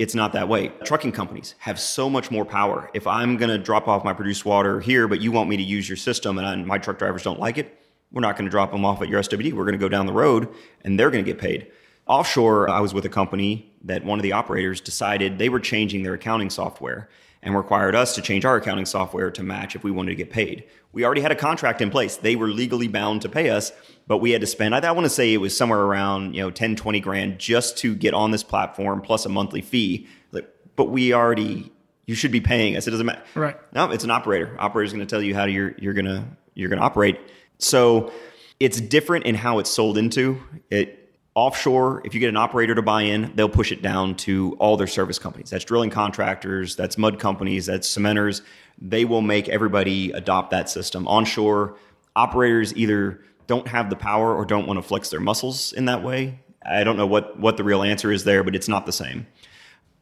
it's 0.00 0.14
not 0.14 0.32
that 0.32 0.48
way. 0.48 0.68
Trucking 0.82 1.12
companies 1.12 1.54
have 1.58 1.78
so 1.78 2.08
much 2.08 2.30
more 2.30 2.46
power. 2.46 2.90
If 2.94 3.06
I'm 3.06 3.36
going 3.36 3.50
to 3.50 3.58
drop 3.58 3.86
off 3.86 4.02
my 4.02 4.14
produced 4.14 4.46
water 4.46 4.80
here, 4.80 5.06
but 5.06 5.20
you 5.20 5.30
want 5.30 5.50
me 5.50 5.58
to 5.58 5.62
use 5.62 5.90
your 5.90 5.98
system 5.98 6.38
and 6.38 6.46
I, 6.46 6.56
my 6.56 6.78
truck 6.78 6.98
drivers 6.98 7.22
don't 7.22 7.38
like 7.38 7.58
it, 7.58 7.78
we're 8.10 8.22
not 8.22 8.34
going 8.34 8.46
to 8.46 8.50
drop 8.50 8.72
them 8.72 8.82
off 8.82 9.02
at 9.02 9.10
your 9.10 9.20
SWD. 9.20 9.52
We're 9.52 9.64
going 9.64 9.74
to 9.74 9.78
go 9.78 9.90
down 9.90 10.06
the 10.06 10.14
road 10.14 10.48
and 10.84 10.98
they're 10.98 11.10
going 11.10 11.22
to 11.22 11.30
get 11.30 11.38
paid. 11.38 11.70
Offshore, 12.06 12.70
I 12.70 12.80
was 12.80 12.94
with 12.94 13.04
a 13.04 13.10
company 13.10 13.74
that 13.84 14.02
one 14.02 14.18
of 14.18 14.22
the 14.22 14.32
operators 14.32 14.80
decided 14.80 15.36
they 15.36 15.50
were 15.50 15.60
changing 15.60 16.02
their 16.02 16.14
accounting 16.14 16.48
software 16.48 17.10
and 17.42 17.56
required 17.56 17.94
us 17.94 18.14
to 18.14 18.22
change 18.22 18.44
our 18.44 18.56
accounting 18.56 18.84
software 18.84 19.30
to 19.30 19.42
match 19.42 19.74
if 19.74 19.82
we 19.82 19.90
wanted 19.90 20.10
to 20.10 20.16
get 20.16 20.30
paid. 20.30 20.64
We 20.92 21.04
already 21.04 21.22
had 21.22 21.32
a 21.32 21.36
contract 21.36 21.80
in 21.80 21.90
place. 21.90 22.16
They 22.16 22.36
were 22.36 22.48
legally 22.48 22.88
bound 22.88 23.22
to 23.22 23.28
pay 23.28 23.48
us, 23.48 23.72
but 24.06 24.18
we 24.18 24.32
had 24.32 24.40
to 24.42 24.46
spend, 24.46 24.74
I, 24.74 24.80
I 24.80 24.92
want 24.92 25.06
to 25.06 25.10
say 25.10 25.32
it 25.32 25.38
was 25.38 25.56
somewhere 25.56 25.80
around, 25.80 26.34
you 26.34 26.42
know, 26.42 26.50
10, 26.50 26.76
20 26.76 27.00
grand 27.00 27.38
just 27.38 27.78
to 27.78 27.94
get 27.94 28.12
on 28.12 28.30
this 28.30 28.42
platform 28.42 29.00
plus 29.00 29.24
a 29.24 29.28
monthly 29.28 29.62
fee. 29.62 30.06
Like, 30.32 30.50
but 30.76 30.86
we 30.86 31.14
already, 31.14 31.72
you 32.06 32.14
should 32.14 32.32
be 32.32 32.40
paying 32.40 32.76
us. 32.76 32.86
It 32.86 32.90
doesn't 32.90 33.06
matter. 33.06 33.22
Right. 33.34 33.56
No, 33.72 33.90
it's 33.90 34.04
an 34.04 34.10
operator. 34.10 34.54
Operator's 34.58 34.92
going 34.92 35.06
to 35.06 35.10
tell 35.10 35.22
you 35.22 35.34
how 35.34 35.44
you're, 35.44 35.74
you're 35.78 35.94
going 35.94 36.06
to, 36.06 36.24
you're 36.54 36.68
going 36.68 36.80
to 36.80 36.84
operate. 36.84 37.18
So 37.58 38.12
it's 38.58 38.80
different 38.80 39.24
in 39.24 39.34
how 39.34 39.60
it's 39.60 39.70
sold 39.70 39.96
into. 39.96 40.42
It, 40.70 40.99
Offshore, 41.34 42.02
if 42.04 42.12
you 42.12 42.20
get 42.20 42.28
an 42.28 42.36
operator 42.36 42.74
to 42.74 42.82
buy 42.82 43.02
in, 43.02 43.32
they'll 43.36 43.48
push 43.48 43.70
it 43.70 43.82
down 43.82 44.16
to 44.16 44.56
all 44.58 44.76
their 44.76 44.88
service 44.88 45.18
companies. 45.18 45.50
That's 45.50 45.64
drilling 45.64 45.90
contractors, 45.90 46.74
that's 46.74 46.98
mud 46.98 47.20
companies, 47.20 47.66
that's 47.66 47.88
cementers. 47.88 48.42
They 48.80 49.04
will 49.04 49.22
make 49.22 49.48
everybody 49.48 50.10
adopt 50.10 50.50
that 50.50 50.68
system. 50.68 51.06
Onshore, 51.06 51.76
operators 52.16 52.74
either 52.74 53.22
don't 53.46 53.68
have 53.68 53.90
the 53.90 53.96
power 53.96 54.34
or 54.34 54.44
don't 54.44 54.66
want 54.66 54.78
to 54.78 54.82
flex 54.82 55.10
their 55.10 55.20
muscles 55.20 55.72
in 55.72 55.84
that 55.84 56.02
way. 56.02 56.40
I 56.64 56.82
don't 56.82 56.96
know 56.96 57.06
what, 57.06 57.38
what 57.38 57.56
the 57.56 57.64
real 57.64 57.82
answer 57.82 58.10
is 58.10 58.24
there, 58.24 58.42
but 58.42 58.56
it's 58.56 58.68
not 58.68 58.84
the 58.84 58.92
same. 58.92 59.26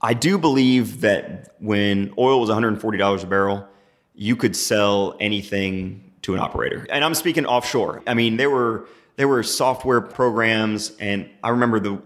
I 0.00 0.14
do 0.14 0.38
believe 0.38 1.02
that 1.02 1.54
when 1.58 2.14
oil 2.16 2.40
was 2.40 2.48
$140 2.48 3.22
a 3.22 3.26
barrel, 3.26 3.68
you 4.14 4.34
could 4.34 4.56
sell 4.56 5.16
anything 5.20 6.12
to 6.22 6.34
an 6.34 6.40
operator. 6.40 6.86
And 6.90 7.04
I'm 7.04 7.14
speaking 7.14 7.46
offshore. 7.46 8.02
I 8.06 8.14
mean, 8.14 8.36
there 8.36 8.50
were 8.50 8.88
there 9.18 9.26
were 9.26 9.42
software 9.42 10.00
programs, 10.00 10.92
and 11.00 11.28
I 11.42 11.48
remember 11.48 11.80
the, 11.80 12.00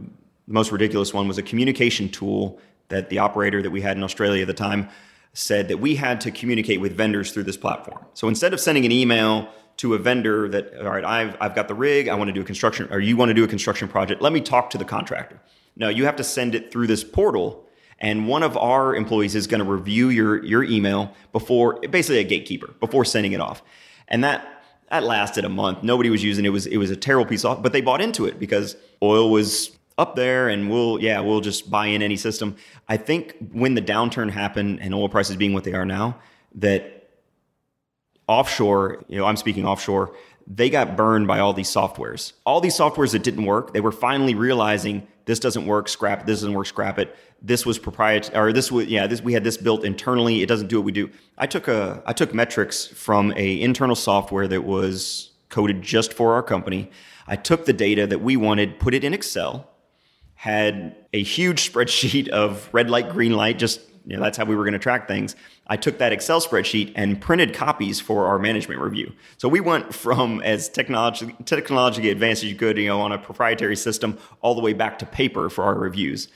the 0.48 0.54
most 0.54 0.72
ridiculous 0.72 1.12
one 1.12 1.28
was 1.28 1.36
a 1.36 1.42
communication 1.42 2.08
tool 2.08 2.58
that 2.88 3.10
the 3.10 3.18
operator 3.18 3.60
that 3.60 3.70
we 3.70 3.82
had 3.82 3.98
in 3.98 4.02
Australia 4.02 4.40
at 4.40 4.46
the 4.46 4.54
time 4.54 4.88
said 5.34 5.68
that 5.68 5.76
we 5.76 5.94
had 5.94 6.22
to 6.22 6.30
communicate 6.30 6.80
with 6.80 6.96
vendors 6.96 7.30
through 7.30 7.42
this 7.42 7.58
platform. 7.58 8.02
So 8.14 8.28
instead 8.28 8.54
of 8.54 8.60
sending 8.60 8.86
an 8.86 8.92
email 8.92 9.50
to 9.76 9.92
a 9.92 9.98
vendor 9.98 10.48
that, 10.48 10.74
all 10.78 10.88
right, 10.90 11.04
I've, 11.04 11.36
I've 11.38 11.54
got 11.54 11.68
the 11.68 11.74
rig, 11.74 12.08
I 12.08 12.14
want 12.14 12.28
to 12.28 12.32
do 12.32 12.40
a 12.40 12.44
construction, 12.44 12.88
or 12.90 12.98
you 12.98 13.14
want 13.14 13.28
to 13.28 13.34
do 13.34 13.44
a 13.44 13.48
construction 13.48 13.88
project, 13.88 14.22
let 14.22 14.32
me 14.32 14.40
talk 14.40 14.70
to 14.70 14.78
the 14.78 14.84
contractor. 14.86 15.38
No, 15.76 15.90
you 15.90 16.06
have 16.06 16.16
to 16.16 16.24
send 16.24 16.54
it 16.54 16.72
through 16.72 16.86
this 16.86 17.04
portal, 17.04 17.66
and 17.98 18.26
one 18.26 18.42
of 18.42 18.56
our 18.56 18.96
employees 18.96 19.34
is 19.34 19.46
going 19.46 19.62
to 19.62 19.70
review 19.70 20.08
your, 20.08 20.42
your 20.46 20.64
email 20.64 21.14
before, 21.32 21.78
basically 21.80 22.20
a 22.20 22.24
gatekeeper, 22.24 22.72
before 22.80 23.04
sending 23.04 23.32
it 23.32 23.40
off. 23.42 23.62
And 24.08 24.24
that 24.24 24.61
that 24.92 25.04
lasted 25.04 25.46
a 25.46 25.48
month. 25.48 25.82
Nobody 25.82 26.10
was 26.10 26.22
using 26.22 26.44
it. 26.44 26.48
it. 26.48 26.50
was 26.50 26.66
it 26.66 26.76
was 26.76 26.90
a 26.90 26.96
terrible 26.96 27.26
piece 27.26 27.46
of, 27.46 27.62
but 27.62 27.72
they 27.72 27.80
bought 27.80 28.02
into 28.02 28.26
it 28.26 28.38
because 28.38 28.76
oil 29.02 29.30
was 29.30 29.70
up 29.96 30.16
there 30.16 30.50
and 30.50 30.70
we'll 30.70 31.00
yeah, 31.00 31.18
we'll 31.20 31.40
just 31.40 31.70
buy 31.70 31.86
in 31.86 32.02
any 32.02 32.16
system. 32.16 32.56
I 32.88 32.98
think 32.98 33.34
when 33.52 33.74
the 33.74 33.80
downturn 33.80 34.30
happened 34.30 34.80
and 34.82 34.94
oil 34.94 35.08
prices 35.08 35.36
being 35.36 35.54
what 35.54 35.64
they 35.64 35.72
are 35.72 35.86
now, 35.86 36.18
that 36.56 37.08
offshore, 38.28 39.02
you 39.08 39.16
know, 39.16 39.24
I'm 39.24 39.38
speaking 39.38 39.64
offshore, 39.64 40.14
they 40.46 40.68
got 40.68 40.94
burned 40.94 41.26
by 41.26 41.38
all 41.38 41.54
these 41.54 41.70
softwares. 41.70 42.34
All 42.44 42.60
these 42.60 42.76
softwares 42.76 43.12
that 43.12 43.22
didn't 43.22 43.46
work, 43.46 43.72
they 43.72 43.80
were 43.80 43.92
finally 43.92 44.34
realizing 44.34 45.06
this 45.24 45.38
doesn't 45.38 45.64
work, 45.64 45.88
scrap 45.88 46.20
it, 46.20 46.26
this 46.26 46.40
doesn't 46.40 46.52
work, 46.52 46.66
scrap 46.66 46.98
it. 46.98 47.16
This 47.42 47.66
was 47.66 47.78
proprietary 47.78 48.38
or 48.38 48.52
this 48.52 48.70
was 48.70 48.86
yeah, 48.86 49.06
this 49.06 49.20
we 49.20 49.32
had 49.32 49.44
this 49.44 49.56
built 49.56 49.84
internally, 49.84 50.42
it 50.42 50.46
doesn't 50.46 50.68
do 50.68 50.78
what 50.78 50.84
we 50.84 50.92
do. 50.92 51.10
I 51.36 51.46
took 51.46 51.68
a 51.68 52.02
I 52.06 52.12
took 52.12 52.32
metrics 52.32 52.86
from 52.86 53.32
a 53.36 53.60
internal 53.60 53.96
software 53.96 54.46
that 54.48 54.62
was 54.62 55.32
coded 55.48 55.82
just 55.82 56.12
for 56.12 56.34
our 56.34 56.42
company. 56.42 56.90
I 57.26 57.36
took 57.36 57.66
the 57.66 57.72
data 57.72 58.06
that 58.06 58.20
we 58.20 58.36
wanted, 58.36 58.78
put 58.78 58.94
it 58.94 59.04
in 59.04 59.14
Excel, 59.14 59.68
had 60.34 60.96
a 61.12 61.22
huge 61.22 61.70
spreadsheet 61.72 62.28
of 62.28 62.68
red 62.72 62.90
light, 62.90 63.10
green 63.10 63.32
light, 63.32 63.58
just 63.58 63.80
you 64.06 64.16
know, 64.16 64.22
that's 64.22 64.36
how 64.36 64.44
we 64.44 64.56
were 64.56 64.64
going 64.64 64.72
to 64.72 64.78
track 64.78 65.06
things. 65.06 65.36
I 65.68 65.76
took 65.76 65.98
that 65.98 66.12
Excel 66.12 66.40
spreadsheet 66.40 66.92
and 66.96 67.20
printed 67.20 67.54
copies 67.54 68.00
for 68.00 68.26
our 68.26 68.38
management 68.38 68.80
review. 68.80 69.12
So 69.36 69.48
we 69.48 69.60
went 69.60 69.94
from 69.94 70.40
as 70.42 70.68
technology, 70.68 71.34
technologically 71.44 72.10
advanced 72.10 72.42
as 72.42 72.50
you 72.50 72.56
could, 72.56 72.78
you 72.78 72.88
know, 72.88 73.00
on 73.00 73.12
a 73.12 73.18
proprietary 73.18 73.76
system, 73.76 74.18
all 74.40 74.54
the 74.54 74.60
way 74.60 74.72
back 74.72 74.98
to 75.00 75.06
paper 75.06 75.48
for 75.48 75.64
our 75.64 75.74
reviews. 75.74 76.28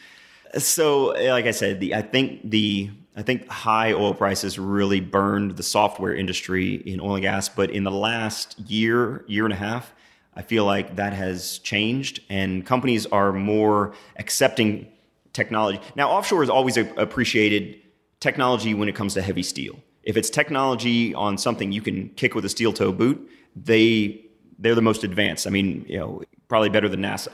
So, 0.58 1.10
eh, 1.10 1.30
like 1.30 1.46
I 1.46 1.50
said, 1.50 1.80
the 1.80 1.94
I 1.94 2.02
think 2.02 2.50
the 2.50 2.90
I 3.16 3.22
think 3.22 3.48
high 3.48 3.92
oil 3.92 4.14
prices 4.14 4.58
really 4.58 5.00
burned 5.00 5.56
the 5.56 5.62
software 5.62 6.14
industry 6.14 6.74
in 6.74 7.00
oil 7.00 7.14
and 7.14 7.22
gas. 7.22 7.48
But 7.48 7.70
in 7.70 7.84
the 7.84 7.90
last 7.90 8.58
year, 8.60 9.24
year 9.26 9.44
and 9.44 9.52
a 9.52 9.56
half, 9.56 9.94
I 10.34 10.42
feel 10.42 10.64
like 10.66 10.96
that 10.96 11.14
has 11.14 11.58
changed, 11.60 12.20
and 12.28 12.64
companies 12.64 13.06
are 13.06 13.32
more 13.32 13.94
accepting 14.16 14.86
technology. 15.32 15.80
Now, 15.94 16.10
offshore 16.10 16.40
has 16.42 16.50
always 16.50 16.76
appreciated 16.76 17.80
technology 18.20 18.74
when 18.74 18.88
it 18.88 18.94
comes 18.94 19.14
to 19.14 19.22
heavy 19.22 19.42
steel. 19.42 19.82
If 20.02 20.16
it's 20.16 20.30
technology 20.30 21.14
on 21.14 21.38
something 21.38 21.72
you 21.72 21.82
can 21.82 22.10
kick 22.10 22.34
with 22.34 22.44
a 22.44 22.48
steel 22.48 22.72
toe 22.72 22.92
boot, 22.92 23.28
they 23.54 24.22
they're 24.58 24.74
the 24.74 24.82
most 24.82 25.04
advanced. 25.04 25.46
I 25.46 25.50
mean, 25.50 25.84
you 25.88 25.98
know, 25.98 26.22
probably 26.48 26.68
better 26.68 26.88
than 26.88 27.00
NASA. 27.00 27.32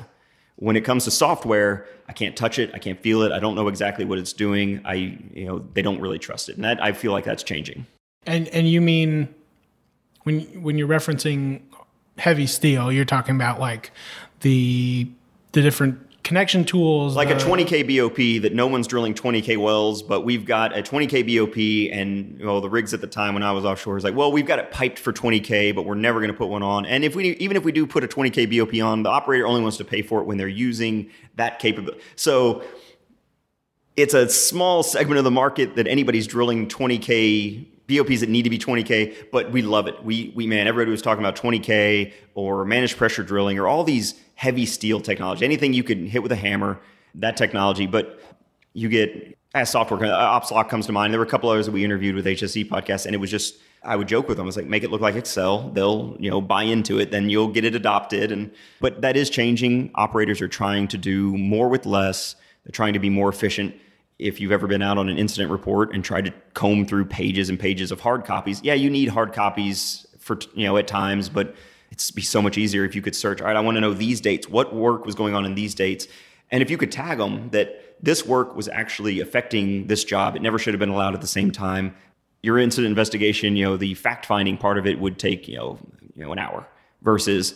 When 0.56 0.76
it 0.76 0.82
comes 0.82 1.04
to 1.04 1.10
software, 1.10 1.86
I 2.08 2.12
can't 2.12 2.36
touch 2.36 2.58
it, 2.58 2.70
I 2.74 2.78
can't 2.78 3.00
feel 3.00 3.22
it, 3.22 3.32
I 3.32 3.38
don't 3.38 3.54
know 3.54 3.68
exactly 3.68 4.04
what 4.04 4.18
it's 4.18 4.32
doing. 4.32 4.80
I, 4.84 4.94
you 5.32 5.46
know, 5.46 5.64
they 5.74 5.82
don't 5.82 6.00
really 6.00 6.18
trust 6.18 6.48
it, 6.48 6.56
and 6.56 6.64
that 6.64 6.82
I 6.82 6.92
feel 6.92 7.12
like 7.12 7.24
that's 7.24 7.42
changing. 7.42 7.86
And 8.26 8.48
and 8.48 8.68
you 8.68 8.80
mean 8.80 9.34
when 10.22 10.40
when 10.62 10.78
you're 10.78 10.88
referencing 10.88 11.62
heavy 12.18 12.46
steel, 12.46 12.92
you're 12.92 13.04
talking 13.04 13.34
about 13.34 13.58
like 13.58 13.90
the 14.40 15.08
the 15.52 15.62
different 15.62 15.98
connection 16.22 16.64
tools. 16.64 17.16
Like 17.16 17.28
the, 17.28 17.36
a 17.36 17.38
20K 17.38 17.82
BOP 17.82 18.42
that 18.42 18.54
no 18.54 18.66
one's 18.66 18.86
drilling 18.86 19.14
20K 19.14 19.56
wells, 19.56 20.02
but 20.02 20.22
we've 20.22 20.44
got 20.44 20.76
a 20.76 20.82
20K 20.82 21.22
BOP 21.26 21.96
and 21.96 22.38
know, 22.38 22.60
the 22.60 22.70
rigs 22.70 22.94
at 22.94 23.00
the 23.00 23.06
time 23.06 23.34
when 23.34 23.42
I 23.42 23.52
was 23.52 23.64
offshore 23.64 23.94
was 23.94 24.04
like, 24.04 24.14
well, 24.14 24.30
we've 24.30 24.46
got 24.46 24.58
it 24.58 24.70
piped 24.70 24.98
for 24.98 25.12
20K, 25.12 25.74
but 25.74 25.84
we're 25.84 25.94
never 25.94 26.20
going 26.20 26.32
to 26.32 26.36
put 26.36 26.48
one 26.48 26.62
on. 26.62 26.86
And 26.86 27.04
if 27.04 27.14
we 27.14 27.30
even 27.36 27.56
if 27.56 27.64
we 27.64 27.72
do 27.72 27.86
put 27.86 28.04
a 28.04 28.08
20K 28.08 28.58
BOP 28.58 28.84
on, 28.84 29.02
the 29.02 29.10
operator 29.10 29.46
only 29.46 29.62
wants 29.62 29.76
to 29.78 29.84
pay 29.84 30.02
for 30.02 30.20
it 30.20 30.24
when 30.24 30.38
they're 30.38 30.48
using 30.48 31.10
that 31.36 31.58
capability. 31.58 32.00
So 32.16 32.62
it's 33.96 34.14
a 34.14 34.28
small 34.28 34.82
segment 34.82 35.18
of 35.18 35.24
the 35.24 35.30
market 35.30 35.76
that 35.76 35.86
anybody's 35.86 36.26
drilling 36.26 36.68
20K 36.68 37.66
BOPs 37.88 38.20
that 38.20 38.28
need 38.28 38.42
to 38.42 38.50
be 38.50 38.58
20K, 38.58 39.30
but 39.30 39.50
we 39.50 39.60
love 39.60 39.86
it. 39.86 40.02
We, 40.02 40.32
we 40.34 40.46
man, 40.46 40.66
everybody 40.66 40.90
was 40.90 41.02
talking 41.02 41.22
about 41.22 41.36
20K 41.36 42.12
or 42.34 42.64
managed 42.64 42.96
pressure 42.96 43.22
drilling 43.22 43.58
or 43.58 43.66
all 43.66 43.84
these 43.84 44.14
heavy 44.42 44.66
steel 44.66 45.00
technology, 45.00 45.44
anything 45.44 45.72
you 45.72 45.84
can 45.84 46.04
hit 46.04 46.20
with 46.20 46.32
a 46.32 46.36
hammer, 46.36 46.80
that 47.14 47.36
technology. 47.36 47.86
But 47.86 48.18
you 48.72 48.88
get 48.88 49.38
as 49.54 49.70
software, 49.70 50.04
uh, 50.04 50.40
OpsLock 50.40 50.68
comes 50.68 50.86
to 50.86 50.92
mind. 50.92 51.12
There 51.12 51.20
were 51.20 51.26
a 51.26 51.28
couple 51.28 51.48
others 51.48 51.66
that 51.66 51.72
we 51.72 51.84
interviewed 51.84 52.16
with 52.16 52.26
HSE 52.26 52.68
podcast, 52.68 53.06
and 53.06 53.14
it 53.14 53.18
was 53.18 53.30
just 53.30 53.54
I 53.84 53.94
would 53.94 54.08
joke 54.08 54.26
with 54.26 54.38
them. 54.38 54.44
I 54.44 54.48
was 54.48 54.56
like, 54.56 54.66
make 54.66 54.82
it 54.82 54.90
look 54.90 55.00
like 55.00 55.14
Excel. 55.14 55.70
They'll 55.70 56.16
you 56.18 56.28
know 56.28 56.40
buy 56.40 56.64
into 56.64 56.98
it, 56.98 57.12
then 57.12 57.30
you'll 57.30 57.52
get 57.52 57.64
it 57.64 57.76
adopted. 57.76 58.32
And 58.32 58.50
but 58.80 59.00
that 59.02 59.16
is 59.16 59.30
changing. 59.30 59.92
Operators 59.94 60.40
are 60.40 60.48
trying 60.48 60.88
to 60.88 60.98
do 60.98 61.38
more 61.38 61.68
with 61.68 61.86
less. 61.86 62.34
They're 62.64 62.72
trying 62.72 62.94
to 62.94 62.98
be 62.98 63.10
more 63.10 63.28
efficient 63.28 63.76
if 64.18 64.40
you've 64.40 64.52
ever 64.52 64.66
been 64.66 64.82
out 64.82 64.98
on 64.98 65.08
an 65.08 65.18
incident 65.18 65.52
report 65.52 65.94
and 65.94 66.04
tried 66.04 66.24
to 66.24 66.32
comb 66.54 66.84
through 66.84 67.04
pages 67.04 67.48
and 67.48 67.60
pages 67.60 67.92
of 67.92 68.00
hard 68.00 68.24
copies, 68.24 68.60
yeah, 68.62 68.74
you 68.74 68.90
need 68.90 69.08
hard 69.08 69.32
copies 69.32 70.04
for 70.18 70.36
you 70.54 70.66
know 70.66 70.76
at 70.76 70.88
times, 70.88 71.28
but 71.28 71.54
it's 71.92 72.10
be 72.10 72.22
so 72.22 72.40
much 72.40 72.56
easier 72.56 72.84
if 72.84 72.94
you 72.94 73.02
could 73.02 73.14
search. 73.14 73.40
All 73.40 73.46
right, 73.46 73.56
I 73.56 73.60
want 73.60 73.76
to 73.76 73.80
know 73.80 73.92
these 73.92 74.20
dates. 74.20 74.48
What 74.48 74.74
work 74.74 75.04
was 75.04 75.14
going 75.14 75.34
on 75.34 75.44
in 75.44 75.54
these 75.54 75.74
dates? 75.74 76.08
And 76.50 76.62
if 76.62 76.70
you 76.70 76.78
could 76.78 76.90
tag 76.90 77.18
them 77.18 77.50
that 77.50 77.96
this 78.02 78.26
work 78.26 78.56
was 78.56 78.68
actually 78.68 79.20
affecting 79.20 79.86
this 79.86 80.02
job, 80.02 80.34
it 80.34 80.42
never 80.42 80.58
should 80.58 80.74
have 80.74 80.80
been 80.80 80.88
allowed 80.88 81.14
at 81.14 81.20
the 81.20 81.26
same 81.26 81.50
time. 81.50 81.94
Your 82.42 82.58
incident 82.58 82.90
investigation, 82.90 83.54
you 83.54 83.64
know, 83.64 83.76
the 83.76 83.94
fact 83.94 84.26
finding 84.26 84.56
part 84.56 84.78
of 84.78 84.86
it 84.86 84.98
would 84.98 85.18
take 85.18 85.46
you 85.46 85.56
know 85.56 85.78
you 86.16 86.24
know 86.24 86.32
an 86.32 86.38
hour 86.38 86.66
versus 87.02 87.54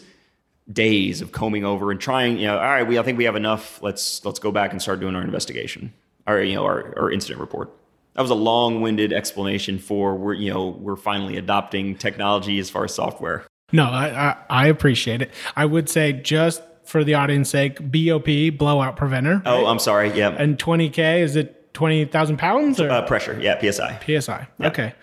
days 0.70 1.22
of 1.22 1.32
combing 1.32 1.64
over 1.64 1.90
and 1.90 1.98
trying. 1.98 2.38
You 2.38 2.48
know, 2.48 2.58
all 2.58 2.64
right, 2.64 2.86
we 2.86 2.98
I 2.98 3.02
think 3.02 3.18
we 3.18 3.24
have 3.24 3.36
enough. 3.36 3.82
Let's 3.82 4.24
let's 4.24 4.38
go 4.38 4.52
back 4.52 4.70
and 4.70 4.80
start 4.80 5.00
doing 5.00 5.16
our 5.16 5.22
investigation 5.22 5.92
our 6.26 6.42
you 6.42 6.54
know 6.54 6.64
our, 6.64 6.94
our 6.98 7.10
incident 7.10 7.40
report. 7.40 7.70
That 8.14 8.22
was 8.22 8.30
a 8.30 8.34
long-winded 8.34 9.12
explanation 9.12 9.78
for 9.78 10.14
we're 10.14 10.34
you 10.34 10.52
know 10.52 10.68
we're 10.68 10.96
finally 10.96 11.36
adopting 11.36 11.96
technology 11.96 12.58
as 12.58 12.70
far 12.70 12.84
as 12.84 12.94
software. 12.94 13.44
No, 13.72 13.84
I, 13.84 14.30
I, 14.30 14.36
I 14.48 14.66
appreciate 14.68 15.22
it. 15.22 15.30
I 15.56 15.64
would 15.66 15.88
say 15.88 16.12
just 16.12 16.62
for 16.84 17.02
the 17.02 17.14
audience 17.14 17.50
sake, 17.50 17.78
BOP 17.80 18.56
blowout 18.56 18.96
preventer. 18.96 19.42
Oh, 19.44 19.62
right? 19.62 19.70
I'm 19.70 19.78
sorry. 19.78 20.16
Yeah. 20.16 20.30
And 20.30 20.58
20k 20.58 21.20
is 21.20 21.36
it 21.36 21.74
20,000 21.74 22.36
pounds 22.38 22.80
or 22.80 22.90
uh, 22.90 23.02
pressure? 23.02 23.38
Yeah, 23.40 23.58
psi. 23.60 23.98
PSI. 24.06 24.48
Yeah. 24.58 24.68
Okay. 24.68 24.94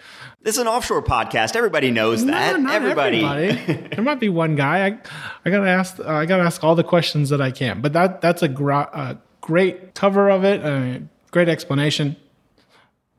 This 0.42 0.56
is 0.56 0.62
an 0.62 0.68
offshore 0.68 1.02
podcast. 1.04 1.56
Everybody 1.56 1.90
knows 1.90 2.24
no, 2.24 2.34
that. 2.34 2.60
Not 2.60 2.74
everybody. 2.74 3.24
everybody. 3.24 3.88
there 3.96 4.04
might 4.04 4.20
be 4.20 4.28
one 4.28 4.56
guy. 4.56 4.88
I, 4.88 5.00
I 5.46 5.50
gotta 5.50 5.70
ask. 5.70 6.00
Uh, 6.00 6.10
I 6.10 6.26
gotta 6.26 6.44
ask 6.44 6.62
all 6.64 6.76
the 6.76 6.84
questions 6.84 7.30
that 7.30 7.40
I 7.40 7.50
can. 7.50 7.80
But 7.80 7.94
that 7.94 8.20
that's 8.20 8.44
a, 8.44 8.48
a 8.48 9.18
great 9.40 9.96
cover 9.96 10.30
of 10.30 10.44
it. 10.44 10.62
Mean, 10.62 11.10
great 11.32 11.48
explanation 11.48 12.18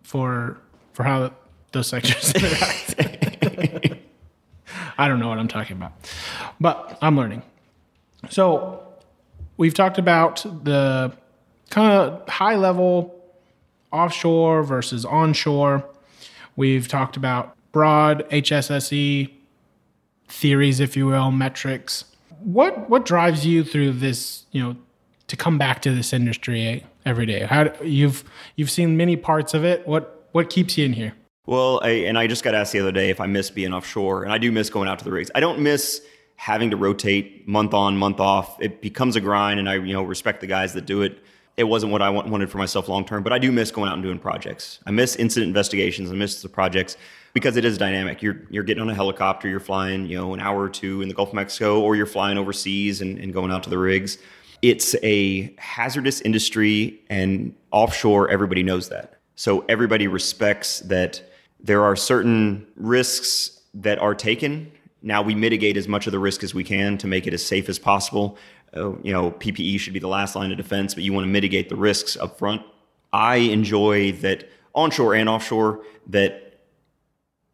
for 0.02 0.58
for 0.92 1.04
how 1.04 1.32
those 1.72 1.86
sectors 1.86 2.34
interact. 2.34 3.90
I 4.98 5.08
don't 5.08 5.18
know 5.18 5.28
what 5.28 5.38
I'm 5.38 5.48
talking 5.48 5.76
about, 5.76 5.92
but 6.60 6.98
I'm 7.02 7.16
learning. 7.16 7.42
So 8.30 8.82
we've 9.56 9.74
talked 9.74 9.98
about 9.98 10.44
the 10.64 11.12
kind 11.70 11.92
of 11.92 12.28
high 12.28 12.56
level 12.56 13.14
offshore 13.92 14.62
versus 14.62 15.04
onshore. 15.04 15.84
We've 16.56 16.88
talked 16.88 17.16
about 17.16 17.56
broad 17.72 18.28
HSSE 18.30 19.30
theories, 20.28 20.80
if 20.80 20.96
you 20.96 21.06
will, 21.06 21.30
metrics. 21.30 22.04
What 22.40 22.88
what 22.90 23.04
drives 23.04 23.46
you 23.46 23.64
through 23.64 23.92
this? 23.92 24.44
You 24.52 24.62
know, 24.62 24.76
to 25.28 25.36
come 25.36 25.58
back 25.58 25.82
to 25.82 25.94
this 25.94 26.12
industry 26.12 26.84
every 27.04 27.26
day? 27.26 27.40
How 27.40 27.72
you've 27.82 28.24
you've 28.56 28.70
seen 28.70 28.96
many 28.96 29.16
parts 29.16 29.54
of 29.54 29.64
it. 29.64 29.86
What 29.86 30.28
what 30.32 30.50
keeps 30.50 30.76
you 30.78 30.84
in 30.84 30.92
here? 30.92 31.14
Well, 31.46 31.80
I, 31.82 31.90
and 31.90 32.18
I 32.18 32.26
just 32.26 32.42
got 32.42 32.54
asked 32.54 32.72
the 32.72 32.80
other 32.80 32.92
day 32.92 33.10
if 33.10 33.20
I 33.20 33.26
miss 33.26 33.50
being 33.50 33.74
offshore, 33.74 34.24
and 34.24 34.32
I 34.32 34.38
do 34.38 34.50
miss 34.50 34.70
going 34.70 34.88
out 34.88 34.98
to 35.00 35.04
the 35.04 35.12
rigs. 35.12 35.30
I 35.34 35.40
don't 35.40 35.60
miss 35.60 36.00
having 36.36 36.70
to 36.70 36.76
rotate 36.76 37.46
month 37.46 37.74
on, 37.74 37.96
month 37.98 38.18
off. 38.18 38.60
It 38.60 38.80
becomes 38.80 39.14
a 39.14 39.20
grind, 39.20 39.60
and 39.60 39.68
I 39.68 39.74
you 39.74 39.92
know 39.92 40.02
respect 40.02 40.40
the 40.40 40.46
guys 40.46 40.72
that 40.72 40.86
do 40.86 41.02
it. 41.02 41.18
It 41.56 41.64
wasn't 41.64 41.92
what 41.92 42.02
I 42.02 42.10
wanted 42.10 42.50
for 42.50 42.58
myself 42.58 42.88
long 42.88 43.04
term, 43.04 43.22
but 43.22 43.32
I 43.32 43.38
do 43.38 43.52
miss 43.52 43.70
going 43.70 43.88
out 43.88 43.94
and 43.94 44.02
doing 44.02 44.18
projects. 44.18 44.80
I 44.86 44.90
miss 44.90 45.16
incident 45.16 45.48
investigations. 45.48 46.10
I 46.10 46.14
miss 46.14 46.42
the 46.42 46.48
projects 46.48 46.96
because 47.32 47.56
it 47.56 47.64
is 47.64 47.76
dynamic. 47.76 48.22
You're 48.22 48.42
you're 48.48 48.64
getting 48.64 48.82
on 48.82 48.88
a 48.88 48.94
helicopter, 48.94 49.46
you're 49.46 49.60
flying, 49.60 50.06
you 50.06 50.16
know, 50.16 50.32
an 50.34 50.40
hour 50.40 50.62
or 50.62 50.70
two 50.70 51.02
in 51.02 51.08
the 51.08 51.14
Gulf 51.14 51.28
of 51.28 51.34
Mexico, 51.34 51.80
or 51.80 51.94
you're 51.94 52.06
flying 52.06 52.38
overseas 52.38 53.02
and, 53.02 53.18
and 53.18 53.32
going 53.32 53.52
out 53.52 53.62
to 53.64 53.70
the 53.70 53.78
rigs 53.78 54.18
it's 54.62 54.94
a 55.02 55.54
hazardous 55.58 56.22
industry 56.22 56.98
and 57.10 57.54
offshore 57.70 58.30
everybody 58.30 58.62
knows 58.62 58.88
that 58.88 59.20
so 59.36 59.62
everybody 59.68 60.06
respects 60.06 60.78
that 60.80 61.20
there 61.64 61.82
are 61.82 61.96
certain 61.96 62.66
risks 62.76 63.60
that 63.74 63.98
are 63.98 64.14
taken. 64.14 64.70
Now 65.02 65.22
we 65.22 65.34
mitigate 65.34 65.76
as 65.76 65.88
much 65.88 66.06
of 66.06 66.12
the 66.12 66.18
risk 66.18 66.44
as 66.44 66.54
we 66.54 66.62
can 66.62 66.96
to 66.98 67.06
make 67.08 67.26
it 67.26 67.34
as 67.34 67.44
safe 67.44 67.68
as 67.68 67.78
possible. 67.78 68.38
Uh, 68.76 68.90
you 69.02 69.12
know 69.12 69.30
ppe 69.30 69.78
should 69.78 69.92
be 69.92 70.00
the 70.00 70.08
last 70.08 70.34
line 70.34 70.50
of 70.50 70.56
defense 70.56 70.94
but 70.94 71.04
you 71.04 71.12
want 71.12 71.24
to 71.24 71.30
mitigate 71.30 71.68
the 71.68 71.76
risks 71.76 72.16
up 72.16 72.38
front. 72.38 72.62
I 73.12 73.36
enjoy 73.36 74.12
that 74.12 74.48
onshore 74.74 75.14
and 75.14 75.28
offshore 75.28 75.82
that 76.08 76.60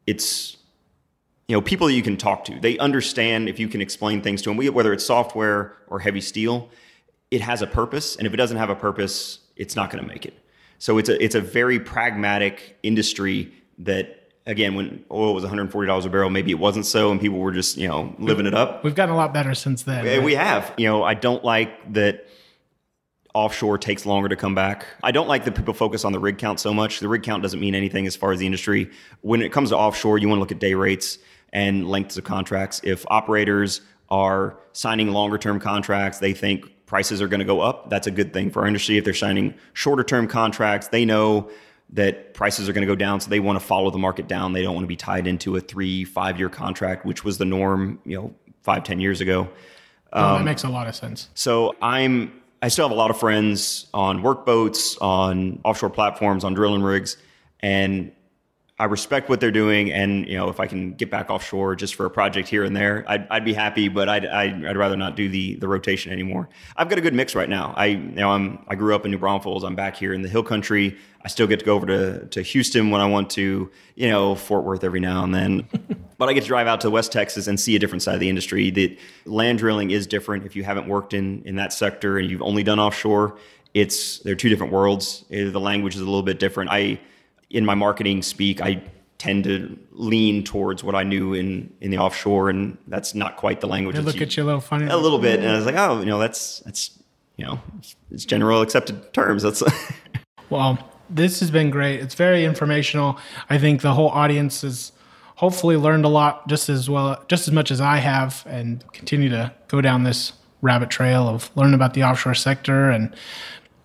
it's 0.06 0.56
you 1.46 1.56
know 1.56 1.60
people 1.60 1.86
that 1.86 1.94
you 1.94 2.02
can 2.02 2.16
talk 2.16 2.44
to. 2.46 2.58
They 2.58 2.78
understand 2.78 3.48
if 3.48 3.58
you 3.58 3.68
can 3.68 3.80
explain 3.80 4.22
things 4.22 4.42
to 4.42 4.50
them 4.50 4.74
whether 4.74 4.92
it's 4.92 5.04
software 5.04 5.76
or 5.88 6.00
heavy 6.00 6.20
steel 6.20 6.70
it 7.30 7.40
has 7.40 7.62
a 7.62 7.66
purpose, 7.66 8.16
and 8.16 8.26
if 8.26 8.34
it 8.34 8.36
doesn't 8.36 8.56
have 8.56 8.70
a 8.70 8.74
purpose, 8.74 9.38
it's 9.56 9.76
not 9.76 9.90
going 9.90 10.02
to 10.02 10.08
make 10.08 10.26
it. 10.26 10.34
So 10.78 10.98
it's 10.98 11.08
a 11.08 11.22
it's 11.22 11.34
a 11.34 11.40
very 11.40 11.78
pragmatic 11.78 12.78
industry 12.82 13.52
that 13.80 14.20
again, 14.46 14.74
when 14.74 15.04
oil 15.10 15.34
was 15.34 15.44
$140 15.44 16.04
a 16.04 16.08
barrel, 16.08 16.30
maybe 16.30 16.50
it 16.50 16.58
wasn't 16.58 16.86
so, 16.86 17.10
and 17.10 17.20
people 17.20 17.38
were 17.38 17.52
just 17.52 17.76
you 17.76 17.88
know 17.88 18.14
living 18.18 18.46
it 18.46 18.54
up. 18.54 18.84
We've 18.84 18.94
gotten 18.94 19.14
a 19.14 19.18
lot 19.18 19.32
better 19.32 19.54
since 19.54 19.82
then. 19.82 20.04
Right? 20.04 20.22
We 20.22 20.34
have. 20.34 20.72
You 20.76 20.86
know, 20.86 21.02
I 21.02 21.14
don't 21.14 21.44
like 21.44 21.92
that 21.92 22.26
offshore 23.34 23.78
takes 23.78 24.06
longer 24.06 24.28
to 24.28 24.36
come 24.36 24.54
back. 24.54 24.86
I 25.02 25.12
don't 25.12 25.28
like 25.28 25.44
that 25.44 25.54
people 25.54 25.74
focus 25.74 26.04
on 26.04 26.12
the 26.12 26.18
rig 26.18 26.38
count 26.38 26.58
so 26.58 26.74
much. 26.74 27.00
The 27.00 27.08
rig 27.08 27.22
count 27.22 27.42
doesn't 27.42 27.60
mean 27.60 27.74
anything 27.74 28.06
as 28.06 28.16
far 28.16 28.32
as 28.32 28.40
the 28.40 28.46
industry. 28.46 28.90
When 29.20 29.40
it 29.40 29.52
comes 29.52 29.70
to 29.70 29.76
offshore, 29.76 30.18
you 30.18 30.28
want 30.28 30.38
to 30.38 30.40
look 30.40 30.52
at 30.52 30.58
day 30.58 30.74
rates 30.74 31.18
and 31.52 31.88
lengths 31.88 32.16
of 32.16 32.24
contracts. 32.24 32.80
If 32.82 33.04
operators 33.08 33.82
are 34.08 34.58
signing 34.72 35.12
longer 35.12 35.38
term 35.38 35.60
contracts, 35.60 36.18
they 36.18 36.32
think 36.32 36.86
prices 36.86 37.22
are 37.22 37.28
going 37.28 37.40
to 37.40 37.46
go 37.46 37.60
up. 37.60 37.88
That's 37.88 38.08
a 38.08 38.10
good 38.10 38.32
thing 38.32 38.50
for 38.50 38.62
our 38.62 38.66
industry. 38.66 38.98
If 38.98 39.04
they're 39.04 39.14
signing 39.14 39.54
shorter 39.74 40.02
term 40.02 40.26
contracts, 40.26 40.88
they 40.88 41.04
know 41.04 41.50
that 41.92 42.34
prices 42.34 42.68
are 42.68 42.72
going 42.72 42.86
to 42.86 42.92
go 42.92 42.96
down, 42.96 43.20
so 43.20 43.30
they 43.30 43.40
want 43.40 43.58
to 43.58 43.64
follow 43.64 43.90
the 43.90 43.98
market 43.98 44.28
down. 44.28 44.52
They 44.52 44.62
don't 44.62 44.74
want 44.74 44.84
to 44.84 44.88
be 44.88 44.96
tied 44.96 45.26
into 45.26 45.56
a 45.56 45.60
three, 45.60 46.04
five 46.04 46.38
year 46.38 46.48
contract, 46.48 47.04
which 47.04 47.24
was 47.24 47.38
the 47.38 47.44
norm, 47.44 48.00
you 48.04 48.16
know, 48.16 48.34
five, 48.62 48.84
ten 48.84 49.00
years 49.00 49.20
ago. 49.20 49.48
Um, 50.12 50.38
that 50.38 50.44
makes 50.44 50.64
a 50.64 50.68
lot 50.68 50.86
of 50.86 50.94
sense. 50.94 51.28
So 51.34 51.74
I'm 51.82 52.40
I 52.62 52.68
still 52.68 52.86
have 52.86 52.96
a 52.96 52.98
lot 52.98 53.10
of 53.10 53.18
friends 53.18 53.86
on 53.94 54.22
workboats, 54.22 55.00
on 55.00 55.60
offshore 55.64 55.90
platforms, 55.90 56.44
on 56.44 56.54
drilling 56.54 56.82
rigs, 56.82 57.16
and 57.60 58.12
I 58.80 58.84
respect 58.84 59.28
what 59.28 59.40
they're 59.40 59.50
doing, 59.50 59.92
and 59.92 60.26
you 60.26 60.38
know, 60.38 60.48
if 60.48 60.58
I 60.58 60.66
can 60.66 60.94
get 60.94 61.10
back 61.10 61.28
offshore 61.28 61.76
just 61.76 61.94
for 61.94 62.06
a 62.06 62.10
project 62.10 62.48
here 62.48 62.64
and 62.64 62.74
there, 62.74 63.04
I'd, 63.06 63.28
I'd 63.28 63.44
be 63.44 63.52
happy. 63.52 63.88
But 63.88 64.08
I'd, 64.08 64.24
I'd, 64.24 64.64
I'd 64.64 64.76
rather 64.78 64.96
not 64.96 65.16
do 65.16 65.28
the 65.28 65.56
the 65.56 65.68
rotation 65.68 66.12
anymore. 66.12 66.48
I've 66.78 66.88
got 66.88 66.96
a 66.96 67.02
good 67.02 67.12
mix 67.12 67.34
right 67.34 67.48
now. 67.48 67.74
I 67.76 67.86
you 67.86 67.98
know 67.98 68.30
I'm 68.30 68.64
I 68.68 68.76
grew 68.76 68.94
up 68.94 69.04
in 69.04 69.10
New 69.10 69.18
Braunfels. 69.18 69.64
I'm 69.64 69.74
back 69.74 69.96
here 69.96 70.14
in 70.14 70.22
the 70.22 70.30
Hill 70.30 70.42
Country. 70.42 70.96
I 71.22 71.28
still 71.28 71.46
get 71.46 71.58
to 71.58 71.64
go 71.66 71.74
over 71.74 71.84
to 71.88 72.26
to 72.28 72.40
Houston 72.40 72.88
when 72.88 73.02
I 73.02 73.06
want 73.06 73.28
to. 73.30 73.70
You 73.96 74.08
know, 74.08 74.34
Fort 74.34 74.64
Worth 74.64 74.82
every 74.82 75.00
now 75.00 75.24
and 75.24 75.34
then. 75.34 75.68
but 76.16 76.30
I 76.30 76.32
get 76.32 76.44
to 76.44 76.48
drive 76.48 76.66
out 76.66 76.80
to 76.80 76.90
West 76.90 77.12
Texas 77.12 77.48
and 77.48 77.60
see 77.60 77.76
a 77.76 77.78
different 77.78 78.02
side 78.02 78.14
of 78.14 78.20
the 78.20 78.30
industry. 78.30 78.70
The 78.70 78.98
land 79.26 79.58
drilling 79.58 79.90
is 79.90 80.06
different. 80.06 80.46
If 80.46 80.56
you 80.56 80.64
haven't 80.64 80.88
worked 80.88 81.12
in 81.12 81.42
in 81.44 81.56
that 81.56 81.74
sector 81.74 82.16
and 82.16 82.30
you've 82.30 82.40
only 82.40 82.62
done 82.62 82.80
offshore, 82.80 83.36
it's 83.74 84.20
they're 84.20 84.34
two 84.36 84.48
different 84.48 84.72
worlds. 84.72 85.26
Eh, 85.30 85.50
the 85.50 85.60
language 85.60 85.96
is 85.96 86.00
a 86.00 86.06
little 86.06 86.22
bit 86.22 86.38
different. 86.38 86.70
I 86.70 86.98
in 87.50 87.64
my 87.64 87.74
marketing 87.74 88.22
speak, 88.22 88.60
I 88.60 88.82
tend 89.18 89.44
to 89.44 89.78
lean 89.92 90.42
towards 90.42 90.82
what 90.82 90.94
I 90.94 91.02
knew 91.02 91.34
in 91.34 91.72
in 91.80 91.90
the 91.90 91.98
offshore, 91.98 92.48
and 92.48 92.78
that's 92.86 93.14
not 93.14 93.36
quite 93.36 93.60
the 93.60 93.66
language. 93.66 93.96
They 93.96 94.02
look 94.02 94.20
at 94.20 94.36
you 94.36 94.42
a 94.42 94.46
little 94.46 94.60
funny. 94.60 94.86
A 94.86 94.96
little 94.96 95.18
bit, 95.18 95.40
and 95.40 95.48
I 95.48 95.56
was 95.56 95.66
like, 95.66 95.76
oh, 95.76 96.00
you 96.00 96.06
know, 96.06 96.18
that's 96.18 96.60
that's 96.60 96.98
you 97.36 97.44
know, 97.44 97.60
it's 98.10 98.24
general 98.24 98.62
accepted 98.62 99.12
terms. 99.12 99.42
That's 99.42 99.62
well, 100.50 100.78
this 101.08 101.40
has 101.40 101.50
been 101.50 101.70
great. 101.70 102.00
It's 102.00 102.14
very 102.14 102.44
informational. 102.44 103.18
I 103.48 103.58
think 103.58 103.82
the 103.82 103.94
whole 103.94 104.08
audience 104.08 104.62
has 104.62 104.92
hopefully 105.36 105.76
learned 105.76 106.04
a 106.04 106.08
lot, 106.08 106.48
just 106.48 106.68
as 106.68 106.88
well, 106.88 107.22
just 107.28 107.48
as 107.48 107.52
much 107.52 107.70
as 107.70 107.80
I 107.80 107.96
have, 107.96 108.44
and 108.46 108.84
continue 108.92 109.28
to 109.30 109.52
go 109.68 109.80
down 109.80 110.04
this 110.04 110.34
rabbit 110.62 110.90
trail 110.90 111.28
of 111.28 111.50
learning 111.56 111.74
about 111.74 111.94
the 111.94 112.04
offshore 112.04 112.34
sector 112.34 112.90
and 112.90 113.14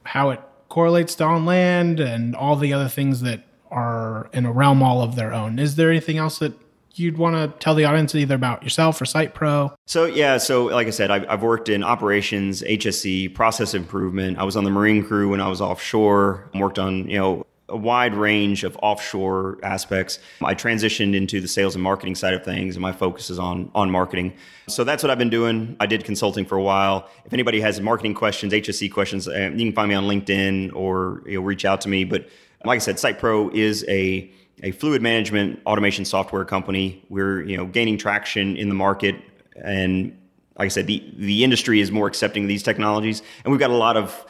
how 0.03 0.29
it 0.29 0.41
correlates 0.67 1.15
to 1.15 1.23
on 1.23 1.45
land 1.45 2.01
and 2.01 2.35
all 2.35 2.57
the 2.57 2.73
other 2.73 2.89
things 2.89 3.21
that 3.21 3.43
are 3.75 4.29
in 4.33 4.45
a 4.45 4.51
realm 4.51 4.81
all 4.81 5.01
of 5.01 5.15
their 5.15 5.33
own. 5.33 5.59
Is 5.59 5.75
there 5.75 5.91
anything 5.91 6.17
else 6.17 6.39
that 6.39 6.53
you'd 6.93 7.17
want 7.17 7.35
to 7.35 7.59
tell 7.59 7.75
the 7.75 7.83
audience 7.83 8.15
either 8.15 8.35
about 8.35 8.63
yourself 8.63 8.99
or 9.01 9.05
SitePro? 9.05 9.75
So 9.85 10.05
yeah, 10.05 10.37
so 10.37 10.65
like 10.65 10.87
I 10.87 10.91
said, 10.91 11.11
I've, 11.11 11.25
I've, 11.29 11.43
worked 11.43 11.67
in 11.67 11.83
operations, 11.83 12.61
HSE, 12.61 13.35
process 13.35 13.73
improvement. 13.73 14.39
I 14.39 14.43
was 14.43 14.55
on 14.55 14.63
the 14.63 14.71
marine 14.71 15.05
crew 15.05 15.29
when 15.29 15.41
I 15.41 15.49
was 15.49 15.61
offshore. 15.61 16.49
Worked 16.55 16.79
on 16.79 17.09
you 17.09 17.17
know 17.19 17.45
a 17.67 17.75
wide 17.75 18.13
range 18.13 18.63
of 18.63 18.77
offshore 18.81 19.57
aspects. 19.63 20.19
I 20.41 20.53
transitioned 20.53 21.15
into 21.15 21.41
the 21.41 21.47
sales 21.47 21.75
and 21.75 21.83
marketing 21.83 22.15
side 22.15 22.33
of 22.33 22.45
things, 22.45 22.75
and 22.75 22.81
my 22.81 22.93
focus 22.93 23.29
is 23.29 23.39
on 23.39 23.69
on 23.75 23.91
marketing. 23.91 24.33
So 24.67 24.83
that's 24.83 25.03
what 25.03 25.09
I've 25.09 25.17
been 25.17 25.29
doing. 25.29 25.75
I 25.79 25.85
did 25.85 26.05
consulting 26.05 26.45
for 26.45 26.57
a 26.57 26.63
while. 26.63 27.09
If 27.25 27.33
anybody 27.33 27.59
has 27.59 27.81
marketing 27.81 28.13
questions, 28.13 28.53
HSE 28.53 28.91
questions, 28.91 29.27
uh, 29.27 29.51
you 29.53 29.65
can 29.65 29.73
find 29.73 29.89
me 29.89 29.95
on 29.95 30.05
LinkedIn 30.05 30.73
or 30.73 31.23
you 31.25 31.39
know, 31.39 31.41
reach 31.41 31.65
out 31.65 31.81
to 31.81 31.89
me. 31.89 32.05
But 32.05 32.29
like 32.65 32.77
I 32.77 32.79
said, 32.79 32.95
SitePro 32.95 33.53
is 33.53 33.85
a 33.87 34.31
a 34.63 34.71
fluid 34.71 35.01
management 35.01 35.59
automation 35.65 36.05
software 36.05 36.45
company. 36.45 37.03
We're 37.09 37.41
you 37.43 37.57
know 37.57 37.65
gaining 37.65 37.97
traction 37.97 38.55
in 38.57 38.69
the 38.69 38.75
market, 38.75 39.15
and 39.63 40.17
like 40.57 40.65
I 40.65 40.69
said, 40.69 40.87
the 40.87 41.03
the 41.17 41.43
industry 41.43 41.79
is 41.79 41.91
more 41.91 42.07
accepting 42.07 42.43
of 42.43 42.49
these 42.49 42.63
technologies, 42.63 43.21
and 43.43 43.51
we've 43.51 43.59
got 43.59 43.71
a 43.71 43.75
lot 43.75 43.97
of 43.97 44.25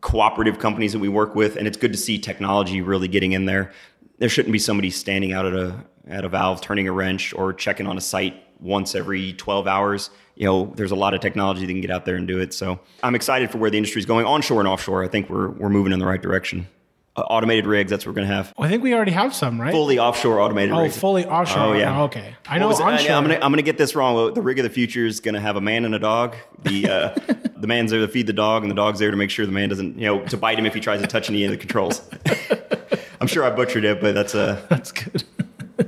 cooperative 0.00 0.58
companies 0.58 0.92
that 0.92 0.98
we 0.98 1.08
work 1.08 1.34
with, 1.34 1.56
and 1.56 1.66
it's 1.66 1.76
good 1.76 1.92
to 1.92 1.98
see 1.98 2.18
technology 2.18 2.80
really 2.80 3.08
getting 3.08 3.32
in 3.32 3.44
there. 3.44 3.72
There 4.18 4.28
shouldn't 4.28 4.52
be 4.52 4.58
somebody 4.58 4.90
standing 4.90 5.32
out 5.32 5.46
at 5.46 5.54
a 5.54 5.84
at 6.06 6.24
a 6.24 6.28
valve, 6.28 6.60
turning 6.60 6.88
a 6.88 6.92
wrench, 6.92 7.32
or 7.34 7.52
checking 7.52 7.86
on 7.86 7.96
a 7.96 8.00
site 8.00 8.42
once 8.60 8.94
every 8.94 9.32
12 9.34 9.66
hours. 9.66 10.10
You 10.34 10.46
know, 10.46 10.72
there's 10.74 10.90
a 10.90 10.96
lot 10.96 11.14
of 11.14 11.20
technology 11.20 11.66
that 11.66 11.72
can 11.72 11.80
get 11.80 11.90
out 11.90 12.04
there 12.04 12.16
and 12.16 12.26
do 12.26 12.38
it. 12.40 12.52
So 12.52 12.80
I'm 13.02 13.14
excited 13.14 13.50
for 13.50 13.58
where 13.58 13.70
the 13.70 13.76
industry 13.76 14.00
is 14.00 14.06
going, 14.06 14.26
onshore 14.26 14.60
and 14.60 14.68
offshore. 14.68 15.04
I 15.04 15.08
think 15.08 15.30
we're 15.30 15.48
we're 15.48 15.70
moving 15.70 15.92
in 15.92 15.98
the 15.98 16.06
right 16.06 16.20
direction. 16.20 16.66
Uh, 17.16 17.22
automated 17.22 17.66
rigs. 17.66 17.90
That's 17.90 18.06
what 18.06 18.12
we're 18.12 18.22
gonna 18.22 18.34
have. 18.34 18.54
Well, 18.56 18.68
I 18.68 18.70
think 18.70 18.84
we 18.84 18.94
already 18.94 19.10
have 19.10 19.34
some, 19.34 19.60
right? 19.60 19.72
Fully 19.72 19.98
offshore 19.98 20.40
automated 20.40 20.72
oh, 20.72 20.82
rigs. 20.82 20.96
fully 20.96 21.26
offshore. 21.26 21.58
Oh, 21.58 21.72
yeah. 21.72 21.98
Oh, 21.98 22.04
okay. 22.04 22.36
I 22.46 22.58
know 22.58 22.68
onshore. 22.68 22.88
I, 22.88 22.98
am 22.98 23.24
I'm 23.30 23.40
gonna 23.40 23.62
get 23.62 23.78
this 23.78 23.96
wrong. 23.96 24.32
The 24.32 24.40
rig 24.40 24.60
of 24.60 24.62
the 24.62 24.70
future 24.70 25.04
is 25.04 25.18
gonna 25.18 25.40
have 25.40 25.56
a 25.56 25.60
man 25.60 25.84
and 25.84 25.92
a 25.92 25.98
dog. 25.98 26.36
The 26.62 26.88
uh, 26.88 27.14
the 27.56 27.66
man's 27.66 27.90
there 27.90 28.00
to 28.00 28.06
feed 28.06 28.28
the 28.28 28.32
dog, 28.32 28.62
and 28.62 28.70
the 28.70 28.76
dog's 28.76 29.00
there 29.00 29.10
to 29.10 29.16
make 29.16 29.30
sure 29.30 29.44
the 29.44 29.50
man 29.50 29.68
doesn't, 29.68 29.98
you 29.98 30.06
know, 30.06 30.24
to 30.26 30.36
bite 30.36 30.56
him 30.56 30.66
if 30.66 30.74
he 30.74 30.78
tries 30.78 31.00
to 31.00 31.06
touch 31.08 31.28
any 31.28 31.44
of 31.44 31.50
the 31.50 31.56
controls. 31.56 32.00
I'm 33.20 33.26
sure 33.26 33.44
I 33.44 33.50
butchered 33.50 33.84
it, 33.84 34.00
but 34.00 34.14
that's 34.14 34.34
uh 34.34 34.64
that's 34.68 34.92
good. 34.92 35.24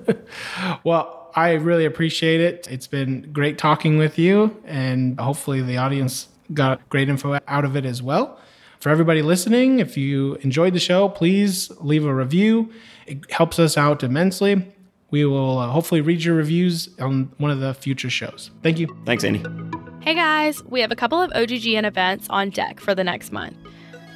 well, 0.84 1.30
I 1.34 1.52
really 1.52 1.84
appreciate 1.84 2.40
it. 2.40 2.66
It's 2.70 2.86
been 2.86 3.30
great 3.32 3.58
talking 3.58 3.96
with 3.96 4.18
you, 4.18 4.60
and 4.64 5.18
hopefully 5.18 5.62
the 5.62 5.78
audience 5.78 6.28
got 6.52 6.86
great 6.88 7.08
info 7.08 7.38
out 7.46 7.64
of 7.64 7.76
it 7.76 7.86
as 7.86 8.02
well. 8.02 8.38
For 8.82 8.90
everybody 8.90 9.22
listening, 9.22 9.78
if 9.78 9.96
you 9.96 10.34
enjoyed 10.40 10.74
the 10.74 10.80
show, 10.80 11.08
please 11.08 11.70
leave 11.78 12.04
a 12.04 12.12
review. 12.12 12.72
It 13.06 13.30
helps 13.30 13.60
us 13.60 13.78
out 13.78 14.02
immensely. 14.02 14.66
We 15.12 15.24
will 15.24 15.58
uh, 15.58 15.68
hopefully 15.68 16.00
read 16.00 16.24
your 16.24 16.34
reviews 16.34 16.88
on 16.98 17.30
one 17.38 17.52
of 17.52 17.60
the 17.60 17.74
future 17.74 18.10
shows. 18.10 18.50
Thank 18.64 18.80
you. 18.80 18.88
Thanks, 19.06 19.22
Andy. 19.22 19.40
Hey 20.00 20.16
guys, 20.16 20.64
we 20.64 20.80
have 20.80 20.90
a 20.90 20.96
couple 20.96 21.22
of 21.22 21.30
OGGN 21.30 21.84
events 21.84 22.26
on 22.28 22.50
deck 22.50 22.80
for 22.80 22.92
the 22.92 23.04
next 23.04 23.30
month. 23.30 23.56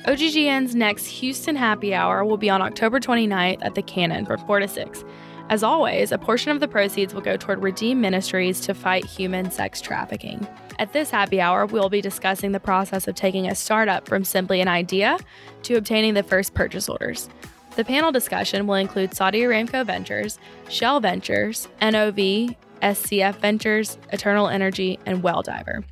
OGGN's 0.04 0.74
next 0.74 1.06
Houston 1.06 1.54
Happy 1.54 1.94
Hour 1.94 2.24
will 2.24 2.36
be 2.36 2.50
on 2.50 2.60
October 2.60 2.98
29th 2.98 3.64
at 3.64 3.76
the 3.76 3.82
Cannon 3.82 4.26
from 4.26 4.44
4 4.48 4.58
to 4.58 4.66
6. 4.66 5.04
As 5.48 5.62
always, 5.62 6.10
a 6.10 6.18
portion 6.18 6.50
of 6.50 6.58
the 6.58 6.66
proceeds 6.66 7.14
will 7.14 7.20
go 7.20 7.36
toward 7.36 7.62
Redeem 7.62 8.00
Ministries 8.00 8.60
to 8.62 8.74
fight 8.74 9.04
human 9.04 9.50
sex 9.52 9.80
trafficking. 9.80 10.44
At 10.80 10.92
this 10.92 11.08
happy 11.08 11.40
hour, 11.40 11.66
we'll 11.66 11.88
be 11.88 12.00
discussing 12.00 12.50
the 12.50 12.58
process 12.58 13.06
of 13.06 13.14
taking 13.14 13.48
a 13.48 13.54
startup 13.54 14.08
from 14.08 14.24
simply 14.24 14.60
an 14.60 14.66
idea 14.66 15.18
to 15.62 15.74
obtaining 15.74 16.14
the 16.14 16.24
first 16.24 16.52
purchase 16.52 16.88
orders. 16.88 17.28
The 17.76 17.84
panel 17.84 18.10
discussion 18.10 18.66
will 18.66 18.74
include 18.74 19.14
Saudi 19.14 19.42
Aramco 19.42 19.86
Ventures, 19.86 20.38
Shell 20.68 21.00
Ventures, 21.00 21.68
NOV, 21.80 22.56
SCF 22.82 23.36
Ventures, 23.36 23.98
Eternal 24.12 24.48
Energy, 24.48 24.98
and 25.06 25.22
Welldiver. 25.22 25.84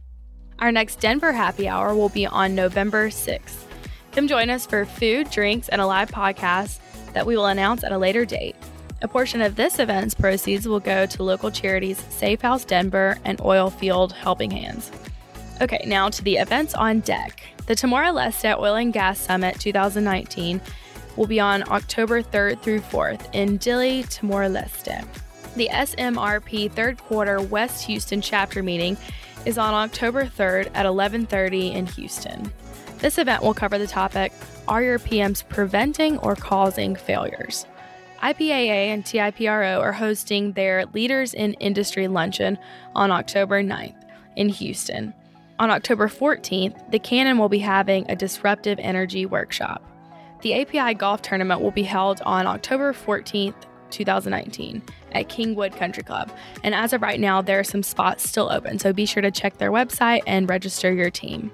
Our 0.58 0.72
next 0.72 0.98
Denver 0.98 1.32
happy 1.32 1.68
hour 1.68 1.94
will 1.94 2.08
be 2.08 2.26
on 2.26 2.56
November 2.56 3.08
6th. 3.08 3.64
Come 4.12 4.26
join 4.26 4.50
us 4.50 4.66
for 4.66 4.84
food, 4.84 5.30
drinks, 5.30 5.68
and 5.68 5.80
a 5.80 5.86
live 5.86 6.10
podcast 6.10 6.78
that 7.12 7.26
we 7.26 7.36
will 7.36 7.46
announce 7.46 7.84
at 7.84 7.92
a 7.92 7.98
later 7.98 8.24
date. 8.24 8.56
A 9.04 9.06
portion 9.06 9.42
of 9.42 9.54
this 9.54 9.78
event's 9.78 10.14
proceeds 10.14 10.66
will 10.66 10.80
go 10.80 11.04
to 11.04 11.22
local 11.22 11.50
charities 11.50 12.02
Safe 12.08 12.40
House 12.40 12.64
Denver 12.64 13.18
and 13.26 13.38
Oil 13.42 13.68
Field 13.68 14.14
Helping 14.14 14.50
Hands. 14.50 14.90
Okay, 15.60 15.84
now 15.86 16.08
to 16.08 16.24
the 16.24 16.38
events 16.38 16.72
on 16.72 17.00
deck. 17.00 17.42
The 17.66 17.74
Timor 17.74 18.04
Leste 18.04 18.58
Oil 18.58 18.76
and 18.76 18.94
Gas 18.94 19.18
Summit 19.18 19.60
2019 19.60 20.58
will 21.16 21.26
be 21.26 21.38
on 21.38 21.70
October 21.70 22.22
3rd 22.22 22.62
through 22.62 22.80
4th 22.80 23.28
in 23.34 23.58
Dili, 23.58 24.08
Timor 24.08 24.48
Leste. 24.48 25.06
The 25.54 25.68
SMRP 25.70 26.72
third 26.72 26.96
quarter 26.96 27.42
West 27.42 27.84
Houston 27.84 28.22
chapter 28.22 28.62
meeting 28.62 28.96
is 29.44 29.58
on 29.58 29.74
October 29.74 30.24
3rd 30.24 30.70
at 30.72 30.86
11:30 30.86 31.74
in 31.74 31.84
Houston. 31.88 32.50
This 33.00 33.18
event 33.18 33.42
will 33.42 33.52
cover 33.52 33.76
the 33.76 33.86
topic 33.86 34.32
Are 34.66 34.82
your 34.82 34.98
PMs 34.98 35.46
preventing 35.46 36.16
or 36.20 36.34
causing 36.34 36.96
failures? 36.96 37.66
IPAA 38.24 38.88
and 38.88 39.04
TIPRO 39.04 39.82
are 39.82 39.92
hosting 39.92 40.52
their 40.52 40.86
Leaders 40.94 41.34
in 41.34 41.52
Industry 41.54 42.08
Luncheon 42.08 42.56
on 42.94 43.10
October 43.10 43.62
9th 43.62 44.02
in 44.36 44.48
Houston. 44.48 45.12
On 45.58 45.68
October 45.68 46.08
14th, 46.08 46.90
the 46.90 46.98
Cannon 46.98 47.36
will 47.36 47.50
be 47.50 47.58
having 47.58 48.10
a 48.10 48.16
disruptive 48.16 48.78
energy 48.78 49.26
workshop. 49.26 49.84
The 50.40 50.58
API 50.58 50.94
Golf 50.94 51.20
Tournament 51.20 51.60
will 51.60 51.70
be 51.70 51.82
held 51.82 52.22
on 52.22 52.46
October 52.46 52.94
14th, 52.94 53.66
2019, 53.90 54.82
at 55.12 55.28
Kingwood 55.28 55.76
Country 55.76 56.02
Club. 56.02 56.32
And 56.62 56.74
as 56.74 56.94
of 56.94 57.02
right 57.02 57.20
now, 57.20 57.42
there 57.42 57.60
are 57.60 57.64
some 57.64 57.82
spots 57.82 58.26
still 58.26 58.50
open, 58.50 58.78
so 58.78 58.94
be 58.94 59.04
sure 59.04 59.22
to 59.22 59.30
check 59.30 59.58
their 59.58 59.70
website 59.70 60.22
and 60.26 60.48
register 60.48 60.90
your 60.90 61.10
team. 61.10 61.52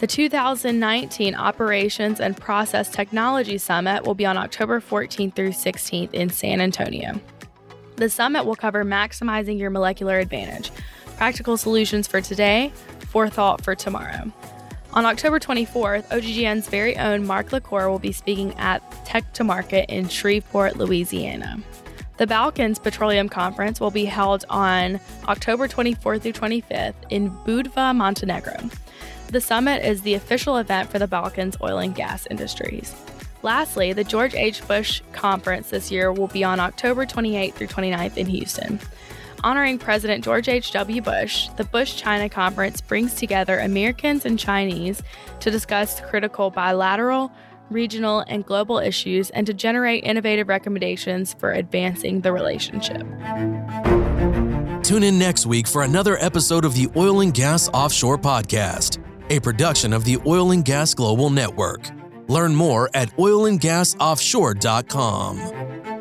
The 0.00 0.08
2019 0.08 1.36
Operations 1.36 2.18
and 2.18 2.36
Process 2.36 2.90
Technology 2.90 3.58
Summit 3.58 4.04
will 4.04 4.16
be 4.16 4.26
on 4.26 4.36
October 4.36 4.80
14th 4.80 5.36
through 5.36 5.50
16th 5.50 6.12
in 6.12 6.30
San 6.30 6.60
Antonio. 6.60 7.20
The 7.96 8.10
summit 8.10 8.44
will 8.44 8.56
cover 8.56 8.84
maximizing 8.84 9.56
your 9.56 9.70
molecular 9.70 10.18
advantage, 10.18 10.72
practical 11.16 11.56
solutions 11.56 12.08
for 12.08 12.20
today, 12.20 12.72
forethought 13.08 13.62
for 13.62 13.76
tomorrow. 13.76 14.32
On 14.94 15.06
October 15.06 15.38
24th, 15.38 16.08
OGGN's 16.08 16.68
very 16.68 16.96
own 16.98 17.24
Mark 17.24 17.52
LaCour 17.52 17.88
will 17.88 18.00
be 18.00 18.12
speaking 18.12 18.52
at 18.54 18.82
Tech 19.04 19.32
to 19.34 19.44
Market 19.44 19.88
in 19.88 20.08
Shreveport, 20.08 20.76
Louisiana. 20.76 21.58
The 22.16 22.26
Balkans 22.26 22.80
Petroleum 22.80 23.28
Conference 23.28 23.80
will 23.80 23.92
be 23.92 24.04
held 24.04 24.44
on 24.50 24.98
October 25.28 25.68
24th 25.68 26.22
through 26.22 26.32
25th 26.32 26.94
in 27.10 27.30
Budva, 27.30 27.94
Montenegro. 27.94 28.70
The 29.28 29.40
summit 29.40 29.84
is 29.84 30.02
the 30.02 30.14
official 30.14 30.56
event 30.58 30.90
for 30.90 30.98
the 30.98 31.08
Balkans 31.08 31.56
oil 31.62 31.78
and 31.78 31.94
gas 31.94 32.26
industries. 32.30 32.94
Lastly, 33.42 33.92
the 33.92 34.04
George 34.04 34.34
H. 34.34 34.66
Bush 34.66 35.02
Conference 35.12 35.70
this 35.70 35.90
year 35.90 36.12
will 36.12 36.28
be 36.28 36.44
on 36.44 36.60
October 36.60 37.04
28th 37.04 37.54
through 37.54 37.66
29th 37.66 38.16
in 38.16 38.26
Houston. 38.26 38.80
Honoring 39.42 39.76
President 39.78 40.24
George 40.24 40.48
H.W. 40.48 41.02
Bush, 41.02 41.48
the 41.56 41.64
Bush 41.64 41.96
China 41.96 42.30
Conference 42.30 42.80
brings 42.80 43.12
together 43.14 43.58
Americans 43.58 44.24
and 44.24 44.38
Chinese 44.38 45.02
to 45.40 45.50
discuss 45.50 46.00
critical 46.00 46.50
bilateral, 46.50 47.30
regional, 47.68 48.24
and 48.26 48.46
global 48.46 48.78
issues 48.78 49.28
and 49.30 49.46
to 49.46 49.52
generate 49.52 50.04
innovative 50.04 50.48
recommendations 50.48 51.34
for 51.34 51.52
advancing 51.52 52.22
the 52.22 52.32
relationship. 52.32 53.02
Tune 54.82 55.02
in 55.02 55.18
next 55.18 55.44
week 55.44 55.66
for 55.66 55.82
another 55.82 56.16
episode 56.18 56.64
of 56.64 56.74
the 56.74 56.88
Oil 56.96 57.20
and 57.20 57.34
Gas 57.34 57.68
Offshore 57.70 58.18
Podcast, 58.18 58.98
a 59.30 59.40
production 59.40 59.92
of 59.92 60.04
the 60.04 60.18
Oil 60.26 60.52
and 60.52 60.64
Gas 60.64 60.94
Global 60.94 61.28
Network. 61.30 61.90
Learn 62.28 62.54
more 62.54 62.88
at 62.94 63.10
oilandgasoffshore.com. 63.16 65.93